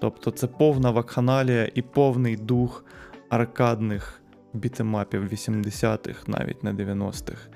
Тобто 0.00 0.30
це 0.30 0.46
повна 0.46 0.90
вакханалія 0.90 1.70
і 1.74 1.82
повний 1.82 2.36
дух 2.36 2.84
аркадних 3.28 4.21
бітемапів 4.54 5.32
80-х, 5.32 6.28
навіть 6.28 6.64
не 6.64 6.72
90-х. 6.72 7.48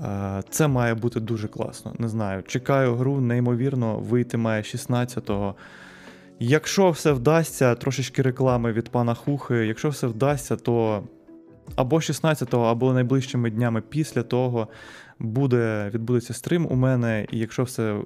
Е, 0.00 0.42
Це 0.50 0.68
має 0.68 0.94
бути 0.94 1.20
дуже 1.20 1.48
класно. 1.48 1.94
Не 1.98 2.08
знаю. 2.08 2.42
Чекаю 2.42 2.94
гру, 2.94 3.20
неймовірно, 3.20 3.98
вийти 3.98 4.36
має 4.36 4.62
16-го. 4.62 5.54
Якщо 6.38 6.90
все 6.90 7.12
вдасться, 7.12 7.74
трошечки 7.74 8.22
реклами 8.22 8.72
від 8.72 8.88
пана 8.88 9.14
Хухи, 9.14 9.54
якщо 9.54 9.88
все 9.88 10.06
вдасться, 10.06 10.56
то 10.56 11.02
або 11.76 11.96
16-го, 11.96 12.64
або 12.64 12.92
найближчими 12.92 13.50
днями 13.50 13.80
після 13.80 14.22
того 14.22 14.68
буде, 15.18 15.90
відбудеться 15.94 16.34
стрім 16.34 16.66
у 16.70 16.74
мене, 16.74 17.26
і 17.30 17.38
якщо 17.38 17.62
все 17.62 18.00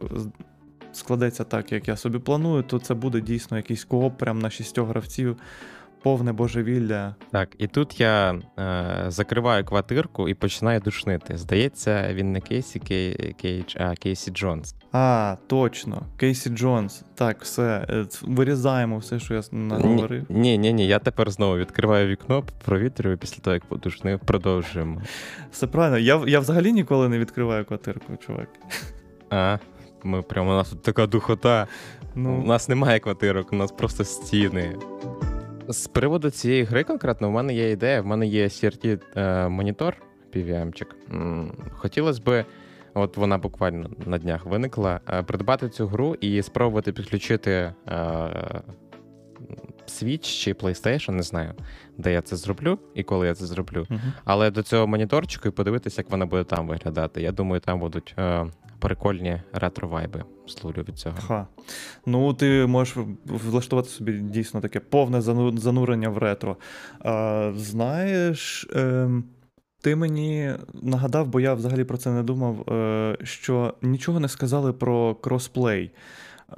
складеться 0.92 1.44
так, 1.44 1.72
як 1.72 1.88
я 1.88 1.96
собі 1.96 2.18
планую, 2.18 2.62
то 2.62 2.78
це 2.78 2.94
буде 2.94 3.20
дійсно 3.20 3.56
якийсь 3.56 3.84
кооп 3.84 4.18
прям 4.18 4.38
на 4.38 4.50
шістьох 4.50 4.88
гравців. 4.88 5.36
Повне 6.02 6.32
божевілля. 6.32 7.14
Так, 7.32 7.48
і 7.58 7.66
тут 7.66 8.00
я 8.00 8.32
е, 8.58 9.04
закриваю 9.08 9.64
квартирку 9.64 10.28
і 10.28 10.34
починаю 10.34 10.80
душнити. 10.80 11.36
Здається, 11.38 12.14
він 12.14 12.32
не 12.32 12.40
Кейсі 12.40 12.78
Кей, 12.78 13.34
Кейдж, 13.42 13.76
а 13.80 13.94
Кейсі 13.94 14.30
Джонс. 14.30 14.74
А, 14.92 15.36
точно, 15.46 16.02
Кейсі 16.16 16.50
Джонс. 16.50 17.02
Так, 17.14 17.42
все. 17.42 17.86
е, 17.90 18.06
Вирізаємо 18.22 18.98
все, 18.98 19.18
що 19.18 19.34
я 19.34 19.40
наговорив. 19.52 20.26
Ні, 20.28 20.58
ні, 20.58 20.72
ні, 20.72 20.86
я 20.86 20.98
тепер 20.98 21.30
знову 21.30 21.56
відкриваю 21.56 22.08
вікно, 22.08 22.44
провітрюю 22.64 23.18
після 23.18 23.40
того, 23.42 23.54
як 23.54 23.64
подушнив, 23.64 24.20
продовжуємо. 24.20 25.02
Все 25.50 25.66
правильно. 25.66 25.98
Я, 25.98 26.22
я 26.26 26.40
взагалі 26.40 26.72
ніколи 26.72 27.08
не 27.08 27.18
відкриваю 27.18 27.64
квартирку, 27.64 28.16
чувак. 28.26 28.48
А, 29.30 29.58
ми 30.04 30.22
прямо 30.22 30.50
у 30.50 30.54
нас 30.54 30.70
тут 30.70 30.82
така 30.82 31.06
духота. 31.06 31.66
У 32.16 32.18
Ну, 32.18 32.42
нас 32.44 32.68
немає 32.68 32.98
квартирок, 32.98 33.52
у 33.52 33.56
нас 33.56 33.72
просто 33.72 34.04
стіни. 34.04 34.76
З 35.70 35.86
приводу 35.86 36.30
цієї 36.30 36.64
гри 36.64 36.84
конкретно, 36.84 37.28
в 37.28 37.32
мене 37.32 37.54
є 37.54 37.70
ідея, 37.70 38.00
в 38.00 38.06
мене 38.06 38.26
є 38.26 38.44
CRT 38.44 39.00
е, 39.16 39.46
PVM-чик. 40.34 40.86
Хотілося 41.72 42.22
би, 42.22 42.44
от 42.94 43.16
вона 43.16 43.38
буквально 43.38 43.90
на 44.06 44.18
днях 44.18 44.46
виникла, 44.46 45.00
е, 45.08 45.22
придбати 45.22 45.68
цю 45.68 45.86
гру 45.86 46.16
і 46.20 46.42
спробувати 46.42 46.92
підключити 46.92 47.50
е, 47.50 47.74
Switch 49.90 50.42
чи 50.42 50.52
PlayStation, 50.52 51.10
не 51.10 51.22
знаю, 51.22 51.54
де 51.98 52.12
я 52.12 52.22
це 52.22 52.36
зроблю 52.36 52.78
і 52.94 53.02
коли 53.02 53.26
я 53.26 53.34
це 53.34 53.46
зроблю. 53.46 53.86
Мгм. 53.88 54.12
Але 54.24 54.50
до 54.50 54.62
цього 54.62 54.86
моніторчику 54.86 55.48
і 55.48 55.50
подивитися, 55.50 56.00
як 56.00 56.10
вона 56.10 56.26
буде 56.26 56.44
там 56.44 56.68
виглядати. 56.68 57.22
Я 57.22 57.32
думаю, 57.32 57.60
там 57.60 57.80
будуть 57.80 58.14
е, 58.18 58.46
прикольні 58.78 59.42
ретро-вайби. 59.52 60.24
Служу 60.46 60.82
від 60.88 60.98
цього. 60.98 61.16
Ха. 61.26 61.46
Ну, 62.06 62.34
ти 62.34 62.66
можеш 62.66 62.96
влаштувати 63.24 63.88
собі 63.88 64.12
дійсно 64.12 64.60
таке 64.60 64.80
повне 64.80 65.20
занурення 65.56 66.08
в 66.08 66.18
ретро. 66.18 66.56
А, 67.00 67.52
знаєш, 67.56 68.66
ем, 68.74 69.24
ти 69.82 69.96
мені 69.96 70.52
нагадав, 70.82 71.28
бо 71.28 71.40
я 71.40 71.54
взагалі 71.54 71.84
про 71.84 71.98
це 71.98 72.10
не 72.10 72.22
думав, 72.22 72.72
е, 72.72 73.16
що 73.22 73.74
нічого 73.82 74.20
не 74.20 74.28
сказали 74.28 74.72
про 74.72 75.14
кросплей. 75.14 75.90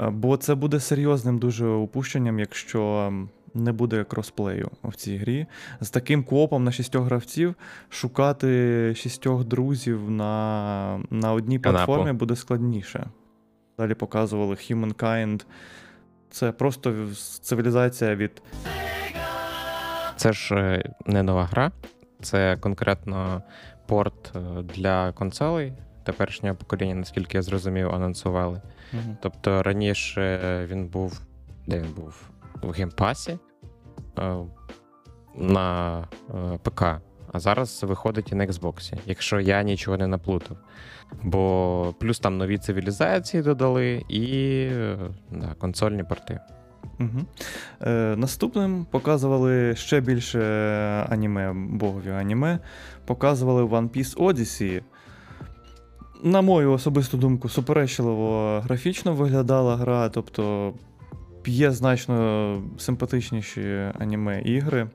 Е, 0.01 0.11
Бо 0.11 0.36
це 0.36 0.55
буде 0.55 0.80
серйозним 0.80 1.38
дуже 1.38 1.66
упущенням, 1.66 2.38
якщо 2.38 3.12
не 3.55 3.72
буде 3.72 4.05
кросплею 4.05 4.70
в 4.84 4.97
цій 4.97 5.16
грі. 5.16 5.47
З 5.80 5.90
таким 5.90 6.24
копом 6.24 6.64
на 6.64 6.72
шістьох 6.72 7.05
гравців 7.05 7.55
шукати 7.88 8.95
шістьох 8.97 9.45
друзів 9.45 10.11
на, 10.11 11.01
на 11.11 11.32
одній 11.32 11.59
платформі 11.59 12.12
буде 12.12 12.36
складніше. 12.36 13.07
Далі 13.78 13.95
показували 13.95 14.55
Humankind. 14.55 15.45
Це 16.30 16.53
просто 16.53 16.95
цивілізація 17.43 18.14
від. 18.14 18.43
Це 20.16 20.32
ж 20.32 20.55
е, 20.55 20.93
не 21.07 21.22
нова 21.22 21.45
гра, 21.45 21.72
це 22.22 22.57
конкретно 22.57 23.43
порт 23.86 24.32
е, 24.36 24.62
для 24.62 25.12
консолей 25.12 25.72
теперішнього 26.05 26.55
покоління, 26.55 26.95
наскільки 26.95 27.36
я 27.36 27.43
зрозумів, 27.43 27.95
анонсували. 27.95 28.61
Тобто 29.20 29.62
раніше 29.62 30.66
він 30.70 30.86
був. 30.86 31.20
Де 31.66 31.78
він 31.78 31.93
був? 31.93 32.30
В 32.62 32.70
геймпасі 32.70 33.38
е, 34.18 34.36
на 35.34 35.99
е, 36.34 36.59
ПК, 36.62 36.82
а 37.32 37.40
зараз 37.40 37.82
виходить 37.82 38.32
і 38.32 38.34
на 38.34 38.47
Xbox, 38.47 38.95
якщо 39.07 39.40
я 39.40 39.62
нічого 39.62 39.97
не 39.97 40.07
наплутав. 40.07 40.57
Бо 41.22 41.95
плюс 42.01 42.18
там 42.18 42.38
нові 42.38 42.59
цивілізації 42.59 43.43
додали 43.43 44.05
і 44.09 44.26
е, 44.72 44.99
да, 45.30 45.55
консольні 45.59 46.05
порти. 46.05 46.40
Угу. 47.01 47.26
Е, 47.82 48.14
наступним 48.16 48.86
показували 48.90 49.76
ще 49.76 50.01
більше 50.01 50.40
аніме, 51.09 51.53
богові 51.55 52.11
аніме. 52.11 52.59
Показували 53.05 53.64
One 53.64 53.88
Piece 53.88 54.16
Odyssey. 54.16 54.82
На 56.24 56.42
мою 56.42 56.72
особисту 56.72 57.16
думку, 57.16 57.48
суперечливо 57.48 58.60
графічно 58.64 59.14
виглядала 59.14 59.76
гра, 59.76 60.08
тобто 60.08 60.74
є 61.46 61.70
значно 61.70 62.62
симпатичніші 62.78 63.92
аніме 63.98 64.42
ігри. 64.42 64.88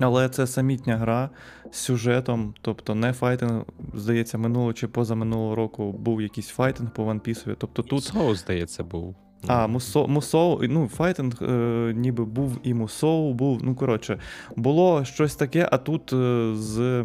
Але 0.00 0.28
це 0.28 0.46
самітня 0.46 0.96
гра 0.96 1.30
з 1.70 1.76
сюжетом, 1.78 2.54
тобто 2.60 2.94
не 2.94 3.12
файтинг, 3.12 3.64
здається, 3.94 4.38
минулого 4.38 4.72
чи 4.72 4.88
позаминулого 4.88 5.54
року 5.54 5.92
був 5.92 6.22
якийсь 6.22 6.48
файтинг 6.48 6.90
по 6.90 7.02
One 7.02 7.20
Piece. 7.20 7.56
Тобто 7.58 7.82
тут 7.82 8.04
Соус, 8.04 8.38
здається, 8.38 8.84
був. 8.84 9.14
а, 9.46 9.66
Мусо, 9.66 10.06
Мусоу, 10.08 10.62
ну, 10.62 10.88
файтинг 10.88 11.42
е, 11.42 11.92
ніби 11.96 12.24
був 12.24 12.58
і 12.62 12.74
Мусоу, 12.74 13.32
був. 13.34 13.60
Ну, 13.64 13.74
коротше, 13.74 14.18
було 14.56 15.04
щось 15.04 15.36
таке, 15.36 15.68
а 15.72 15.78
тут 15.78 16.12
е, 16.12 16.52
з 16.54 17.04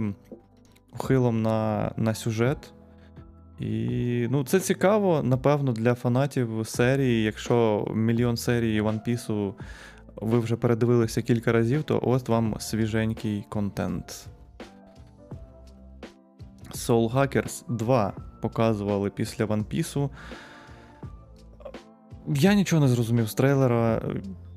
ухилом 0.93 1.41
на, 1.41 1.91
на 1.97 2.15
сюжет. 2.15 2.73
І 3.60 4.28
ну, 4.32 4.43
це 4.43 4.60
цікаво, 4.60 5.22
напевно, 5.24 5.72
для 5.72 5.95
фанатів 5.95 6.49
серії. 6.66 7.24
Якщо 7.24 7.88
мільйон 7.95 8.38
серій 8.38 8.82
One 8.82 9.08
Piece 9.08 9.53
ви 10.16 10.39
вже 10.39 10.55
передивилися 10.55 11.22
кілька 11.22 11.51
разів, 11.51 11.84
то 11.84 11.99
ось 12.03 12.28
вам 12.28 12.55
свіженький 12.60 13.45
контент. 13.49 14.28
Soul 16.72 17.14
Hackers 17.14 17.64
2 17.70 18.14
показували 18.41 19.10
після 19.10 19.45
One 19.45 19.66
Piece. 19.66 20.10
Я 22.36 22.53
нічого 22.53 22.82
не 22.82 22.88
зрозумів 22.88 23.30
з 23.30 23.34
трейлера, 23.34 24.01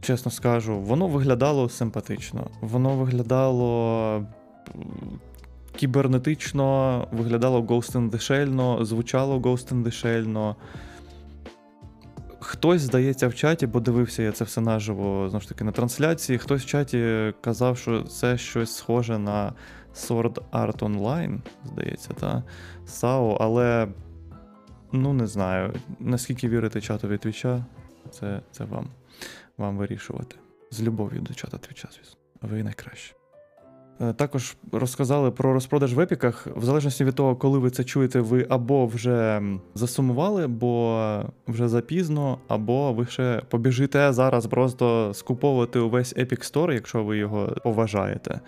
чесно 0.00 0.30
скажу. 0.30 0.80
Воно 0.80 1.06
виглядало 1.06 1.68
симпатично. 1.68 2.50
Воно 2.60 2.96
виглядало 2.96 4.26
кібернетично, 5.76 7.08
виглядало 7.12 7.60
Ghost 7.60 7.92
in 7.92 8.10
the 8.10 8.18
Shell, 8.18 8.84
звучало 8.84 9.38
Ghost 9.38 9.72
in 9.74 9.84
the 9.84 10.04
Shell. 10.04 10.54
Хтось, 12.40 12.82
здається, 12.82 13.28
в 13.28 13.34
чаті, 13.34 13.66
бо 13.66 13.80
дивився 13.80 14.22
я 14.22 14.32
це 14.32 14.44
все 14.44 14.60
наживо 14.60 15.28
знову 15.28 15.40
ж 15.40 15.48
таки 15.48 15.64
на 15.64 15.72
трансляції. 15.72 16.38
Хтось 16.38 16.62
в 16.62 16.66
чаті 16.66 17.32
казав, 17.40 17.78
що 17.78 18.02
це 18.02 18.38
щось 18.38 18.76
схоже 18.76 19.18
на 19.18 19.52
Sword 19.94 20.38
Art 20.52 20.78
Online, 20.78 21.38
здається, 21.64 22.10
та 22.12 22.42
САО, 22.86 23.36
але 23.40 23.88
ну 24.92 25.12
не 25.12 25.26
знаю. 25.26 25.74
Наскільки 25.98 26.48
вірити 26.48 26.80
чатові 26.80 27.18
Твіча, 27.18 27.64
це, 28.10 28.40
це 28.50 28.64
вам, 28.64 28.86
вам 29.56 29.76
вирішувати. 29.76 30.36
З 30.70 30.82
любов'ю 30.82 31.20
до 31.20 31.34
чата 31.34 31.58
Твіча, 31.58 31.88
звісно. 31.92 32.20
Ви 32.42 32.62
найкраще. 32.62 33.19
Е, 34.00 34.12
Також 34.12 34.56
розказали 34.72 35.30
про 35.30 35.52
розпродаж 35.52 35.94
в 35.94 36.00
епіках. 36.00 36.46
В 36.56 36.64
залежності 36.64 37.04
від 37.04 37.14
того, 37.14 37.36
коли 37.36 37.58
ви 37.58 37.70
це 37.70 37.84
чуєте, 37.84 38.20
ви 38.20 38.46
або 38.48 38.86
вже 38.86 39.42
засумували, 39.74 40.46
бо 40.46 41.24
вже 41.48 41.68
запізно, 41.68 42.38
або 42.48 42.92
ви 42.92 43.06
ще 43.06 43.42
побіжите 43.48 44.12
зараз 44.12 44.46
просто 44.46 45.14
скуповувати 45.14 45.78
увесь 45.78 46.16
Epic 46.16 46.52
Store, 46.52 46.72
якщо 46.72 47.04
ви 47.04 47.18
його 47.18 47.56
поважаєте. 47.64 48.40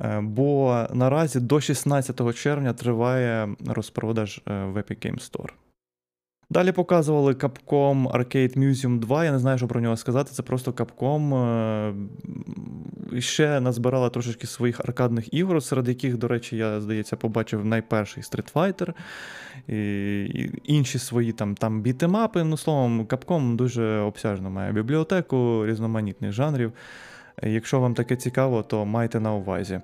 Е, 0.00 0.20
Бо 0.20 0.84
наразі 0.92 1.40
до 1.40 1.60
16 1.60 2.34
червня 2.34 2.72
триває 2.72 3.48
розпродаж 3.66 4.40
е, 4.46 4.64
в 4.64 4.76
Epic 4.76 5.06
Game 5.06 5.30
Store. 5.30 5.67
Далі 6.50 6.72
показували 6.72 7.32
Capcom 7.32 8.10
Arcade 8.12 8.58
Museum 8.58 8.98
2. 8.98 9.24
Я 9.24 9.32
не 9.32 9.38
знаю, 9.38 9.58
що 9.58 9.68
про 9.68 9.80
нього 9.80 9.96
сказати. 9.96 10.30
Це 10.32 10.42
просто 10.42 10.70
Capcom 10.70 11.34
е, 13.14 13.20
ще 13.20 13.60
назбирала 13.60 14.10
трошечки 14.10 14.46
своїх 14.46 14.80
аркадних 14.80 15.34
ігор, 15.34 15.62
серед 15.62 15.88
яких, 15.88 16.16
до 16.16 16.28
речі, 16.28 16.56
я, 16.56 16.80
здається, 16.80 17.16
побачив 17.16 17.64
найперший 17.64 18.22
Street 18.22 18.52
Fighter 18.52 18.92
і, 19.68 20.50
інші 20.64 20.98
свої 20.98 21.32
там, 21.32 21.54
там 21.54 21.80
бітемапи. 21.80 22.44
Ну, 22.44 22.56
словом, 22.56 23.04
Capcom 23.04 23.56
дуже 23.56 23.98
обсяжно 23.98 24.50
має 24.50 24.72
бібліотеку 24.72 25.66
різноманітних 25.66 26.32
жанрів. 26.32 26.72
Якщо 27.42 27.80
вам 27.80 27.94
таке 27.94 28.16
цікаво, 28.16 28.62
то 28.62 28.86
майте 28.86 29.20
на 29.20 29.34
увазі. 29.34 29.80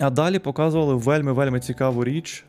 А 0.00 0.10
далі 0.10 0.38
показували 0.38 0.94
вельми-вельми 0.94 1.60
цікаву 1.60 2.04
річ. 2.04 2.44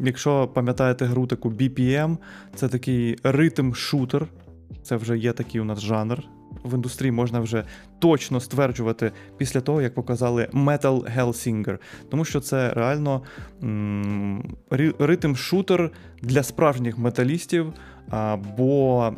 Якщо 0.00 0.48
пам'ятаєте 0.48 1.04
гру 1.04 1.26
таку 1.26 1.50
BPM, 1.50 2.16
це 2.54 2.68
такий 2.68 3.16
ритм-шутер. 3.16 4.26
Це 4.82 4.96
вже 4.96 5.18
є 5.18 5.32
такий 5.32 5.60
у 5.60 5.64
нас 5.64 5.80
жанр. 5.80 6.22
В 6.64 6.74
індустрії 6.74 7.12
можна 7.12 7.40
вже 7.40 7.64
точно 7.98 8.40
стверджувати 8.40 9.12
після 9.36 9.60
того, 9.60 9.82
як 9.82 9.94
показали 9.94 10.48
Metal 10.52 11.16
Hellsinger. 11.16 11.78
Тому 12.10 12.24
що 12.24 12.40
це 12.40 12.70
реально 12.74 13.22
ритм-шутер 14.98 15.90
для 16.22 16.42
справжніх 16.42 16.98
металістів, 16.98 17.72
а, 18.10 18.36
бо 18.56 19.14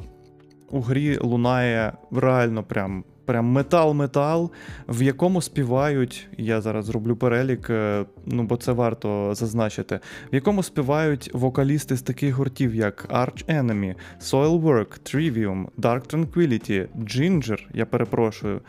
у 0.70 0.80
грі 0.80 1.18
лунає 1.18 1.92
реально 2.12 2.62
прям. 2.62 3.04
Прям 3.28 3.46
метал-метал, 3.46 4.50
в 4.88 5.02
якому 5.02 5.42
співають, 5.42 6.28
я 6.38 6.60
зараз 6.60 6.84
зроблю 6.84 7.16
перелік, 7.16 7.70
е, 7.70 8.04
ну 8.26 8.42
бо 8.42 8.56
це 8.56 8.72
варто 8.72 9.34
зазначити, 9.34 10.00
в 10.32 10.34
якому 10.34 10.62
співають 10.62 11.30
вокалісти 11.34 11.96
з 11.96 12.02
таких 12.02 12.34
гуртів, 12.34 12.74
як 12.74 13.06
Arch 13.10 13.46
Enemy, 13.46 13.94
Soilwork, 14.20 15.14
Trivium, 15.14 15.66
Dark 15.78 16.14
Tranquility, 16.14 16.88
Ginger, 16.98 17.58
я 17.74 17.86
перепрошую, 17.86 18.60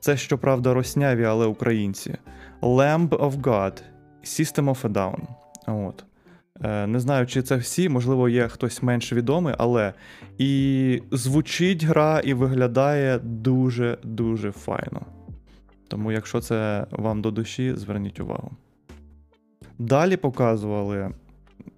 Це, 0.00 0.16
щоправда, 0.16 0.74
росняві, 0.74 1.24
але 1.24 1.46
українці. 1.46 2.14
Lamb 2.62 3.08
of 3.08 3.32
God, 3.32 3.82
System 4.24 4.64
of 4.64 4.82
a 4.82 4.92
Down. 4.92 5.20
От. 5.66 6.07
Е, 6.64 6.86
Не 6.86 7.00
знаю, 7.00 7.26
чи 7.26 7.42
це 7.42 7.56
всі, 7.56 7.88
можливо, 7.88 8.28
є 8.28 8.48
хтось 8.48 8.82
менш 8.82 9.12
відомий, 9.12 9.54
але 9.58 9.92
і 10.38 11.02
звучить 11.12 11.84
гра 11.84 12.20
і 12.24 12.34
виглядає 12.34 13.18
дуже-дуже 13.22 14.52
файно. 14.52 15.00
Тому, 15.88 16.12
якщо 16.12 16.40
це 16.40 16.86
вам 16.90 17.22
до 17.22 17.30
душі, 17.30 17.74
зверніть 17.76 18.20
увагу. 18.20 18.50
Далі 19.78 20.16
показували 20.16 21.10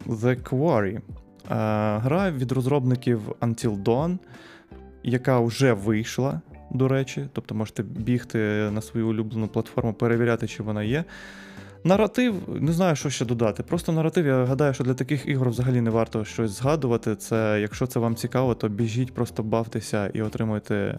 The 0.06 0.42
Quarry. 0.42 0.96
Е, 0.96 1.00
Гра 1.98 2.30
від 2.30 2.52
розробників 2.52 3.20
Until 3.40 3.82
Dawn, 3.82 4.18
яка 5.02 5.40
вже 5.40 5.72
вийшла, 5.72 6.40
до 6.70 6.88
речі. 6.88 7.26
Тобто 7.32 7.54
можете 7.54 7.82
бігти 7.82 8.38
на 8.72 8.80
свою 8.80 9.08
улюблену 9.08 9.48
платформу, 9.48 9.94
перевіряти, 9.94 10.46
чи 10.46 10.62
вона 10.62 10.82
є. 10.82 11.04
Наратив, 11.84 12.34
не 12.48 12.72
знаю, 12.72 12.96
що 12.96 13.10
ще 13.10 13.24
додати. 13.24 13.62
Просто 13.62 13.92
наратив, 13.92 14.26
я 14.26 14.44
гадаю, 14.44 14.74
що 14.74 14.84
для 14.84 14.94
таких 14.94 15.28
ігор 15.28 15.50
взагалі 15.50 15.80
не 15.80 15.90
варто 15.90 16.24
щось 16.24 16.50
згадувати. 16.50 17.16
Це, 17.16 17.58
якщо 17.60 17.86
це 17.86 18.00
вам 18.00 18.14
цікаво, 18.16 18.54
то 18.54 18.68
біжіть, 18.68 19.14
просто 19.14 19.42
бавтеся 19.42 20.06
і 20.14 20.22
отримуйте 20.22 20.98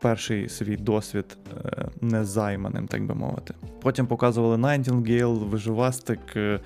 перший 0.00 0.48
свій 0.48 0.76
досвід 0.76 1.38
е, 1.64 1.88
незайманим, 2.00 2.86
так 2.86 3.06
би 3.06 3.14
мовити. 3.14 3.54
Потім 3.82 4.06
показували 4.06 4.56
Nightingale, 4.56 5.48
Виживастик. 5.48 6.20
е, 6.36 6.60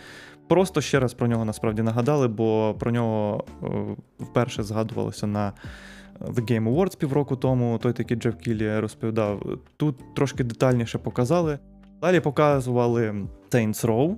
Просто 0.49 0.81
ще 0.81 1.01
раз 1.01 1.15
про 1.15 1.27
нього 1.27 1.45
насправді 1.45 1.83
нагадали, 1.83 2.29
бо 2.29 2.75
про 2.79 2.91
нього 2.91 3.45
е, 3.63 3.67
вперше 4.21 4.63
згадувалося 4.63 5.27
на 5.27 5.53
The 6.21 6.41
Game 6.51 6.75
Awards 6.75 6.99
півроку 6.99 7.37
тому. 7.37 7.79
Той 7.79 7.93
такий 7.93 8.17
Джеф 8.17 8.37
Кіллі 8.37 8.79
розповідав. 8.79 9.59
Тут 9.77 10.15
трошки 10.15 10.45
детальніше 10.45 10.99
показали. 10.99 11.59
Далі 12.01 12.21
показували 12.21 13.11
Saints 13.51 13.87
Row. 13.87 14.17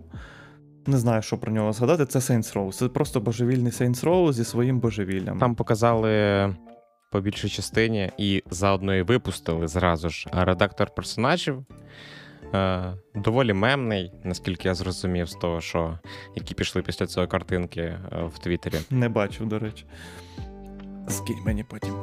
Не 0.86 0.96
знаю, 0.96 1.22
що 1.22 1.38
про 1.38 1.52
нього 1.52 1.72
згадати. 1.72 2.06
Це 2.06 2.18
Saints 2.18 2.54
Row. 2.54 2.72
Це 2.72 2.88
просто 2.88 3.20
божевільний 3.20 3.72
Saints 3.72 4.04
Row 4.04 4.32
зі 4.32 4.44
своїм 4.44 4.80
божевіллям. 4.80 5.38
Там 5.38 5.54
показали 5.54 6.54
по 7.10 7.20
більшій 7.20 7.48
частині 7.48 8.10
і 8.18 8.42
заодно 8.50 8.94
і 8.94 9.02
випустили 9.02 9.68
зразу 9.68 10.08
ж 10.08 10.28
редактор 10.32 10.90
персонажів. 10.90 11.64
Е, 12.54 12.94
доволі 13.14 13.52
мемний, 13.52 14.12
наскільки 14.24 14.68
я 14.68 14.74
зрозумів, 14.74 15.28
з 15.28 15.34
того, 15.34 15.60
що 15.60 15.98
які 16.36 16.54
пішли 16.54 16.82
після 16.82 17.06
цієї 17.06 17.28
картинки 17.28 17.80
е, 17.80 18.00
в 18.34 18.38
Твіттері. 18.38 18.78
Не 18.90 19.08
бачив, 19.08 19.46
до 19.46 19.58
речі. 19.58 19.84
Скинь 21.08 21.42
мені 21.44 21.64
потім. 21.64 21.94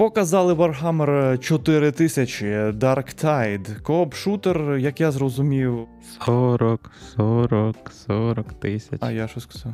Показали 0.00 0.54
Warhammer 0.54 1.38
4000 1.38 2.72
Dark 2.72 3.24
Tide. 3.24 3.80
Кооп 3.82 4.14
шутер, 4.14 4.76
як 4.76 5.00
я 5.00 5.10
зрозумів. 5.10 5.88
40, 6.24 6.90
40, 7.16 7.76
40 8.06 8.52
тисяч. 8.52 8.98
А 9.00 9.10
я 9.10 9.28
що 9.28 9.40
сказав? 9.40 9.72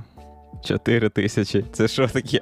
4 0.65 1.09
тисячі. 1.09 1.65
Це 1.73 1.89
що 1.89 2.09
таке? 2.09 2.41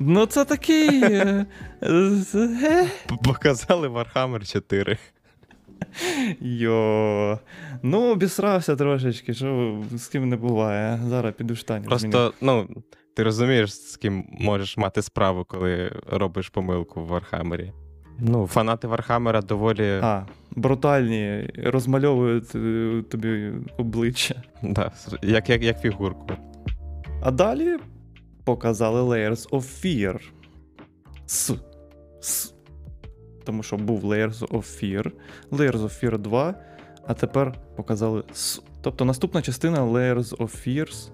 Ну, 0.00 0.26
це 0.26 0.44
такий. 0.44 1.02
е, 1.04 1.46
е, 1.82 2.86
Показали 3.24 3.88
Warhammer 3.88 4.52
4. 4.52 4.98
Йо. 6.40 7.38
Ну, 7.82 8.12
обісрався 8.12 8.76
трошечки, 8.76 9.34
що 9.34 9.82
з 9.94 10.06
ким 10.06 10.28
не 10.28 10.36
буває. 10.36 11.00
Зараз 11.08 11.34
піду 11.34 11.52
в 11.52 11.56
штані. 11.56 11.86
Просто, 11.86 12.32
ну, 12.40 12.68
ти 13.16 13.22
розумієш, 13.22 13.74
з 13.74 13.96
ким 13.96 14.24
можеш 14.30 14.76
мати 14.76 15.02
справу, 15.02 15.44
коли 15.44 15.92
робиш 16.06 16.48
помилку 16.48 17.00
в 17.00 17.06
Вархаммері. 17.06 17.72
Ну, 18.18 18.46
фанати 18.46 18.86
Вархаммера 18.86 19.42
доволі. 19.42 20.00
А, 20.02 20.26
брутальні, 20.50 21.50
розмальовують 21.64 22.54
е, 22.54 23.02
тобі 23.10 23.52
обличчя. 23.78 24.42
Да, 24.62 24.92
як, 25.22 25.48
як, 25.48 25.62
як 25.62 25.80
фігурку. 25.80 26.26
А 27.22 27.30
далі 27.30 27.76
показали 28.44 29.00
Layers 29.02 29.48
of 29.50 29.84
Fear. 29.84 30.20
С. 31.26 31.54
С. 32.20 32.54
Тому 33.44 33.62
що 33.62 33.76
був 33.76 34.04
Layers 34.04 34.38
of 34.48 34.50
Fear, 34.82 35.12
Layers 35.50 35.80
of 35.80 36.04
Fear 36.04 36.18
2, 36.18 36.54
а 37.06 37.14
тепер 37.14 37.54
показали 37.76 38.22
С. 38.32 38.62
Тобто 38.82 39.04
наступна 39.04 39.42
частина 39.42 39.78
Layers 39.78 40.36
of 40.36 40.66
Fears. 40.66 41.10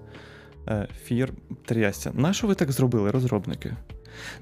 Е, 0.69 0.89
Fear 1.11 1.29
трясся. 1.65 2.11
Нащо 2.15 2.47
ви 2.47 2.55
так 2.55 2.73
зробили, 2.73 3.11
розробники? 3.11 3.77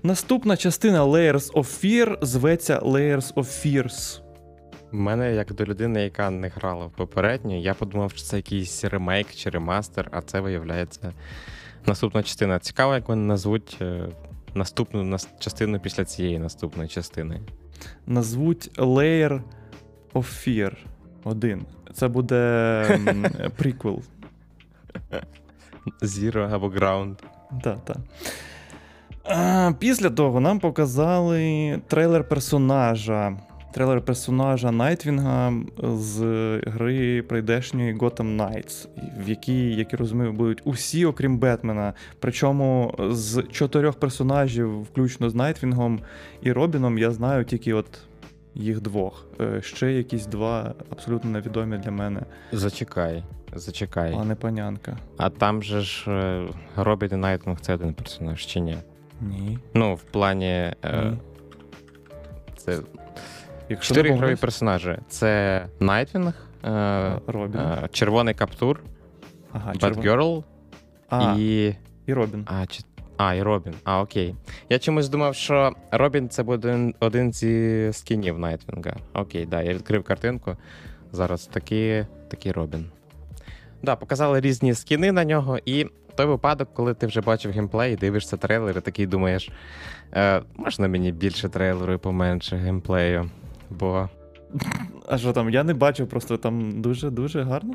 Наступна 0.03 0.57
частина 0.57 1.05
Layers 1.05 1.53
of 1.53 1.85
Fear 1.85 2.25
зветься 2.25 2.79
Layers 2.79 3.35
of 3.35 3.45
Fears. 3.45 4.21
У 4.93 4.97
мене, 4.97 5.35
як 5.35 5.55
до 5.55 5.65
людини, 5.65 6.03
яка 6.03 6.31
не 6.31 6.49
грала 6.49 6.87
в 6.87 6.91
попередню, 6.93 7.61
я 7.61 7.75
подумав, 7.75 8.11
що 8.11 8.23
це 8.23 8.37
якийсь 8.37 8.85
ремейк 8.85 9.35
чи 9.35 9.51
ремастер, 9.51 10.09
а 10.13 10.21
це 10.21 10.41
виявляється 10.41 11.13
наступна 11.87 12.23
частина. 12.23 12.59
Цікаво, 12.59 12.95
як 12.95 13.09
вони 13.09 13.23
назвуть 13.23 13.79
е, 13.81 14.09
наступну 14.55 15.17
частину 15.39 15.81
після 15.81 16.05
цієї 16.05 16.39
наступної 16.39 16.89
частини. 16.89 17.41
Назвуть 18.07 18.79
Layers 18.79 19.43
of 20.15 20.49
Fear 20.49 20.77
1. 21.25 21.67
Це 21.95 22.09
буде 22.09 23.01
приквел. 23.57 24.03
Zero 26.03 26.55
або 26.55 26.69
Ground. 26.69 27.15
Так, 27.63 27.79
так. 27.85 27.97
Після 29.79 30.11
того 30.11 30.41
нам 30.41 30.59
показали 30.59 31.81
трейлер 31.89 32.29
персонажа. 32.29 33.37
Трейлер 33.73 34.01
персонажа 34.01 34.71
Найтвінга 34.71 35.53
з 35.83 36.19
гри 36.67 37.23
прийдешньої 37.23 37.95
Gotham 37.95 38.37
Knights, 38.37 38.87
в 39.25 39.29
якій, 39.29 39.75
як 39.75 39.93
я 39.93 39.99
розумію, 39.99 40.33
будуть 40.33 40.63
усі, 40.65 41.05
окрім 41.05 41.39
Бетмена. 41.39 41.95
Причому 42.19 42.95
з 43.11 43.43
чотирьох 43.53 43.95
персонажів, 43.95 44.83
включно 44.83 45.31
з 45.31 45.35
Найтвінгом 45.35 46.01
і 46.43 46.53
Робіном, 46.53 46.99
я 46.99 47.11
знаю 47.11 47.45
тільки 47.45 47.75
от 47.75 47.87
їх 48.55 48.81
двох. 48.81 49.27
Е, 49.41 49.63
Ще 49.63 49.93
якісь 49.93 50.27
два 50.27 50.75
абсолютно 50.91 51.31
невідомі 51.31 51.79
для 51.79 51.91
мене, 51.91 52.21
Зачекай, 52.53 53.25
зачекай. 53.55 54.17
а 54.21 54.25
не 54.25 54.35
панянка. 54.35 54.97
А 55.17 55.31
там 55.31 55.63
же 55.63 55.81
ж 55.81 56.11
е, 56.11 56.49
Робін 56.77 57.09
і 57.13 57.17
Найтвінг 57.17 57.61
це 57.61 57.75
один 57.75 57.95
персонаж, 57.95 58.47
чи 58.47 58.61
ні? 58.61 58.77
Ні. 59.21 59.59
Ну, 59.75 59.95
в 59.95 60.03
плані. 60.03 60.47
Е, 60.47 60.75
Ні. 61.05 61.17
це 62.57 62.79
Якщо 63.69 63.95
чотири 63.95 64.15
ігрові 64.15 64.37
персонажі: 64.37 64.99
це 65.09 65.63
Найтвінг, 65.81 66.35
е, 66.65 67.19
Робін. 67.27 67.61
Червоний 67.93 68.35
Каптур, 68.35 68.81
Ага, 69.53 69.73
червон- 69.73 69.95
Бетгерл 69.95 70.45
А, 71.09 71.35
і. 71.39 71.75
і 72.07 72.13
Робін. 72.15 72.47
А, 72.47 72.67
чи... 72.67 72.83
а, 73.17 73.35
і 73.35 73.43
Робін. 73.43 73.75
А, 73.85 74.01
окей. 74.01 74.35
Я 74.69 74.79
чомусь 74.79 75.09
думав, 75.09 75.35
що 75.35 75.73
Робін 75.91 76.29
це 76.29 76.43
буде 76.43 76.69
один, 76.69 76.95
один 77.01 77.33
зі 77.33 77.89
скінів 77.93 78.39
Найтвінга. 78.39 78.97
Окей, 79.15 79.47
да, 79.47 79.63
я 79.63 79.75
відкрив 79.75 80.05
картинку. 80.05 80.57
Зараз 81.13 81.47
такий, 81.47 82.07
такий 82.31 82.53
Робін. 82.53 82.87
Да, 83.83 83.97
показали 83.97 84.41
різні 84.41 84.75
скіни 84.75 85.13
на 85.13 85.25
нього, 85.25 85.59
і 85.65 85.87
той 86.17 86.27
випадок, 86.27 86.75
коли 86.75 86.95
ти 86.95 87.07
вже 87.07 87.21
бачив 87.21 87.53
геймплей, 87.53 87.97
дивишся 87.97 88.37
трейлер, 88.37 88.79
і 88.79 88.81
такий 88.81 89.07
думаєш, 89.07 89.51
е, 90.15 90.43
можна 90.57 90.89
мені 90.89 91.13
більше 91.13 91.49
трейлеру 91.49 91.93
і 91.93 91.97
поменше 91.99 92.57
геймплею. 92.57 93.31
Бо 93.71 94.09
А 95.09 95.19
що 95.19 95.33
там? 95.33 95.51
Я 95.51 95.65
не 95.65 95.75
бачив, 95.75 96.09
просто 96.09 96.37
там 96.37 96.83
дуже-дуже 96.83 97.43
гарно. 97.43 97.75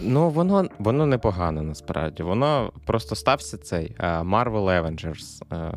Ну, 0.00 0.30
воно, 0.30 0.68
воно 0.78 1.06
непогано 1.06 1.62
насправді. 1.62 2.22
Воно 2.22 2.72
просто 2.86 3.14
стався 3.14 3.58
цей 3.58 3.96
е, 3.98 4.06
Marvel 4.06 4.64
Avengers. 4.82 5.54
е, 5.54 5.72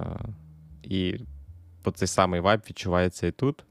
І 0.83 1.15
по 1.83 1.91
цей 1.91 2.07
самий 2.07 2.39
вайб 2.39 2.61
відчувається 2.69 3.27
і 3.27 3.31
тут. 3.31 3.63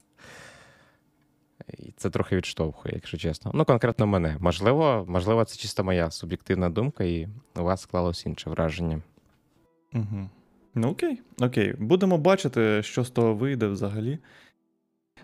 І 1.77 1.93
це 1.97 2.09
трохи 2.09 2.35
відштовхує, 2.35 2.95
якщо 2.95 3.17
чесно. 3.17 3.51
Ну, 3.53 3.65
конкретно 3.65 4.07
мене. 4.07 4.37
Можливо, 4.39 5.05
можливо, 5.07 5.45
це 5.45 5.57
чисто 5.57 5.83
моя 5.83 6.11
суб'єктивна 6.11 6.69
думка, 6.69 7.03
і 7.03 7.27
у 7.55 7.63
вас 7.63 7.81
склалось 7.81 8.25
інше 8.25 8.49
враження. 8.49 9.01
Угу. 9.93 10.29
Ну 10.75 10.89
окей, 10.89 11.21
окей. 11.41 11.75
Будемо 11.79 12.17
бачити, 12.17 12.83
що 12.83 13.03
з 13.03 13.09
того 13.09 13.33
вийде 13.33 13.67
взагалі. 13.67 14.19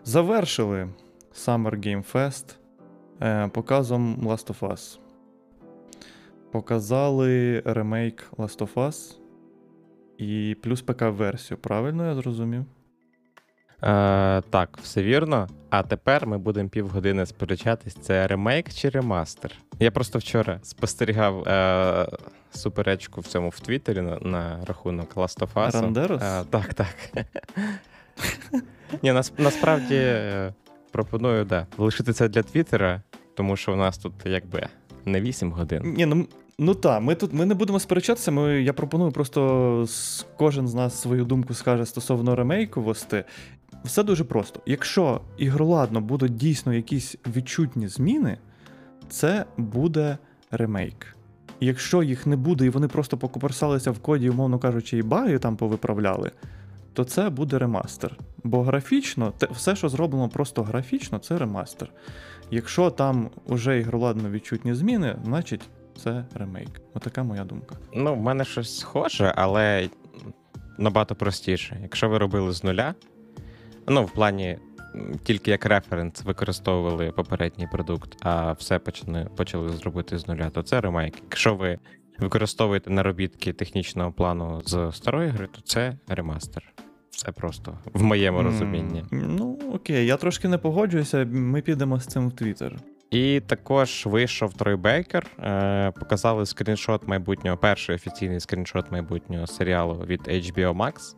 Завершили 0.04 0.90
Summer 1.34 1.76
Game 1.76 2.12
Fest 2.14 2.56
е, 3.22 3.48
показом 3.48 4.16
Last 4.16 4.54
of 4.54 4.60
Us. 4.60 5.00
Показали 6.52 7.62
ремейк 7.66 8.32
Last 8.38 8.58
of 8.58 8.74
Us 8.74 9.18
і 10.18 10.58
плюс 10.62 10.82
ПК-версію. 10.82 11.58
Правильно 11.58 12.06
я 12.06 12.16
зрозумів? 12.16 12.66
Е, 13.84 14.42
так, 14.42 14.78
все 14.84 15.04
вірно. 15.04 15.48
А 15.70 15.84
тепер 15.84 16.28
ми 16.28 16.38
будемо 16.38 16.70
півгодини 16.70 17.26
сперечатись, 17.26 17.96
це 17.96 18.28
ремейк 18.28 18.74
чи 18.74 18.90
ремастер. 18.90 19.52
Я 19.80 19.92
просто 19.92 20.20
вчора 20.20 20.60
спостерігав 20.64 21.48
е, 21.48 22.08
суперечку 22.52 23.22
в 23.22 23.28
цьому 23.28 23.50
в 23.50 23.60
Твіттері 23.60 24.02
на, 24.02 24.20
на 24.20 24.66
рахунок 24.66 25.16
Last 25.16 25.40
of 25.40 25.54
Us. 25.54 25.82
Рандерос? 25.82 26.22
Е, 26.24 26.44
так, 26.50 26.74
так. 26.74 26.96
Ні, 29.02 29.12
нас, 29.12 29.34
насправді 29.38 29.96
е, 29.96 30.54
пропоную, 30.92 31.46
да, 31.46 31.68
лишити 31.78 32.14
це 32.14 32.30
для 32.30 32.44
Твіттера, 32.44 33.02
тому 33.36 33.56
що 33.56 33.74
у 33.74 33.76
нас 33.76 33.98
тут 33.98 34.14
якби 34.26 34.68
не 35.06 35.22
8 35.22 35.52
годин. 35.52 35.94
Ні, 35.98 36.06
ну 36.06 36.28
ну 36.60 36.76
так, 36.76 37.02
ми 37.02 37.16
тут 37.16 37.34
ми 37.34 37.46
не 37.46 37.54
будемо 37.54 37.80
сперечатися. 37.80 38.32
Ми, 38.32 38.62
я 38.62 38.74
пропоную 38.74 39.12
просто 39.12 39.86
кожен 40.38 40.68
з 40.68 40.74
нас 40.74 41.02
свою 41.02 41.26
думку 41.26 41.54
скаже 41.54 41.86
стосовно 41.86 42.36
ремейковості. 42.36 43.24
Все 43.88 44.04
дуже 44.04 44.24
просто. 44.24 44.60
Якщо 44.66 45.22
ігроладно 45.38 46.02
будуть 46.02 46.36
дійсно 46.36 46.74
якісь 46.74 47.16
відчутні 47.36 47.88
зміни, 47.88 48.38
це 49.10 49.46
буде 49.58 50.18
ремейк. 50.52 51.16
Якщо 51.60 52.04
їх 52.04 52.28
не 52.28 52.36
буде, 52.36 52.66
і 52.66 52.70
вони 52.70 52.88
просто 52.88 53.18
покуперсалися 53.18 53.92
в 53.92 54.00
коді, 54.00 54.30
умовно 54.30 54.60
кажучи, 54.60 54.98
і 54.98 55.02
баги 55.02 55.40
там 55.40 55.58
повиправляли, 55.58 56.32
то 56.94 57.04
це 57.04 57.30
буде 57.30 57.60
ремастер. 57.60 58.18
Бо 58.44 58.64
графічно, 58.64 59.34
те, 59.38 59.48
все, 59.52 59.76
що 59.76 59.90
зроблено 59.90 60.30
просто 60.30 60.64
графічно, 60.64 61.20
це 61.20 61.38
ремастер. 61.38 61.90
Якщо 62.52 62.90
там 62.90 63.30
уже 63.46 63.80
ігроладно 63.80 64.30
відчутні 64.30 64.74
зміни, 64.74 65.16
значить 65.26 65.62
це 66.04 66.26
ремейк. 66.34 66.82
Отака 66.94 67.24
моя 67.24 67.44
думка. 67.44 67.76
Ну, 67.96 68.16
в 68.16 68.22
мене 68.22 68.46
щось 68.46 68.80
схоже, 68.80 69.34
але 69.36 69.90
набагато 70.78 71.16
простіше. 71.16 71.80
Якщо 71.82 72.10
ви 72.10 72.18
робили 72.18 72.54
з 72.54 72.64
нуля, 72.64 72.96
ну, 73.88 74.06
в 74.06 74.12
плані 74.12 74.58
тільки 75.24 75.52
як 75.52 75.66
референс 75.66 76.24
використовували 76.24 77.12
попередній 77.12 77.68
продукт, 77.72 78.18
а 78.22 78.52
все 78.52 78.80
почали, 78.80 79.28
почали 79.38 79.70
зробити 79.70 80.18
з 80.18 80.28
нуля, 80.28 80.50
то 80.50 80.64
це 80.64 80.82
ремейк. 80.82 81.16
Якщо 81.24 81.56
ви 81.56 81.80
використовуєте 82.20 82.90
наробітки 82.90 83.54
технічного 83.54 84.12
плану 84.12 84.62
з 84.66 84.92
старої 84.94 85.30
гри, 85.30 85.48
то 85.52 85.62
це 85.62 85.98
ремастер. 86.08 86.64
Все 87.10 87.32
просто 87.32 87.78
в 87.94 88.04
моєму 88.04 88.44
розумінні. 88.44 89.04
Ну, 89.12 89.60
окей, 89.74 90.06
я 90.06 90.18
трошки 90.18 90.48
не 90.48 90.58
погоджуюся, 90.58 91.28
ми 91.32 91.62
підемо 91.62 92.00
з 92.00 92.06
цим 92.06 92.30
в 92.30 92.32
Твіттер. 92.32 92.76
І 93.12 93.42
також 93.48 94.06
вийшов 94.06 94.54
Трой 94.54 94.76
Бейкер. 94.76 95.28
Е, 95.40 95.92
показали 95.92 96.46
скріншот 96.46 97.08
майбутнього, 97.08 97.58
перший 97.58 97.96
офіційний 97.96 98.40
скріншот 98.40 98.92
майбутнього 98.92 99.48
серіалу 99.48 100.04
від 100.08 100.22
HBO 100.28 100.74
Max. 100.74 101.16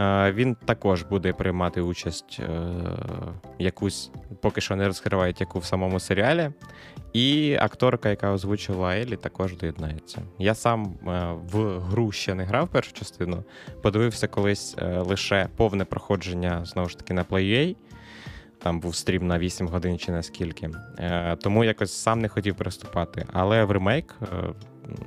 Е, 0.00 0.32
він 0.32 0.54
також 0.54 1.02
буде 1.02 1.32
приймати 1.32 1.80
участь 1.80 2.40
е, 2.40 2.72
якусь, 3.58 4.10
поки 4.40 4.60
що 4.60 4.76
не 4.76 4.86
розкривають 4.86 5.40
яку 5.40 5.58
в 5.58 5.64
самому 5.64 6.00
серіалі. 6.00 6.50
І 7.12 7.56
акторка, 7.60 8.10
яка 8.10 8.32
озвучила 8.32 8.96
Елі, 8.96 9.16
також 9.16 9.56
доєднається. 9.56 10.22
Я 10.38 10.54
сам 10.54 10.84
е, 10.84 11.32
в 11.52 11.78
гру 11.78 12.12
ще 12.12 12.34
не 12.34 12.44
грав 12.44 12.68
першу 12.68 12.92
частину. 12.92 13.44
Подивився 13.82 14.28
колись 14.28 14.76
лише 14.96 15.48
повне 15.56 15.84
проходження 15.84 16.64
знову 16.64 16.88
ж 16.88 16.98
таки 16.98 17.14
на 17.14 17.24
PlayUA. 17.24 17.76
Там 18.58 18.80
був 18.80 18.94
стрім 18.94 19.26
на 19.26 19.38
8 19.38 19.68
годин 19.68 19.98
чи 19.98 20.12
наскільки. 20.12 20.70
Тому 21.42 21.64
якось 21.64 21.92
сам 21.92 22.20
не 22.20 22.28
хотів 22.28 22.56
приступати. 22.56 23.26
Але 23.32 23.64
в 23.64 23.70
ремейк 23.70 24.14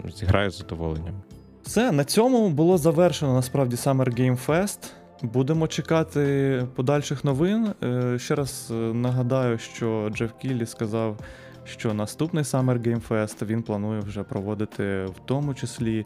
зіграю 0.05 0.49
з 0.51 0.57
задоволенням. 0.57 1.23
Все, 1.65 1.91
на 1.91 2.03
цьому 2.03 2.49
було 2.49 2.77
завершено 2.77 3.33
насправді 3.33 3.75
Summer 3.75 4.19
Game 4.19 4.45
Fest. 4.45 4.91
Будемо 5.21 5.67
чекати 5.67 6.67
подальших 6.75 7.23
новин. 7.23 7.73
Е, 7.83 8.19
Ще 8.19 8.35
раз 8.35 8.67
е, 8.71 8.73
нагадаю, 8.73 9.57
що 9.57 10.09
Джеф 10.13 10.31
Кіллі 10.41 10.65
сказав, 10.65 11.19
що 11.63 11.93
наступний 11.93 12.43
Summer 12.43 12.81
Game 12.87 13.07
Fest 13.07 13.45
він 13.45 13.63
планує 13.63 13.99
вже 13.99 14.23
проводити 14.23 15.05
в 15.05 15.15
тому 15.25 15.53
числі 15.53 16.05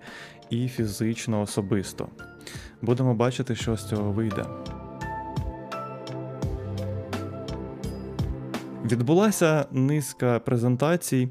і 0.50 0.68
фізично 0.68 1.42
особисто. 1.42 2.08
Будемо 2.82 3.14
бачити, 3.14 3.56
що 3.56 3.78
з 3.78 3.90
цього 3.90 4.12
вийде. 4.12 4.46
Відбулася 8.86 9.66
низка 9.72 10.40
презентацій, 10.40 11.30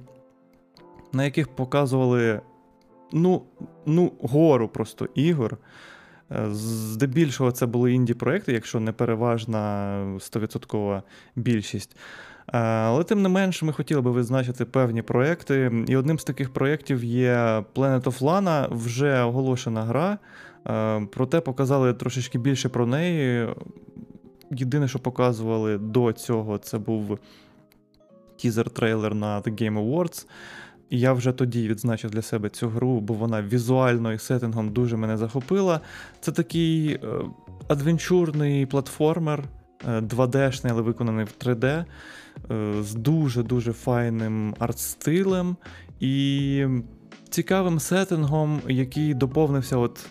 на 1.12 1.24
яких 1.24 1.48
показували 1.48 2.40
ну, 3.12 3.42
ну, 3.86 4.12
гору 4.20 4.68
просто 4.68 5.08
ігор. 5.14 5.58
Е, 6.32 6.48
Здебільшого 6.50 7.52
це 7.52 7.66
були 7.66 7.92
інді-проекти, 7.92 8.52
якщо 8.52 8.80
не 8.80 8.92
переважна 8.92 9.98
100% 10.18 11.02
більшість. 11.36 11.96
Е, 12.52 12.58
Але 12.58 13.04
тим 13.04 13.22
не 13.22 13.28
менш, 13.28 13.62
ми 13.62 13.72
хотіли 13.72 14.00
би 14.00 14.10
визначити 14.10 14.64
певні 14.64 15.02
проекти. 15.02 15.84
І 15.86 15.96
одним 15.96 16.18
з 16.18 16.24
таких 16.24 16.52
проєктів 16.52 17.04
є 17.04 17.64
Planet 17.74 18.02
of 18.02 18.18
Lana, 18.18 18.76
вже 18.76 19.22
оголошена 19.22 19.82
гра. 19.84 20.18
Е, 20.66 21.06
Проте 21.12 21.40
показали 21.40 21.94
трошечки 21.94 22.38
більше 22.38 22.68
про 22.68 22.86
неї. 22.86 23.48
Єдине, 24.50 24.88
що 24.88 24.98
показували 24.98 25.78
до 25.78 26.12
цього, 26.12 26.58
це 26.58 26.78
був 26.78 27.18
тізер-трейлер 28.36 29.14
на 29.14 29.40
The 29.40 29.62
Game 29.62 29.84
Awards. 29.84 30.26
І 30.90 31.00
я 31.00 31.12
вже 31.12 31.32
тоді 31.32 31.68
відзначив 31.68 32.10
для 32.10 32.22
себе 32.22 32.48
цю 32.48 32.68
гру, 32.68 33.00
бо 33.00 33.14
вона 33.14 33.42
візуально 33.42 34.12
і 34.12 34.18
сеттингом 34.18 34.72
дуже 34.72 34.96
мене 34.96 35.16
захопила. 35.16 35.80
Це 36.20 36.32
такий 36.32 36.92
е, 36.92 36.98
адвенчурний 37.68 38.66
платформер, 38.66 39.44
е, 39.88 40.00
2D-шний, 40.00 40.70
але 40.70 40.82
виконаний 40.82 41.24
в 41.24 41.34
3D, 41.38 41.64
е, 41.64 41.84
з 42.82 42.94
дуже-дуже 42.94 43.72
файним 43.72 44.54
арт-стилем 44.58 45.56
і 46.00 46.66
цікавим 47.30 47.80
сеттингом, 47.80 48.60
який 48.68 49.14
доповнився 49.14 49.76
от 49.76 50.06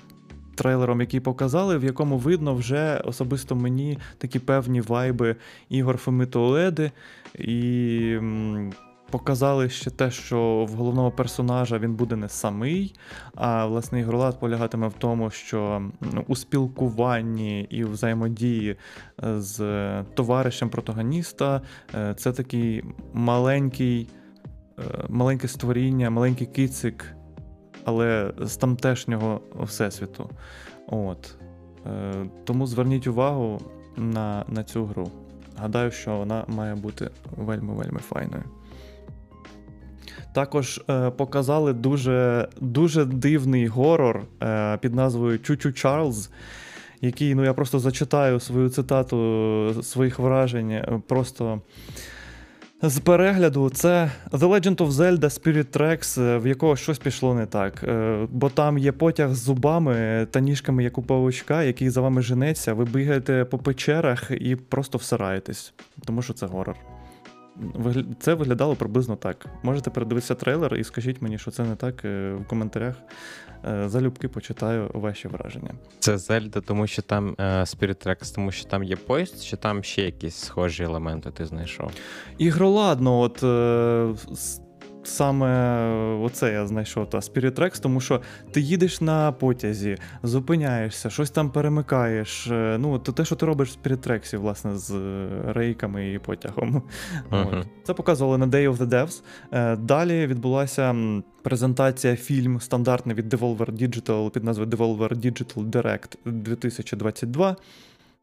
трейлером, 0.55 1.01
який 1.01 1.19
показали, 1.19 1.77
в 1.77 1.83
якому 1.83 2.17
видно 2.17 2.55
вже 2.55 2.97
особисто 2.97 3.55
мені 3.55 3.97
такі 4.17 4.39
певні 4.39 4.81
вайби 4.81 5.35
ігор 5.69 5.97
Фомитоледи. 5.97 6.91
І 7.35 8.19
показали 9.11 9.69
ще 9.69 9.89
те, 9.89 10.11
що 10.11 10.67
в 10.69 10.73
головного 10.73 11.11
персонажа 11.11 11.79
він 11.79 11.95
буде 11.95 12.15
не 12.15 12.29
самий, 12.29 12.95
а 13.35 13.65
власне 13.65 13.99
ігролад 13.99 14.39
полягатиме 14.39 14.87
в 14.87 14.93
тому, 14.93 15.29
що 15.29 15.61
м, 15.63 15.91
у 16.27 16.35
спілкуванні 16.35 17.61
і 17.61 17.83
взаємодії 17.83 18.75
е, 19.23 19.41
з 19.41 19.59
товаришем 20.03 20.69
протагоніста 20.69 21.61
е, 21.95 22.13
це 22.17 22.31
такий 22.31 22.83
маленький, 23.13 24.09
е, 24.79 24.81
маленьке 25.09 25.47
створіння, 25.47 26.09
маленький 26.09 26.47
кицик, 26.47 27.15
але 27.85 28.33
з 28.41 28.57
тамтешнього 28.57 29.41
всесвіту. 29.59 30.29
От. 30.87 31.37
Тому 32.43 32.67
зверніть 32.67 33.07
увагу 33.07 33.61
на, 33.97 34.45
на 34.47 34.63
цю 34.63 34.85
гру. 34.85 35.11
Гадаю, 35.57 35.91
що 35.91 36.17
вона 36.17 36.45
має 36.47 36.75
бути 36.75 37.09
вельми-вельми 37.37 37.99
файною. 37.99 38.43
Також 40.37 40.81
е, 40.89 41.09
показали 41.09 41.73
дуже, 41.73 42.47
дуже 42.61 43.05
дивний 43.05 43.67
горор 43.67 44.21
е, 44.43 44.77
під 44.77 44.95
назвою 44.95 45.39
Чучу 45.39 45.71
Чарльз, 45.71 46.29
який, 47.01 47.35
ну 47.35 47.43
я 47.43 47.53
просто 47.53 47.79
зачитаю 47.79 48.39
свою 48.39 48.69
цитату 48.69 49.75
своїх 49.83 50.19
вражень. 50.19 50.71
е, 50.71 51.01
Просто 51.07 51.61
з 52.81 52.99
перегляду 52.99 53.69
це 53.69 54.11
The 54.31 54.49
Legend 54.49 54.75
of 54.75 54.89
Zelda 54.89 55.19
Spirit 55.19 55.77
Tracks, 55.77 56.21
е, 56.21 56.37
в 56.37 56.47
якого 56.47 56.75
щось 56.75 56.99
пішло 56.99 57.33
не 57.33 57.45
так. 57.45 57.83
Е, 57.83 58.27
Бо 58.31 58.49
там 58.49 58.77
є 58.77 58.91
потяг 58.91 59.33
з 59.33 59.37
зубами 59.37 60.27
та 60.31 60.39
ніжками, 60.39 60.83
як 60.83 60.97
у 60.97 61.03
павучка, 61.03 61.63
який 61.63 61.89
за 61.89 62.01
вами 62.01 62.21
женеться, 62.21 62.73
ви 62.73 62.85
бігаєте 62.85 63.45
по 63.45 63.57
печерах 63.57 64.31
і 64.31 64.55
просто 64.55 64.97
всираєтесь, 64.97 65.73
тому 66.05 66.21
що 66.21 66.33
це 66.33 66.45
горор. 66.45 66.75
Це 68.19 68.33
виглядало 68.33 68.75
приблизно 68.75 69.15
так. 69.15 69.45
Можете 69.63 69.89
передивитися 69.89 70.35
трейлер 70.35 70.75
і 70.75 70.83
скажіть 70.83 71.21
мені, 71.21 71.37
що 71.37 71.51
це 71.51 71.63
не 71.63 71.75
так 71.75 72.05
е, 72.05 72.33
в 72.33 72.47
коментарях. 72.47 72.95
Е, 73.65 73.89
Залюбки 73.89 74.27
почитаю 74.27 74.91
ваші 74.93 75.27
враження. 75.27 75.71
Це 75.99 76.17
Зельда, 76.17 76.61
тому 76.61 76.87
що 76.87 77.01
там 77.01 77.35
е, 77.39 77.43
Spirit 77.43 78.07
Tracks, 78.07 78.35
тому 78.35 78.51
що 78.51 78.69
там 78.69 78.83
є 78.83 78.95
поїзд, 78.95 79.43
чи 79.43 79.57
там 79.57 79.83
ще 79.83 80.01
якісь 80.01 80.35
схожі 80.35 80.83
елементи 80.83 81.31
ти 81.31 81.45
знайшов? 81.45 81.91
Ігроладно, 82.37 83.19
от 83.19 83.43
е, 85.07 85.11
саме 85.11 86.17
оце 86.21 86.53
я 86.53 86.67
знайшов 86.67 87.09
та 87.09 87.17
Spirit 87.17 87.79
тому 87.81 88.01
що 88.01 88.21
ти 88.51 88.61
їдеш 88.61 89.01
на 89.01 89.31
потязі, 89.31 89.97
зупиняєшся, 90.23 91.09
щось 91.09 91.29
там 91.29 91.49
перемикаєш. 91.49 92.47
е, 92.47 92.77
Ну, 92.79 92.99
то 92.99 93.11
те, 93.11 93.25
що 93.25 93.35
ти 93.35 93.45
робиш 93.45 93.69
в 93.69 93.87
Spirit 93.87 94.37
власне, 94.37 94.77
з 94.77 94.91
е, 94.91 95.27
рейками 95.45 96.13
і 96.13 96.19
потягом. 96.19 96.69
Мгм. 97.31 97.47
От. 97.53 97.67
Це 97.83 97.93
показували 97.93 98.37
на 98.37 98.47
Day 98.47 98.71
of 98.71 98.77
the 98.77 98.87
Devs. 98.87 99.21
Е, 99.51 99.75
Далі 99.75 100.27
відбулася 100.27 100.95
презентація 101.41 102.15
фільм 102.15 102.59
стандартний 102.59 103.15
від 103.15 103.33
Devolver 103.33 103.71
Digital 103.71 104.29
під 104.29 104.43
назвою 104.43 104.69
Devolver 104.69 105.15
Digital 105.15 105.69
Direct 105.69 106.17
2022, 106.25 107.55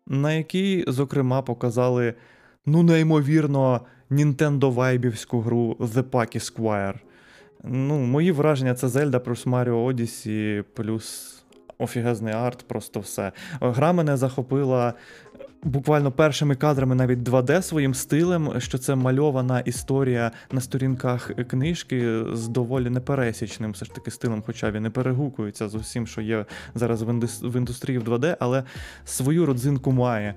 на 0.07 0.33
якій, 0.33 0.85
зокрема, 0.89 1.43
показали 1.43 2.15
ну, 2.67 2.83
неймовірно 2.83 3.81
Nintendo 4.11 4.73
вайбівську 4.73 5.41
гру 5.41 5.77
The 5.81 6.03
Packy 6.03 6.39
Squire. 6.39 6.99
Ну, 7.65 7.99
мої 7.99 8.33
враження 8.33 8.75
це 8.75 8.87
Zelda 8.87 9.19
плюс 9.19 9.47
Mario 9.47 9.87
Odyssey, 9.87 10.63
плюс 10.75 11.35
офігезний 11.79 12.35
арт, 12.35 12.65
просто 12.69 13.01
все. 13.01 13.33
Гра 13.61 13.93
мене 13.93 14.17
захопила 14.17 14.95
буквально 15.63 16.13
першими 16.13 16.55
кадрами 16.55 16.95
навіть 16.95 17.19
2D 17.19 17.63
своїм 17.63 17.95
стилем, 17.95 18.53
що 18.59 18.79
це 18.79 18.95
мальована 18.95 19.61
історія 19.61 20.31
на 20.53 20.61
сторінках 20.61 21.31
книжки 21.51 22.23
з 22.33 22.49
доволі 22.49 22.91
непересічним 22.91 23.73
все 23.73 23.85
ж 23.85 23.95
таки 23.95 24.11
стилем, 24.11 24.43
хоча 24.47 24.71
він 24.71 24.83
не 24.83 24.91
перегукується 24.91 25.69
з 25.69 25.75
усім, 25.75 26.07
що 26.07 26.21
є 26.21 26.45
зараз 26.75 27.03
в 27.43 27.57
індустрії 27.57 27.99
в 27.99 28.09
2D, 28.09 28.37
але 28.41 28.63
свою 29.05 29.47
родзинку 29.47 29.93
має. 29.93 30.35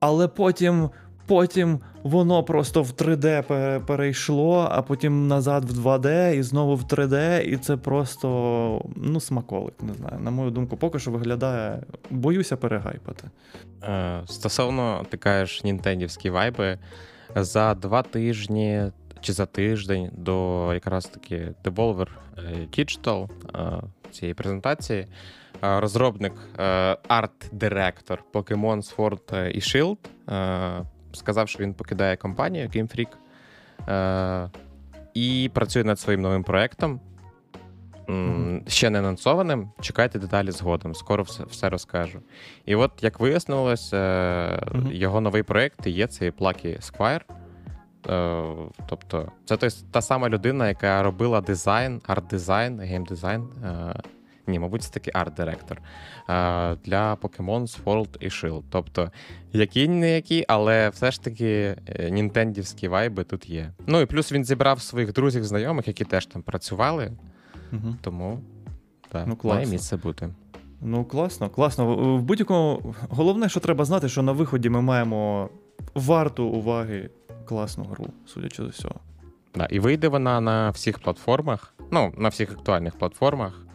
Але 0.00 0.28
потім. 0.28 0.90
Потім 1.28 1.80
воно 2.02 2.42
просто 2.44 2.82
в 2.82 2.90
3D 2.90 3.80
перейшло, 3.80 4.68
а 4.70 4.82
потім 4.82 5.28
назад 5.28 5.64
в 5.64 5.86
2D 5.86 6.34
і 6.34 6.42
знову 6.42 6.76
в 6.76 6.82
3D, 6.82 7.42
і 7.42 7.56
це 7.56 7.76
просто 7.76 8.28
ну, 8.96 9.20
смаколик, 9.20 9.74
не 9.82 9.94
знаю. 9.94 10.18
На 10.20 10.30
мою 10.30 10.50
думку, 10.50 10.76
поки 10.76 10.98
що 10.98 11.10
виглядає. 11.10 11.82
Боюся 12.10 12.56
перегайпати. 12.56 13.30
Е, 13.82 14.22
Стосовно 14.26 15.06
ти 15.10 15.16
кажеш 15.16 15.64
нінтендівські 15.64 16.30
вайби, 16.30 16.78
за 17.36 17.74
два 17.74 18.02
тижні 18.02 18.82
чи 19.20 19.32
за 19.32 19.46
тиждень 19.46 20.10
до 20.12 20.70
якраз 20.74 21.06
таки 21.06 21.54
Devolver 21.64 22.08
е, 22.38 22.68
Digital 22.78 23.28
е, 23.54 23.82
цієї 24.10 24.34
презентації. 24.34 25.06
Розробник 25.62 26.32
арт-директор 27.08 28.22
Pokemon 28.32 28.96
Sword 28.96 29.48
і 29.48 29.60
Shield 29.60 29.96
сказав, 31.18 31.48
що 31.48 31.58
він 31.62 31.74
покидає 31.74 32.16
компанію 32.16 32.68
Game 32.68 32.96
Freak 32.96 33.08
е, 33.88 34.50
і 35.14 35.50
працює 35.54 35.84
над 35.84 36.00
своїм 36.00 36.20
новим 36.20 36.42
проектом. 36.44 37.00
Ще 38.66 38.90
не 38.90 38.98
анонсованим. 38.98 39.70
Чекайте 39.80 40.18
деталі 40.18 40.50
згодом. 40.50 40.94
Скоро 40.94 41.22
все, 41.22 41.44
все 41.44 41.68
розкажу. 41.68 42.18
І 42.66 42.74
от 42.74 42.92
як 43.00 43.20
вияснилось, 43.20 43.92
е, 43.92 44.60
Мгм. 44.72 44.92
його 44.92 45.20
новий 45.20 45.42
проект 45.42 45.86
є 45.86 46.06
цей 46.06 46.30
Plucky 46.30 46.92
Squire. 46.92 47.20
Е, 48.10 48.70
тобто, 48.86 49.32
це 49.44 49.56
той, 49.56 49.70
та 49.90 50.02
сама 50.02 50.28
людина, 50.28 50.68
яка 50.68 51.02
робила 51.02 51.40
дизайн, 51.40 52.00
арт-дизайн, 52.08 52.80
геймдизайн. 52.80 53.48
Ні, 54.48 54.58
мабуть, 54.58 54.82
це 54.82 54.90
таки 54.92 55.10
арт-директор 55.14 55.78
для 56.84 57.14
Pokemon 57.14 57.84
Sword 57.84 58.08
і 58.20 58.28
Shield. 58.28 58.62
Тобто, 58.70 59.10
які 59.52 59.88
не 59.88 60.10
які, 60.14 60.44
але 60.48 60.88
все 60.88 61.10
ж 61.10 61.22
таки 61.22 61.76
е, 61.86 62.10
нінтендівські 62.10 62.88
вайби 62.88 63.24
тут 63.24 63.48
є. 63.50 63.72
Ну 63.86 64.00
і 64.00 64.06
плюс 64.06 64.32
він 64.32 64.44
зібрав 64.44 64.80
своїх 64.80 65.12
друзів, 65.12 65.44
знайомих, 65.44 65.88
які 65.88 66.04
теж 66.04 66.26
там 66.26 66.42
працювали, 66.42 67.12
Угу. 67.72 67.96
тому 68.00 68.40
так, 69.08 69.26
Ну, 69.26 69.38
має 69.42 69.66
місце 69.66 69.96
бути. 69.96 70.28
Ну, 70.80 71.04
класно, 71.04 71.50
класно. 71.50 71.96
В- 71.96 72.22
будь-якому 72.22 72.94
головне, 73.08 73.48
що 73.48 73.60
треба 73.60 73.84
знати, 73.84 74.08
що 74.08 74.22
на 74.22 74.32
виході 74.32 74.70
ми 74.70 74.80
маємо 74.80 75.48
варту 75.94 76.44
уваги 76.44 77.10
класну 77.44 77.84
гру, 77.84 78.06
судячи 78.26 78.62
з 78.62 78.66
усього. 78.66 78.94
Да, 79.54 79.64
і 79.64 79.78
вийде 79.80 80.08
вона 80.08 80.40
на 80.40 80.70
всіх 80.70 80.98
платформах, 80.98 81.74
ну, 81.90 82.12
на 82.18 82.28
всіх 82.28 82.50
актуальних 82.52 82.98
платформах, 82.98 83.66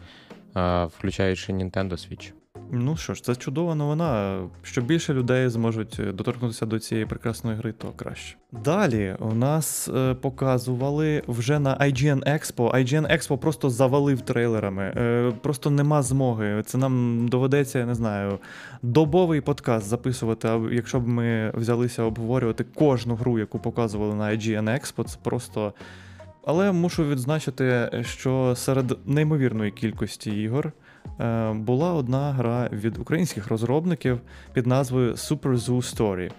включаючи 0.86 1.52
Nintendo 1.52 1.90
Switch. 1.90 2.32
Ну 2.70 2.96
що 2.96 3.14
ж, 3.14 3.24
це 3.24 3.36
чудова 3.36 3.74
новина. 3.74 4.38
Що 4.62 4.80
більше 4.80 5.14
людей 5.14 5.48
зможуть 5.48 6.00
е, 6.00 6.12
доторкнутися 6.12 6.66
до 6.66 6.78
цієї 6.78 7.06
прекрасної 7.06 7.56
гри, 7.56 7.72
то 7.72 7.92
краще. 7.96 8.36
Далі 8.52 9.16
у 9.18 9.34
нас 9.34 9.88
е, 9.88 10.14
показували 10.14 11.22
вже 11.28 11.58
на 11.58 11.76
IGN 11.76 12.34
Expo. 12.34 12.74
IGN 12.74 13.12
Expo 13.12 13.38
просто 13.38 13.70
завалив 13.70 14.20
трейлерами. 14.20 14.82
Е, 14.96 15.32
просто 15.42 15.70
нема 15.70 16.02
змоги. 16.02 16.62
Це 16.66 16.78
нам 16.78 17.26
доведеться, 17.28 17.78
я 17.78 17.86
не 17.86 17.94
знаю, 17.94 18.38
добовий 18.82 19.40
подкаст 19.40 19.86
записувати. 19.86 20.48
А 20.48 20.60
якщо 20.72 21.00
б 21.00 21.08
ми 21.08 21.50
взялися 21.54 22.02
обговорювати 22.02 22.64
кожну 22.74 23.14
гру, 23.14 23.38
яку 23.38 23.58
показували 23.58 24.14
на 24.14 24.24
IGN 24.24 24.64
Expo, 24.64 25.04
це 25.04 25.18
просто. 25.22 25.72
Але 26.46 26.72
мушу 26.72 27.04
відзначити, 27.04 27.90
що 28.02 28.54
серед 28.56 28.98
неймовірної 29.06 29.70
кількості 29.70 30.42
ігор 30.42 30.72
е, 31.20 31.52
була 31.52 31.92
одна 31.92 32.32
гра 32.32 32.68
від 32.72 32.98
українських 32.98 33.48
розробників 33.48 34.20
під 34.52 34.66
назвою 34.66 35.12
Super 35.12 35.56
Zoo 35.56 35.96
Story. 35.96 36.30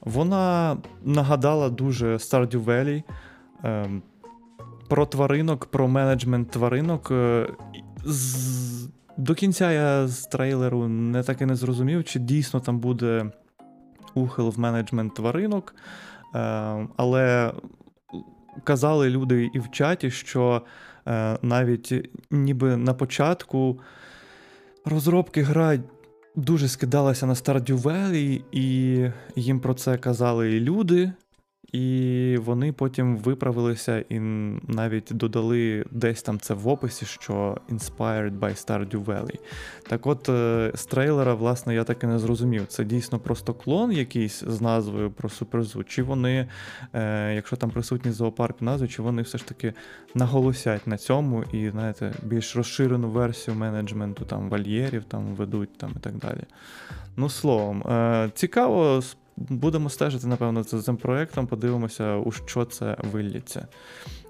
Вона 0.00 0.76
нагадала 1.04 1.68
дуже 1.68 2.14
Stardew 2.14 2.64
Valley 2.64 3.02
е, 3.64 3.90
про 4.88 5.06
тваринок, 5.06 5.66
про 5.66 5.88
менеджмент 5.88 6.50
тваринок. 6.50 7.10
Е, 7.10 7.48
з... 8.04 8.88
До 9.16 9.34
кінця 9.34 9.72
я 9.72 10.08
з 10.08 10.26
трейлеру 10.26 10.88
не 10.88 11.22
так 11.22 11.40
і 11.40 11.46
не 11.46 11.56
зрозумів, 11.56 12.04
чи 12.04 12.18
дійсно 12.18 12.60
там 12.60 12.78
буде 12.78 13.30
ухил 14.14 14.48
в 14.48 14.58
менеджмент 14.58 15.14
тваринок. 15.14 15.74
Але 16.96 17.52
казали 18.64 19.10
люди 19.10 19.50
і 19.54 19.58
в 19.58 19.70
чаті, 19.70 20.10
що 20.10 20.62
е, 21.06 21.38
навіть 21.42 22.10
ніби 22.30 22.76
на 22.76 22.94
початку 22.94 23.80
розробки 24.84 25.42
гра 25.42 25.78
дуже 26.36 26.68
скидалася 26.68 27.26
на 27.26 27.34
Stardew 27.34 27.82
Valley, 27.82 28.42
і 28.52 29.10
їм 29.36 29.60
про 29.60 29.74
це 29.74 29.98
казали 29.98 30.52
і 30.52 30.60
люди. 30.60 31.12
І 31.72 32.36
вони 32.40 32.72
потім 32.72 33.16
виправилися 33.16 34.04
і 34.08 34.20
навіть 34.68 35.08
додали 35.10 35.84
десь 35.90 36.22
там 36.22 36.40
це 36.40 36.54
в 36.54 36.68
описі, 36.68 37.06
що 37.06 37.56
Inspired 37.70 38.38
by 38.38 38.66
Stardew 38.66 39.04
Valley. 39.04 39.38
Так 39.88 40.06
от, 40.06 40.28
е, 40.28 40.72
з 40.74 40.86
трейлера, 40.86 41.34
власне, 41.34 41.74
я 41.74 41.84
так 41.84 42.02
і 42.02 42.06
не 42.06 42.18
зрозумів. 42.18 42.66
Це 42.66 42.84
дійсно 42.84 43.18
просто 43.18 43.54
клон 43.54 43.92
якийсь 43.92 44.44
з 44.46 44.60
назвою 44.60 45.10
про 45.10 45.28
суперзу, 45.28 45.84
чи 45.84 46.02
вони, 46.02 46.48
е, 46.92 47.34
якщо 47.34 47.56
там 47.56 47.70
присутній 47.70 48.12
зоопарк 48.12 48.62
в 48.62 48.88
чи 48.88 49.02
вони 49.02 49.22
все 49.22 49.38
ж 49.38 49.46
таки 49.46 49.72
наголосять 50.14 50.86
на 50.86 50.96
цьому 50.96 51.44
і, 51.52 51.70
знаєте, 51.70 52.12
більш 52.22 52.56
розширену 52.56 53.10
версію 53.10 53.56
менеджменту 53.56 54.24
там 54.24 54.48
вольєрів 54.48 55.04
там 55.04 55.34
ведуть 55.34 55.78
там 55.78 55.90
і 55.96 56.00
так 56.00 56.16
далі. 56.16 56.42
Ну, 57.16 57.28
словом, 57.28 57.82
е, 57.82 58.30
цікаво. 58.34 59.02
Будемо 59.48 59.88
стежити, 59.90 60.26
напевно, 60.26 60.62
за 60.62 60.82
цим 60.82 60.96
проектом, 60.96 61.46
подивимося, 61.46 62.16
у 62.16 62.30
що 62.32 62.64
це 62.64 62.96
виллється, 63.12 63.66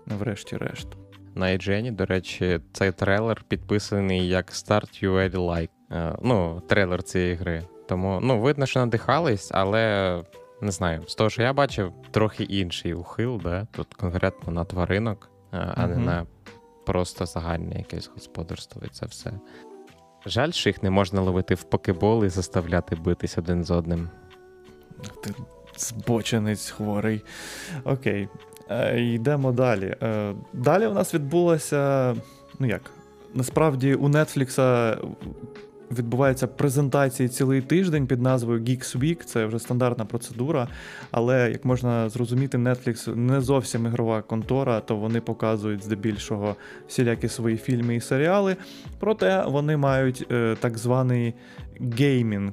врешті-решт. 0.06 0.88
На 1.34 1.46
IGN, 1.46 1.92
до 1.96 2.06
речі, 2.06 2.60
цей 2.72 2.92
трейлер 2.92 3.44
підписаний 3.48 4.28
як 4.28 4.50
Start 4.50 5.04
You 5.04 5.12
Ready 5.12 5.36
Like. 5.36 5.68
Е, 5.90 6.16
Ну, 6.22 6.62
трейлер 6.68 7.02
цієї 7.02 7.34
гри. 7.34 7.64
Тому, 7.88 8.18
ну, 8.22 8.40
видно, 8.40 8.66
що 8.66 8.80
надихались, 8.80 9.50
але 9.54 10.22
не 10.60 10.70
знаю, 10.70 11.02
з 11.06 11.14
того, 11.14 11.30
що 11.30 11.42
я 11.42 11.52
бачив, 11.52 11.92
трохи 12.10 12.44
інший 12.44 12.94
ухил, 12.94 13.40
да? 13.44 13.66
тут 13.70 13.94
конкретно 13.94 14.52
на 14.52 14.64
тваринок, 14.64 15.30
е, 15.52 15.72
а 15.76 15.86
не 15.86 15.94
Мгм. 15.94 16.04
на 16.04 16.26
просто 16.86 17.26
загальне 17.26 17.78
якесь 17.78 18.10
господарство 18.14 18.82
і 18.84 18.88
це 18.88 19.06
все. 19.06 19.32
Жаль, 20.26 20.50
що 20.50 20.68
їх 20.68 20.82
не 20.82 20.90
можна 20.90 21.20
ловити 21.20 21.54
в 21.54 21.62
покебол 21.62 22.24
і 22.24 22.28
заставляти 22.28 22.96
битись 22.96 23.38
один 23.38 23.64
з 23.64 23.70
одним. 23.70 24.08
Ти 25.22 25.34
збочинець 25.76 26.70
хворий. 26.70 27.22
Окей. 27.84 28.28
Е, 28.70 29.00
йдемо 29.00 29.52
далі. 29.52 29.96
Е, 30.02 30.34
далі 30.52 30.86
у 30.86 30.94
нас 30.94 31.14
відбулося. 31.14 32.14
Ну 32.58 32.66
як? 32.66 32.90
Насправді 33.34 33.94
у 33.94 34.08
Netflix 34.08 34.58
відбуваються 35.90 36.46
презентації 36.46 37.28
цілий 37.28 37.62
тиждень 37.62 38.06
під 38.06 38.22
назвою 38.22 38.60
Geeks 38.60 38.98
Week. 38.98 39.24
Це 39.24 39.46
вже 39.46 39.58
стандартна 39.58 40.04
процедура. 40.04 40.68
Але 41.10 41.50
як 41.50 41.64
можна 41.64 42.08
зрозуміти, 42.08 42.58
Netflix 42.58 43.16
не 43.16 43.40
зовсім 43.40 43.86
ігрова 43.86 44.22
контора, 44.22 44.80
то 44.80 44.96
вони 44.96 45.20
показують 45.20 45.84
здебільшого 45.84 46.56
всілякі 46.88 47.28
свої 47.28 47.56
фільми 47.56 47.96
і 47.96 48.00
серіали. 48.00 48.56
Проте 48.98 49.44
вони 49.46 49.76
мають 49.76 50.26
е, 50.30 50.56
так 50.60 50.78
званий 50.78 51.34
геймінг 51.80 52.52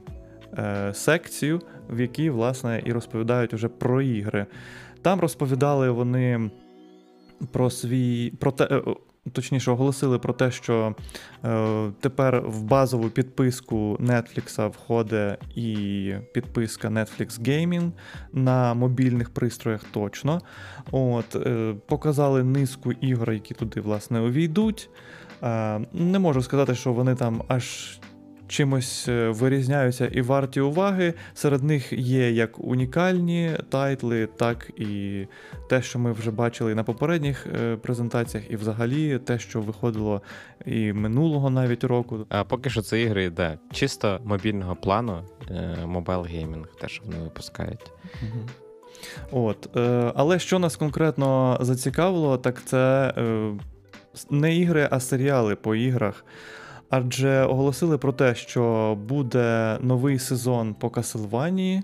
секцію, 0.93 1.61
в 1.89 1.99
якій, 1.99 2.29
власне, 2.29 2.81
і 2.85 2.91
розповідають 2.91 3.53
уже 3.53 3.67
про 3.67 4.01
ігри. 4.01 4.45
Там 5.01 5.19
розповідали 5.19 5.89
вони 5.91 6.51
про 7.51 7.69
свій. 7.69 8.33
про 8.39 8.51
те. 8.51 8.63
е, 8.63 8.81
Точніше, 9.31 9.71
оголосили 9.71 10.19
про 10.19 10.33
те, 10.33 10.51
що 10.51 10.95
е, 11.45 11.91
тепер 12.01 12.41
в 12.47 12.61
базову 12.61 13.09
підписку 13.09 13.97
Netflix 14.01 14.69
входить 14.69 15.39
і 15.55 16.13
підписка 16.33 16.87
Netflix 16.87 17.41
Gaming 17.41 17.91
на 18.33 18.73
мобільних 18.73 19.29
пристроях 19.29 19.83
точно. 19.91 20.41
От, 20.91 21.35
е, 21.35 21.75
Показали 21.87 22.43
низку 22.43 22.91
ігор, 22.91 23.31
які 23.31 23.53
туди 23.53 23.81
власне 23.81 24.21
увійдуть. 24.21 24.89
Е, 25.43 25.79
не 25.93 26.19
можу 26.19 26.41
сказати, 26.41 26.75
що 26.75 26.93
вони 26.93 27.15
там 27.15 27.41
аж 27.47 27.99
чимось 28.47 29.07
е, 29.07 29.29
вирізняються 29.29 30.07
і 30.07 30.21
варті 30.21 30.61
уваги. 30.61 31.13
Серед 31.33 31.63
них 31.63 31.93
є 31.93 32.31
як 32.31 32.59
унікальні 32.59 33.51
тайтли, 33.69 34.27
так 34.37 34.71
і 34.77 35.25
те, 35.69 35.81
що 35.81 35.99
ми 35.99 36.11
вже 36.11 36.31
бачили 36.31 36.75
на 36.75 36.83
попередніх 36.83 37.47
е, 37.47 37.75
презентаціях, 37.75 38.51
і 38.51 38.55
взагалі 38.55 39.19
те, 39.19 39.39
що 39.39 39.61
виходило 39.61 40.21
і 40.65 40.93
минулого 40.93 41.49
навіть 41.49 41.83
року. 41.83 42.25
А 42.29 42.43
поки 42.43 42.69
що 42.69 42.81
це 42.81 43.01
ігри, 43.01 43.29
да, 43.29 43.57
чисто 43.71 44.19
мобільного 44.25 44.75
плану, 44.75 45.21
мобайл 45.85 46.21
геймінг, 46.21 46.67
те, 46.81 46.87
що 46.87 47.03
вони 47.05 47.23
випускають. 47.23 47.91
Угу. 48.21 48.49
От, 49.31 49.77
е, 49.77 50.11
Але 50.15 50.39
що 50.39 50.59
нас 50.59 50.75
конкретно 50.75 51.57
зацікавило, 51.61 52.37
так 52.37 52.65
це 52.65 53.13
е, 53.17 53.51
не 54.29 54.55
ігри, 54.55 54.87
а 54.91 54.99
серіали 54.99 55.55
по 55.55 55.75
іграх. 55.75 56.25
Адже 56.89 57.43
оголосили 57.43 57.97
про 57.97 58.11
те, 58.11 58.35
що 58.35 58.97
буде 59.07 59.77
новий 59.81 60.19
сезон 60.19 60.73
по 60.73 60.89
Каселванії, 60.89 61.83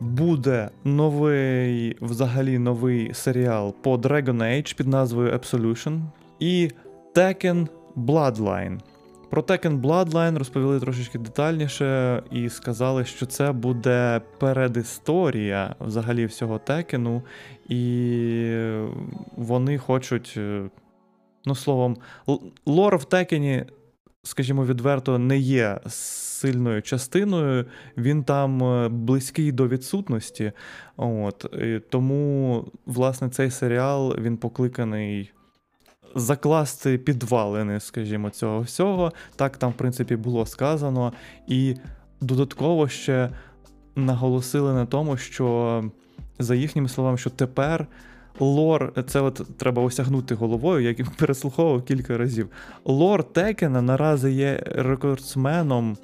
буде 0.00 0.70
новий, 0.84 1.96
взагалі 2.00 2.58
новий 2.58 3.14
серіал 3.14 3.74
по 3.82 3.96
Dragon 3.96 4.36
Age 4.36 4.76
під 4.76 4.88
назвою 4.88 5.32
Absolution. 5.32 6.00
І 6.38 6.70
Tekken 7.14 7.68
Bloodline. 7.96 8.78
Про 9.30 9.42
Tekken 9.42 9.80
Bloodline 9.80 10.38
розповіли 10.38 10.80
трошечки 10.80 11.18
детальніше 11.18 12.22
і 12.30 12.48
сказали, 12.48 13.04
що 13.04 13.26
це 13.26 13.52
буде 13.52 14.20
передісторія 14.38 15.74
взагалі 15.80 16.26
всього 16.26 16.58
Текену, 16.58 17.22
і 17.68 18.68
вони 19.36 19.78
хочуть, 19.78 20.34
е, 20.36 20.62
ну 21.44 21.54
словом, 21.54 21.96
лор 22.66 22.96
в 22.96 23.04
Текені, 23.04 23.64
скажімо 24.26 24.64
відверто, 24.64 25.18
не 25.18 25.38
є 25.38 25.80
сильною 25.88 26.82
частиною, 26.82 27.64
він 27.96 28.24
там 28.24 28.62
е, 28.62 28.88
близький 28.88 29.52
до 29.52 29.68
відсутності. 29.68 30.52
От, 30.96 31.46
Тому, 31.90 32.64
власне, 32.86 33.28
цей 33.28 33.50
серіал 33.50 34.16
він 34.18 34.36
покликаний 34.36 35.32
закласти 36.14 36.98
підвалини, 36.98 37.80
скажімо, 37.80 38.30
цього 38.30 38.60
всього. 38.60 39.12
Так 39.36 39.56
там, 39.56 39.70
в 39.70 39.74
принципі, 39.74 40.16
було 40.16 40.46
сказано. 40.46 41.12
І 41.46 41.74
додатково 42.20 42.88
ще 42.88 43.30
наголосили 43.96 44.72
на 44.72 44.86
тому, 44.86 45.16
що, 45.16 45.84
за 46.38 46.54
їхніми 46.54 46.88
словами, 46.88 47.18
що 47.18 47.30
тепер. 47.30 47.86
Лор, 48.40 48.92
це 49.08 49.20
от 49.20 49.42
треба 49.56 49.82
осягнути 49.82 50.34
головою, 50.34 50.90
і 50.90 51.04
переслуховував 51.18 51.82
кілька 51.82 52.18
разів. 52.18 52.48
Лор 52.84 53.24
Текена 53.24 53.82
наразі 53.82 54.30
є 54.30 54.62
рекордсменом 54.66 55.96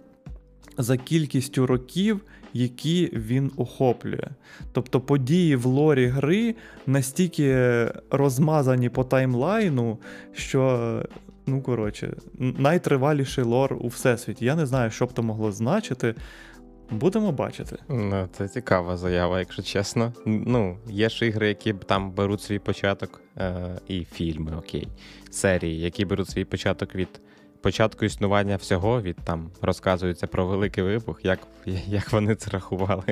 за 0.79 0.97
кількістю 0.97 1.67
років, 1.67 2.21
які 2.53 3.11
він 3.13 3.51
охоплює. 3.57 4.29
Тобто 4.73 5.01
події 5.01 5.57
в 5.57 5.67
лорі 5.67 6.07
гри 6.07 6.55
настільки 6.87 7.87
розмазані 8.11 8.89
по 8.89 9.05
таймлайну, 9.05 9.99
що. 10.33 11.03
Ну, 11.47 11.63
коротше, 11.63 12.15
найтриваліший 12.39 13.45
лор 13.45 13.77
у 13.81 13.89
всесвіті. 13.89 14.45
Я 14.45 14.57
не 14.57 14.67
знаю, 14.67 14.91
що 14.91 15.07
б 15.07 15.13
то 15.13 15.23
могло 15.23 15.53
значити. 15.53 16.15
Будемо 16.93 17.33
бачити. 17.33 17.77
Ну, 17.89 18.29
Це 18.33 18.49
цікава 18.49 18.97
заява, 18.97 19.39
якщо 19.39 19.63
чесно. 19.63 20.13
Ну, 20.27 20.79
є 20.89 21.09
ж 21.09 21.27
ігри, 21.27 21.49
які 21.49 21.73
там 21.73 22.11
беруть 22.13 22.43
свій 22.43 22.59
початок, 22.59 23.21
е- 23.39 23.81
і 23.89 24.05
фільми, 24.05 24.57
окей, 24.59 24.89
серії, 25.31 25.81
які 25.81 26.05
беруть 26.05 26.29
свій 26.29 26.45
початок 26.45 26.95
від 26.95 27.09
початку 27.63 28.05
існування 28.05 28.57
всього 28.57 29.03
від 29.03 29.17
там 29.17 29.51
розказується 29.61 30.27
про 30.27 30.47
великий 30.47 30.85
вибух, 30.85 31.21
як 31.25 31.39
як 31.87 32.13
вони 32.13 32.35
це 32.35 32.51
рахували. 32.51 33.05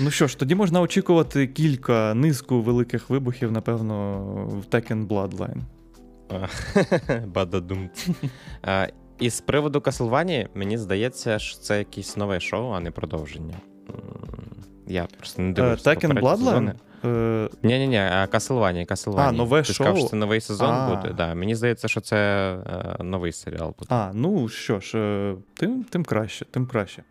Ну 0.00 0.10
що 0.10 0.26
ж, 0.26 0.38
тоді 0.38 0.54
можна 0.54 0.80
очікувати 0.80 1.46
кілька 1.46 2.14
низку 2.14 2.62
великих 2.62 3.10
вибухів, 3.10 3.52
напевно, 3.52 4.18
в 4.46 4.74
Tekken 4.74 5.06
Bloodline. 5.06 5.60
Бададум. 7.26 7.90
І 9.20 9.30
з 9.30 9.40
приводу 9.40 9.80
Каслвані, 9.80 10.48
мені 10.54 10.78
здається, 10.78 11.38
що 11.38 11.58
це 11.58 11.78
якесь 11.78 12.16
нове 12.16 12.40
шоу, 12.40 12.70
а 12.70 12.80
не 12.80 12.90
продовження. 12.90 13.54
Я 14.86 15.08
просто 15.18 15.42
не 15.42 15.52
дивився. 15.52 15.90
Tekken 15.90 16.20
Bloodline? 16.20 16.72
Е... 17.04 17.48
Ні, 17.62 17.78
ні, 17.78 17.88
ні, 17.88 17.96
Castlevania, 17.96 18.92
Castlevania. 18.92 19.28
А, 19.28 19.32
нове 19.32 19.62
Ти 19.62 19.64
шоу? 19.64 19.74
сказав, 19.74 19.98
що 19.98 20.06
це 20.06 20.16
новий 20.16 20.40
сезон 20.40 20.70
А. 20.70 20.94
буде. 20.94 21.14
Да. 21.14 21.34
Мені 21.34 21.54
здається, 21.54 21.88
що 21.88 22.00
це 22.00 22.16
е, 23.00 23.02
новий 23.02 23.32
серіал 23.32 23.74
буде. 23.78 23.94
А, 23.94 24.10
ну 24.14 24.48
що 24.48 24.80
ж, 24.80 24.98
е, 24.98 25.36
тим, 25.54 25.84
тим 25.84 26.04
краще, 26.04 26.44
тим 26.44 26.66
краще. 26.66 27.02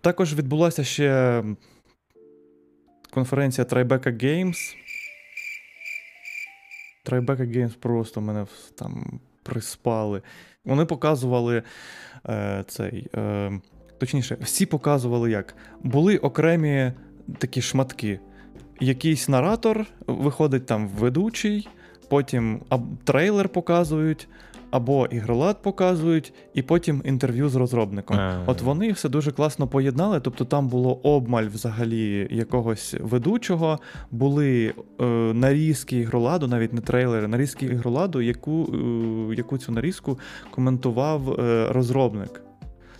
Також 0.00 0.34
відбулася 0.34 0.84
ще 0.84 1.44
конференція 3.10 3.64
Tribeca 3.64 4.24
Games. 4.24 4.74
Tribeca 7.04 7.56
Games 7.56 7.76
просто 7.76 8.20
мене 8.20 8.46
там 8.74 9.20
приспали. 9.42 10.22
Вони 10.68 10.84
показували 10.84 11.62
е, 12.28 12.64
цей. 12.68 13.06
Е, 13.16 13.60
Точніше, 13.98 14.36
всі 14.40 14.66
показували 14.66 15.30
як. 15.30 15.54
Були 15.82 16.18
окремі 16.18 16.92
такі 17.38 17.62
шматки 17.62 18.20
якийсь 18.80 19.28
наратор, 19.28 19.86
виходить 20.06 20.66
там 20.66 20.88
ведучий, 20.88 21.68
потім 22.08 22.60
трейлер 23.04 23.48
показують, 23.48 24.28
або 24.70 25.06
ігролад 25.06 25.62
показують, 25.62 26.32
і 26.54 26.62
потім 26.62 27.02
інтерв'ю 27.04 27.48
з 27.48 27.54
розробником. 27.54 28.16
А-а-а. 28.16 28.50
От 28.50 28.62
вони 28.62 28.92
все 28.92 29.08
дуже 29.08 29.32
класно 29.32 29.66
поєднали. 29.66 30.20
Тобто 30.20 30.44
там 30.44 30.68
було 30.68 30.94
обмаль 30.94 31.46
взагалі 31.46 32.28
якогось 32.30 32.94
ведучого, 33.00 33.78
були 34.10 34.74
е, 35.00 35.04
нарізки 35.34 35.96
ігроладу, 35.96 36.46
навіть 36.46 36.72
не 36.72 36.80
трейлери, 36.80 37.28
нарізки 37.28 37.66
ігроладу, 37.66 38.20
яку, 38.20 38.68
е, 39.30 39.34
яку 39.34 39.58
цю 39.58 39.72
нарізку 39.72 40.18
коментував 40.50 41.40
е, 41.40 41.66
розробник. 41.72 42.42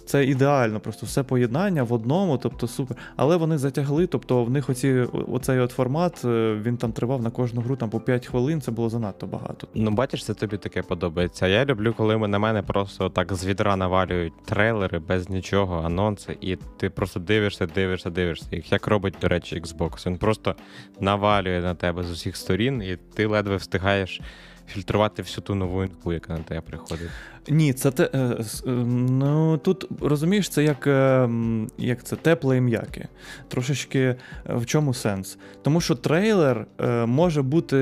Це 0.09 0.25
ідеально, 0.25 0.81
просто 0.81 1.07
все 1.07 1.23
поєднання 1.23 1.83
в 1.83 1.93
одному, 1.93 2.39
тобто 2.39 2.69
супер. 2.69 2.97
Але 3.17 3.37
вони 3.37 3.59
затягли, 3.59 4.07
тобто 4.07 4.45
в 4.45 4.51
них 4.51 4.71
оці, 4.71 5.07
оцей 5.33 5.59
от 5.59 5.71
формат, 5.71 6.25
е, 6.25 6.59
він 6.63 6.77
там 6.77 6.93
тривав 6.93 7.23
на 7.23 7.31
кожну 7.31 7.61
гру 7.61 7.77
там 7.77 7.91
по 7.91 8.01
5 8.01 8.27
хвилин, 8.27 8.61
це 8.61 8.71
було 8.71 8.89
занадто 8.89 9.27
багато. 9.27 9.69
Ну, 9.75 9.91
бачиш, 9.91 10.25
це 10.25 10.35
тобі 10.35 10.57
таке 10.57 10.83
подобається. 10.83 11.47
Я 11.47 11.65
люблю, 11.65 11.95
коли 11.97 12.29
на 12.29 12.39
мене 12.39 12.63
просто 12.63 13.09
так 13.09 13.35
з 13.35 13.47
відра 13.47 13.77
навалюють 13.77 14.33
трейлери 14.45 14.99
без 14.99 15.31
нічого, 15.31 15.83
анонси, 15.85 16.37
і 16.41 16.57
ти 16.57 16.91
просто 16.91 17.21
дивишся, 17.21 17.67
дивишся, 17.67 18.11
дивишся. 18.11 18.47
Їх 18.53 18.73
як 18.73 18.87
робить, 18.87 19.15
до 19.21 19.29
речі, 19.29 19.63
Xbox. 19.63 20.07
Він 20.07 20.17
просто 20.17 20.55
навалює 21.01 21.61
на 21.61 21.75
тебе 21.75 22.03
з 22.03 22.11
усіх 22.11 22.37
сторін, 22.37 22.83
і 22.83 22.99
ти 23.15 23.27
ледве 23.27 23.57
встигаєш 23.57 24.21
фільтрувати 24.69 25.23
всю 25.23 25.43
ту 25.45 25.55
нову 25.55 25.83
інфу, 25.83 26.13
яка 26.13 26.33
на 26.33 26.39
тебе 26.39 26.61
приходить. 26.61 27.11
Ні, 27.49 27.73
це 27.73 27.91
те. 27.91 28.11
Е, 28.15 28.19
е, 28.19 28.71
ну 28.71 29.59
тут 29.59 29.89
розумієш, 30.01 30.49
це 30.49 30.65
як 30.65 30.87
е, 30.87 31.31
як 31.79 32.05
це 32.05 32.17
тепле 32.17 32.57
і 32.57 32.61
м'яке. 32.61 33.09
Трошечки 33.49 34.17
в 34.45 34.67
чому 34.67 34.95
сенс? 34.95 35.39
Тому 35.63 35.81
що 35.81 35.95
трейлер 35.95 36.67
може 37.07 37.43
бути 37.43 37.77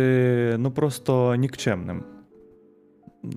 ну 0.59 0.70
просто 0.70 1.34
нікчемним. 1.34 2.05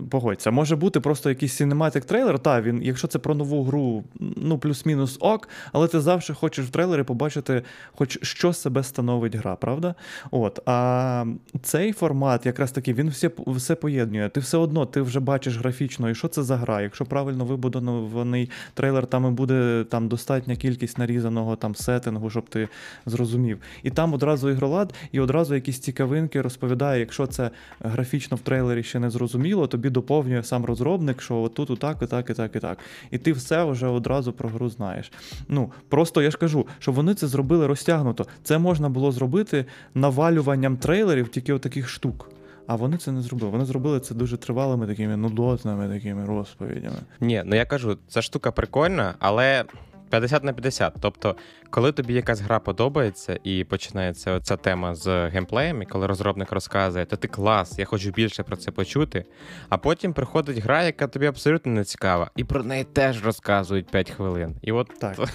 Погодься, 0.09 0.51
може 0.51 0.75
бути 0.75 0.99
просто 0.99 1.29
якийсь 1.29 1.61
cinematic 1.61 2.05
трейлер. 2.05 2.39
Та, 2.39 2.61
він, 2.61 2.81
якщо 2.83 3.07
це 3.07 3.19
про 3.19 3.35
нову 3.35 3.63
гру, 3.63 4.03
ну 4.19 4.57
плюс-мінус 4.57 5.17
ок, 5.19 5.49
але 5.73 5.87
ти 5.87 5.99
завжди 5.99 6.33
хочеш 6.33 6.65
в 6.65 6.69
трейлері 6.69 7.03
побачити, 7.03 7.63
хоч 7.95 8.19
що 8.21 8.53
себе 8.53 8.83
становить 8.83 9.35
гра, 9.35 9.55
правда? 9.55 9.95
От, 10.31 10.59
А 10.65 11.25
цей 11.61 11.93
формат, 11.93 12.45
якраз 12.45 12.71
таки, 12.71 12.93
він 12.93 13.09
все 13.09 13.31
все 13.47 13.75
поєднує. 13.75 14.29
Ти 14.29 14.39
все 14.39 14.57
одно 14.57 14.85
ти 14.85 15.01
вже 15.01 15.19
бачиш 15.19 15.57
графічно, 15.57 16.09
і 16.09 16.15
що 16.15 16.27
це 16.27 16.43
за 16.43 16.57
гра. 16.57 16.81
Якщо 16.81 17.05
правильно 17.05 17.45
вибудований 17.45 18.49
трейлер, 18.73 19.07
там 19.07 19.27
і 19.27 19.31
буде 19.31 19.85
там 19.89 20.07
достатня 20.07 20.55
кількість 20.55 20.97
нарізаного 20.97 21.55
там 21.55 21.75
сеттингу, 21.75 22.29
щоб 22.29 22.49
ти 22.49 22.67
зрозумів. 23.05 23.59
І 23.83 23.89
там 23.89 24.13
одразу 24.13 24.49
ігролад, 24.49 24.93
і 25.11 25.19
одразу 25.19 25.55
якісь 25.55 25.79
цікавинки 25.79 26.41
розповідає, 26.41 26.99
якщо 26.99 27.27
це 27.27 27.51
графічно 27.79 28.37
в 28.37 28.39
трейлері 28.39 28.83
ще 28.83 28.99
не 28.99 29.09
зрозуміло, 29.09 29.67
то 29.67 29.77
тобі 29.79 29.89
доповнює 29.89 30.43
сам 30.43 30.65
розробник, 30.65 31.21
що 31.21 31.41
отут, 31.41 31.69
отак, 31.69 31.97
і 32.01 32.05
так, 32.05 32.29
і 32.29 32.33
так, 32.33 32.55
і 32.55 32.59
так. 32.59 32.77
І 33.11 33.17
ти 33.17 33.31
все 33.31 33.63
вже 33.63 33.87
одразу 33.87 34.33
про 34.33 34.49
гру 34.49 34.69
знаєш. 34.69 35.11
Ну, 35.47 35.71
просто 35.89 36.21
я 36.21 36.31
ж 36.31 36.37
кажу, 36.37 36.67
що 36.79 36.91
вони 36.91 37.13
це 37.13 37.27
зробили 37.27 37.67
розтягнуто. 37.67 38.25
Це 38.43 38.57
можна 38.57 38.89
було 38.89 39.11
зробити 39.11 39.65
навалюванням 39.93 40.77
трейлерів 40.77 41.29
тільки 41.29 41.53
отаких 41.53 41.89
штук. 41.89 42.29
А 42.67 42.75
вони 42.75 42.97
це 42.97 43.11
не 43.11 43.21
зробили. 43.21 43.51
Вони 43.51 43.65
зробили 43.65 43.99
це 43.99 44.15
дуже 44.15 44.37
тривалими 44.37 44.87
такими 44.87 45.17
нудотними 45.17 45.87
такими 45.87 46.25
розповідями. 46.25 46.97
Ні, 47.19 47.43
ну 47.45 47.55
я 47.55 47.65
кажу, 47.65 47.97
ця 48.07 48.21
штука 48.21 48.51
прикольна, 48.51 49.13
але 49.19 49.63
50 50.09 50.43
на 50.43 50.53
50. 50.53 50.93
Тобто, 50.99 51.35
коли 51.69 51.91
тобі 51.91 52.13
якась 52.13 52.41
гра 52.41 52.59
подобається 52.59 53.39
і 53.43 53.63
починається 53.63 54.39
ця 54.39 54.57
тема 54.57 54.95
з 54.95 55.29
геймплеєм, 55.29 55.81
і 55.81 55.85
коли 55.85 56.07
розробник 56.07 56.51
розказує, 56.51 57.05
то 57.05 57.15
ти 57.15 57.27
клас, 57.27 57.79
я 57.79 57.85
хочу 57.85 58.11
більше 58.11 58.43
про 58.43 58.55
це 58.55 58.71
почути. 58.71 59.25
А 59.69 59.77
потім 59.77 60.13
приходить 60.13 60.57
гра, 60.57 60.83
яка 60.83 61.07
тобі 61.07 61.25
абсолютно 61.25 61.71
не 61.71 61.83
цікава, 61.83 62.31
і 62.35 62.43
про 62.43 62.63
неї 62.63 62.83
теж 62.83 63.25
розказують 63.25 63.87
5 63.87 64.11
хвилин. 64.11 64.55
І 64.61 64.71
от 64.71 64.87
Так. 64.99 65.15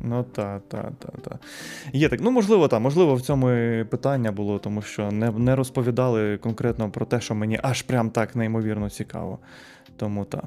Ну 0.00 0.22
та, 0.22 0.58
та, 0.68 0.92
та, 0.98 1.08
та. 1.08 1.38
Є 1.92 2.08
так. 2.08 2.20
Ну, 2.22 2.30
можливо, 2.30 2.68
так, 2.68 2.80
можливо, 2.80 3.14
в 3.14 3.22
цьому 3.22 3.50
і 3.50 3.84
питання 3.84 4.32
було, 4.32 4.58
тому 4.58 4.82
що 4.82 5.10
не, 5.10 5.30
не 5.30 5.56
розповідали 5.56 6.36
конкретно 6.36 6.90
про 6.90 7.06
те, 7.06 7.20
що 7.20 7.34
мені 7.34 7.60
аж 7.62 7.82
прям 7.82 8.10
так 8.10 8.36
неймовірно 8.36 8.90
цікаво. 8.90 9.38
Тому 9.96 10.24
так. 10.24 10.44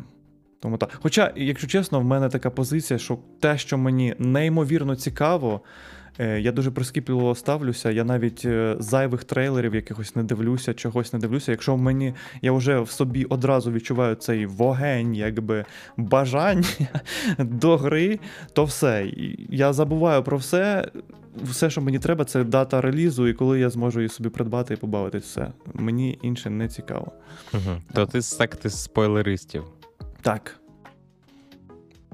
Тому 0.60 0.78
так. 0.78 0.90
Хоча, 1.02 1.34
якщо 1.36 1.68
чесно, 1.68 2.00
в 2.00 2.04
мене 2.04 2.30
така 2.30 2.50
позиція, 2.50 3.00
що 3.00 3.20
те, 3.40 3.58
що 3.58 3.78
мені 3.78 4.16
неймовірно 4.20 4.96
цікаво, 4.96 5.62
е, 6.20 6.42
я 6.42 6.52
дуже 6.52 6.72
прискіпливо 6.72 7.36
ставлюся. 7.36 7.92
Я 7.92 8.04
навіть 8.04 8.42
е, 8.46 8.76
зайвих 8.80 9.24
трейлерів 9.24 9.76
якихось 9.76 10.16
не 10.16 10.24
дивлюся, 10.24 10.74
чогось 10.74 11.14
не 11.14 11.20
дивлюся. 11.20 11.52
Якщо 11.52 11.76
в 11.76 11.82
мені 11.82 12.14
я 12.42 12.52
вже 12.52 12.80
в 12.80 12.90
собі 12.92 13.26
одразу 13.26 13.72
відчуваю 13.72 14.16
цей 14.16 14.46
вогень, 14.46 15.16
якби 15.16 15.66
бажання 15.98 16.68
до 17.38 17.78
гри, 17.78 18.20
то 18.54 18.64
все. 18.64 19.12
Я 19.50 19.74
забуваю 19.74 20.24
про 20.24 20.38
все. 20.38 20.92
Все, 21.44 21.70
що 21.70 21.82
мені 21.82 22.00
треба, 22.00 22.26
це 22.26 22.44
дата 22.44 22.82
релізу, 22.82 23.28
і 23.28 23.34
коли 23.34 23.60
я 23.60 23.70
зможу 23.70 24.00
її 24.00 24.10
собі 24.10 24.30
придбати 24.30 24.74
і 24.74 24.78
побавитись, 24.78 25.24
все. 25.24 25.52
Мені 25.74 26.20
інше 26.22 26.50
не 26.50 26.68
цікаво. 26.68 27.12
Угу. 27.54 27.82
То 27.94 28.06
ти 28.06 28.22
з 28.22 28.38
секти 28.38 28.70
спойлеристів. 28.70 29.64
Так. 30.22 30.56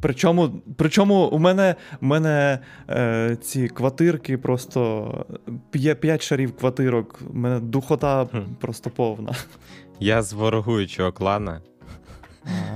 Причому 0.01 0.61
причому 0.77 1.15
у 1.25 1.39
мене 1.39 1.75
у 2.01 2.05
мене 2.05 2.59
е, 2.89 3.37
ці 3.41 3.67
квартирки 3.67 4.37
просто 4.37 5.25
п'є 5.71 5.95
п'ять 5.95 6.21
шарів 6.21 6.57
квартирок, 6.57 7.19
у 7.33 7.37
мене 7.37 7.59
духота 7.59 8.25
Хм. 8.25 8.37
просто 8.59 8.89
повна. 8.89 9.33
Я 9.99 10.21
з 10.23 10.33
ворогуючого 10.33 11.11
клана. 11.11 11.61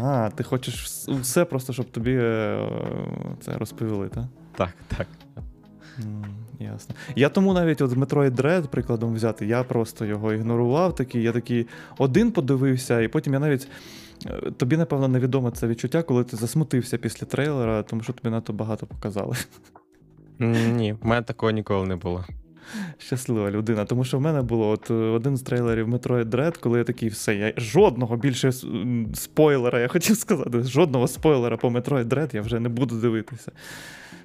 А, 0.03 0.30
ти 0.35 0.43
хочеш 0.43 0.84
все 1.22 1.45
просто, 1.45 1.73
щоб 1.73 1.91
тобі 1.91 2.14
е, 2.14 2.60
це 3.41 3.57
розповіли, 3.57 4.10
так? 4.10 4.23
Так, 4.56 4.73
так. 4.97 5.07
М, 5.99 6.26
Ясно. 6.60 6.95
Я 7.15 7.30
тому 7.30 7.53
навіть 7.53 7.81
от 7.81 7.91
Metroid 7.91 8.31
Dread, 8.31 8.68
прикладом 8.68 9.14
взяти, 9.14 9.45
я 9.45 9.64
просто 9.64 10.06
його 10.06 10.34
ігнорував. 10.34 10.95
Такий, 10.95 11.23
я 11.23 11.31
такий 11.31 11.68
один 11.97 12.31
подивився, 12.31 13.01
і 13.01 13.07
потім 13.07 13.34
я 13.34 13.39
навіть. 13.39 13.68
Е, 14.25 14.51
Тобі, 14.51 14.77
напевно, 14.77 15.07
невідоме 15.07 15.51
це 15.51 15.67
відчуття, 15.67 16.03
коли 16.03 16.23
ти 16.23 16.37
засмутився 16.37 16.97
після 16.97 17.27
трейлера, 17.27 17.83
тому 17.83 18.03
що 18.03 18.13
тобі 18.13 18.29
надто 18.29 18.53
багато 18.53 18.87
показали. 18.87 19.35
Ні, 20.39 20.93
в 20.93 21.05
мене 21.05 21.21
такого 21.21 21.51
ніколи 21.51 21.87
не 21.87 21.95
було. 21.95 22.25
Щаслива 22.97 23.51
людина. 23.51 23.85
Тому 23.85 24.03
що 24.03 24.17
в 24.17 24.21
мене 24.21 24.41
було 24.41 24.69
от 24.69 24.91
е, 24.91 24.93
один 24.93 25.37
з 25.37 25.41
трейлерів 25.41 25.87
Metroid 25.87 26.25
Dread, 26.25 26.59
коли 26.59 26.77
я 26.77 26.83
такий 26.83 27.09
все, 27.09 27.35
я 27.35 27.53
жодного 27.57 28.17
більше 28.17 28.51
спойлера, 29.13 29.79
я 29.79 29.87
хотів 29.87 30.17
сказати, 30.17 30.63
жодного 30.63 31.07
спойлера 31.07 31.57
по 31.57 31.67
Metroid 31.67 32.05
Dread 32.05 32.35
я 32.35 32.41
вже 32.41 32.59
не 32.59 32.69
буду 32.69 32.95
дивитися. 32.95 33.51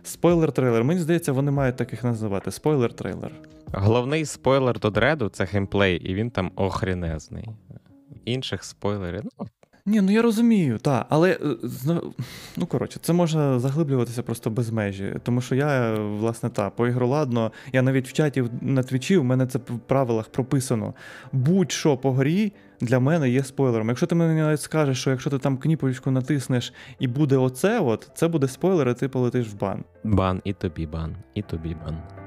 Спойлер-трейлер. 0.04 0.84
Мені 0.84 1.00
здається, 1.00 1.32
вони 1.32 1.50
мають 1.50 1.76
таких 1.76 2.04
називати. 2.04 2.50
Спойлер-трейлер. 2.50 3.30
Головний 3.72 4.24
спойлер 4.24 4.78
до 4.78 4.90
дреду 4.90 5.28
це 5.28 5.44
геймплей, 5.44 5.96
і 5.96 6.14
він 6.14 6.30
там 6.30 6.52
охренезний. 6.56 7.48
Інших 8.24 8.64
спойлерів. 8.64 9.22
Ну, 9.38 9.46
Ні, 9.86 10.01
ну 10.01 10.12
я 10.12 10.23
розумію, 10.23 10.78
так, 10.78 11.06
але 11.09 11.31
е, 11.31 12.01
ну 12.56 12.66
коротше, 12.66 12.98
це 13.02 13.12
може 13.12 13.59
заглиблюватися 13.59 14.23
просто 14.23 14.51
без 14.51 14.70
межі. 14.70 15.16
Тому 15.23 15.40
що 15.40 15.55
я, 15.55 15.94
власне, 15.94 16.51
та, 16.51 16.70
по 16.70 16.86
ігроладно, 16.86 17.52
я 17.73 17.82
навіть 17.82 18.09
в 18.09 18.12
чаті 18.12 18.44
на 18.61 18.82
твічі, 18.82 19.16
в 19.16 19.24
мене 19.24 19.47
це 19.47 19.59
в 19.59 19.78
правилах 19.86 20.28
прописано. 20.28 20.94
Будь-що 21.32 21.97
по 21.97 22.12
грі 22.12 22.52
для 22.81 22.98
мене 23.01 23.31
є 23.31 23.44
спойлером. 23.44 23.89
Якщо 23.89 24.06
ти 24.06 24.15
мені 24.15 24.40
навіть 24.40 24.61
скажеш, 24.61 25.01
що 25.01 25.11
якщо 25.11 25.31
ти 25.31 25.39
там 25.39 25.56
кніпочку 25.56 26.11
натиснеш 26.11 26.73
і 26.98 27.09
буде 27.09 27.36
оце, 27.36 27.81
от, 27.81 28.11
це 28.15 28.28
буде 28.28 28.48
спойлер, 28.48 28.89
і 28.89 28.94
ти 28.94 29.09
полетиш 29.09 29.48
в 29.48 29.59
бан. 29.59 29.85
бан, 30.05 30.40
і 30.44 30.52
тобі 30.52 30.86
бан, 30.86 31.16
і 31.35 31.43
тобі 31.43 31.77
бан. 31.85 32.23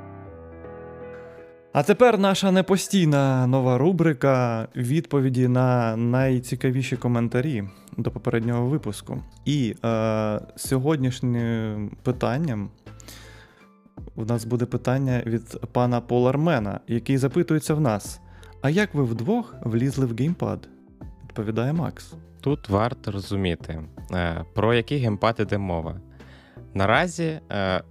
А 1.78 1.84
тепер 1.84 2.20
наша 2.20 2.52
непостійна 2.52 3.48
нова 3.48 3.78
рубрика 3.78 4.68
відповіді 4.76 5.48
на 5.48 5.96
найцікавіші 5.96 6.98
коментарі 6.98 7.64
до 7.98 8.12
попереднього 8.12 8.66
випуску. 8.66 9.24
І 9.46 9.76
е, 9.86 10.40
сьогоднішнім 10.56 11.92
питанням 12.04 12.70
у 14.16 14.26
нас 14.26 14.46
буде 14.46 14.66
питання 14.66 15.24
від 15.26 15.72
пана 15.72 16.02
Полармена, 16.02 16.80
який 16.88 17.18
запитується 17.18 17.74
в 17.74 17.82
нас: 17.82 18.20
А 18.62 18.70
як 18.70 18.94
ви 18.94 19.04
вдвох 19.04 19.56
влізли 19.62 20.06
в 20.06 20.16
геймпад? 20.16 20.70
Відповідає 21.24 21.74
Макс. 21.74 22.14
Тут 22.42 22.70
варто 22.70 23.12
розуміти, 23.12 23.84
е, 24.14 24.46
про 24.56 24.74
який 24.74 25.00
геймпад 25.00 25.36
іде 25.40 25.58
мова. 25.58 26.02
Наразі 26.74 27.40
е, 27.52 27.82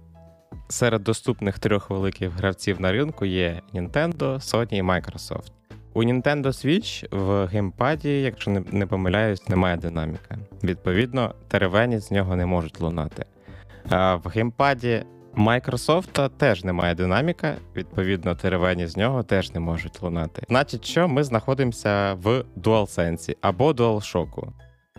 серед 0.69 1.03
доступних 1.03 1.59
трьох 1.59 1.89
великих 1.89 2.31
гравців 2.31 2.81
на 2.81 2.91
ринку 2.91 3.25
є 3.25 3.61
Nintendo, 3.73 4.35
Sony 4.35 4.73
і 4.73 4.81
Microsoft. 4.81 5.51
У 5.93 6.03
Nintendo 6.03 6.45
Switch 6.45 7.17
в 7.17 7.45
геймпаді, 7.45 8.21
якщо 8.21 8.51
не, 8.51 8.85
помиляюсь, 8.85 9.49
немає 9.49 9.77
динаміка. 9.77 10.37
Відповідно, 10.63 11.35
теревені 11.47 11.99
з 11.99 12.11
нього 12.11 12.35
не 12.35 12.45
можуть 12.45 12.81
лунати. 12.81 13.25
А 13.89 14.15
в 14.15 14.27
геймпаді 14.27 15.03
Microsoft 15.37 16.29
теж 16.37 16.63
немає 16.63 16.95
динаміка, 16.95 17.55
відповідно, 17.75 18.35
теревені 18.35 18.87
з 18.87 18.97
нього 18.97 19.23
теж 19.23 19.53
не 19.53 19.59
можуть 19.59 20.01
лунати. 20.01 20.43
Значить, 20.49 20.85
що 20.85 21.07
ми 21.07 21.23
знаходимося 21.23 22.13
в 22.13 22.43
DualSense 22.57 23.35
або 23.41 23.71
DualShock. 23.71 24.47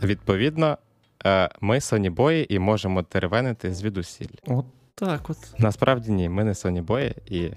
Відповідно, 0.02 0.78
е, 1.26 1.48
ми 1.60 1.80
сонібої 1.80 2.54
і 2.54 2.58
можемо 2.58 3.02
теревенити 3.02 3.74
звідусіль. 3.74 4.26
От 4.46 4.64
так 4.98 5.30
от. 5.30 5.36
Насправді 5.58 6.12
ні, 6.12 6.28
ми 6.28 6.44
не 6.44 6.54
сонібої, 6.54 7.14
і 7.26 7.50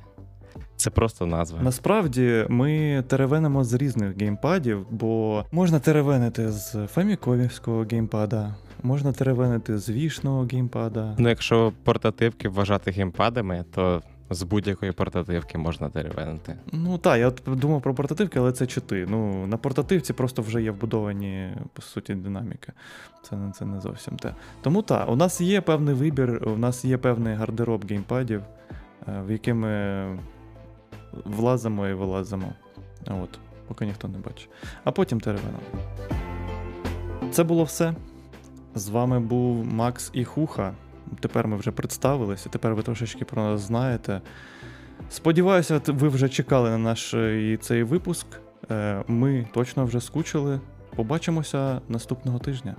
це 0.76 0.90
просто 0.90 1.26
назва. 1.26 1.60
Насправді 1.62 2.46
ми 2.50 3.04
теревенимо 3.08 3.64
з 3.64 3.74
різних 3.74 4.18
геймпадів, 4.18 4.86
бо 4.90 5.46
можна 5.52 5.80
теревенити 5.80 6.52
з 6.52 6.88
фамікомівського 6.88 7.86
геймпада, 7.92 8.56
можна 8.84 9.12
теревенити 9.12 9.78
з 9.78 9.90
вішного 9.90 10.48
геймпада. 10.52 11.16
Ну, 11.18 11.30
якщо 11.30 11.74
портативки 11.84 12.50
вважати 12.50 12.92
геймпадами, 12.92 13.66
то 13.72 14.02
з 14.32 14.44
будь-якої 14.44 14.92
портативки 14.92 15.58
можна 15.58 15.90
теревенити. 15.90 16.56
Ну 16.72 16.98
так, 16.98 17.20
я 17.20 17.28
от 17.28 17.42
думав 17.48 17.82
про 17.82 17.96
портативки, 17.96 18.40
але 18.40 18.52
це 18.52 18.68
чити. 18.68 19.06
Ну, 19.10 19.48
на 19.48 19.58
портативці 19.58 20.14
просто 20.14 20.42
вже 20.42 20.62
є 20.62 20.72
вбудовані, 20.72 21.50
по 21.74 21.82
суті, 21.82 22.16
динаміки. 22.16 22.74
Це, 23.24 23.38
це 23.56 23.66
не 23.66 23.82
зовсім 23.82 24.18
те. 24.18 24.36
Тому 24.62 24.82
так, 24.82 25.10
у 25.10 25.16
нас 25.16 25.42
є 25.42 25.62
певний 25.62 25.96
вибір, 25.96 26.44
у 26.48 26.58
нас 26.58 26.86
є 26.86 26.98
певний 26.98 27.36
гардероб 27.36 27.86
геймпадів, 27.90 28.42
е, 29.08 29.22
в 29.28 29.32
який 29.32 29.54
ми 29.54 30.06
влазимо 31.26 31.88
і 31.88 31.94
вилазимо. 31.94 32.54
От, 33.08 33.40
поки 33.68 33.86
ніхто 33.86 34.08
не 34.08 34.18
бачить. 34.18 34.50
А 34.84 34.92
потім 34.92 35.20
теревеном. 35.20 35.62
Це 37.32 37.44
було 37.44 37.64
все. 37.64 37.94
З 38.76 38.90
вами 38.90 39.20
був 39.20 39.66
Макс 39.66 40.12
і 40.14 40.26
Хуха. 40.26 40.74
Тепер 41.20 41.48
ми 41.48 41.58
вже 41.58 41.72
представилися, 41.72 42.50
тепер 42.50 42.76
ви 42.76 42.82
трошечки 42.84 43.26
про 43.26 43.44
нас 43.44 43.62
знаєте. 43.62 44.22
Сподіваюся, 45.10 45.82
ви 45.88 46.08
вже 46.08 46.30
чекали 46.30 46.70
на 46.70 46.78
наш 46.78 47.14
е, 47.14 47.58
цей 47.62 47.84
випуск. 47.84 48.28
Е, 48.72 49.04
Ми 49.08 49.48
точно 49.54 49.86
вже 49.86 50.02
скучили. 50.02 50.60
Побачимося 50.96 51.82
наступного 51.90 52.40
тижня. 52.40 52.76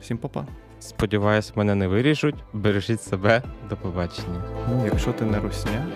Всім 0.00 0.18
па-па. 0.18 0.46
Сподіваюсь, 0.80 1.56
мене 1.56 1.74
не 1.74 1.88
виріжуть. 1.88 2.34
Бережіть 2.52 3.02
себе, 3.02 3.42
до 3.70 3.76
побачення. 3.76 4.42
Ну, 4.70 4.84
якщо 4.84 5.12
ти 5.12 5.24
не 5.24 5.38
русня. 5.40 5.86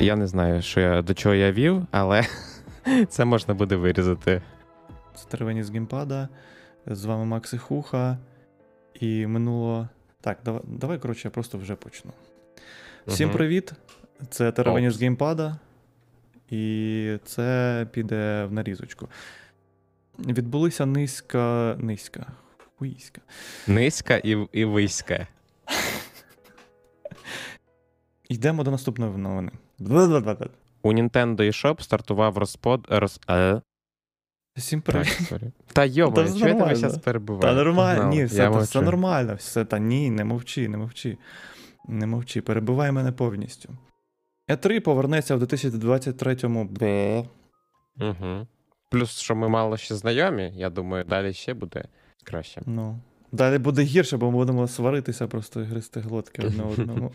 Я 0.00 0.16
не 0.16 0.26
знаю, 0.26 0.62
що 0.62 0.80
я 0.80 1.02
до 1.02 1.14
чого 1.14 1.34
я 1.34 1.52
вів, 1.52 1.86
але 1.90 2.24
це 3.08 3.24
можна 3.24 3.54
буде 3.54 3.76
вирізати. 3.76 4.42
Стервені 5.28 5.62
з 5.62 5.70
геймпада. 5.70 6.28
З 6.86 7.04
вами 7.04 7.24
Макс 7.24 7.52
і 7.52 7.58
Хуха. 7.58 8.18
І 9.00 9.26
минуло. 9.26 9.88
Так, 10.20 10.38
давай, 10.44 10.62
давай 10.64 10.98
коротше, 10.98 11.28
я 11.28 11.30
просто 11.30 11.58
вже 11.58 11.74
почну. 11.74 12.12
Всім 13.06 13.30
привіт! 13.30 13.72
Це 14.30 14.52
Теревені 14.52 14.90
з 14.90 15.00
геймпада. 15.00 15.56
І 16.50 17.16
це 17.24 17.86
піде 17.92 18.44
в 18.44 18.52
нарізочку. 18.52 19.08
Відбулися 20.18 20.86
низька. 20.86 21.76
низька. 21.78 22.26
Хуїська. 22.78 23.20
Низька 23.66 24.16
і, 24.16 24.46
і 24.52 24.64
виська. 24.64 25.26
Йдемо 28.28 28.64
до 28.64 28.70
наступної 28.70 29.16
новини. 29.16 29.52
У 30.82 30.92
Nintendo 30.92 31.36
eShop 31.36 31.80
стартував 31.80 32.38
розпод... 32.38 32.86
роз... 32.88 33.20
Всім 34.58 34.80
привіт. 34.80 35.28
Та 35.72 35.84
йома, 35.84 36.16
чого 36.16 36.48
я 36.48 36.54
тебе 36.54 36.74
зараз 36.74 36.98
перебуваю? 36.98 37.42
Та 37.42 37.54
нормально, 37.64 38.08
ні, 38.08 38.24
все, 38.24 38.36
та, 38.36 38.58
все 38.58 38.80
нормально, 38.80 39.34
все, 39.34 39.64
та 39.64 39.78
ні, 39.78 40.10
не 40.10 40.24
мовчи, 40.24 40.68
не 40.68 40.76
мовчи. 40.76 41.18
Не 41.88 42.06
мовчи, 42.06 42.40
перебивай 42.42 42.92
мене 42.92 43.12
повністю. 43.12 43.68
Е3 44.48 44.80
повернеться 44.80 45.36
в 45.36 45.42
2023-му. 45.42 46.64
Бе. 46.64 47.24
Угу. 48.00 48.46
Плюс, 48.90 49.10
що 49.10 49.36
ми 49.36 49.48
мало 49.48 49.76
ще 49.76 49.94
знайомі, 49.94 50.52
я 50.56 50.70
думаю, 50.70 51.04
далі 51.04 51.32
ще 51.32 51.54
буде 51.54 51.84
краще. 52.24 52.62
Ну. 52.66 53.00
Далі 53.32 53.58
буде 53.58 53.82
гірше, 53.82 54.16
бо 54.16 54.30
ми 54.30 54.36
будемо 54.36 54.68
сваритися 54.68 55.26
просто 55.26 55.60
і 55.60 55.64
гристи 55.64 56.00
глотки 56.00 56.42
одне 56.42 56.62
одному. 56.78 57.12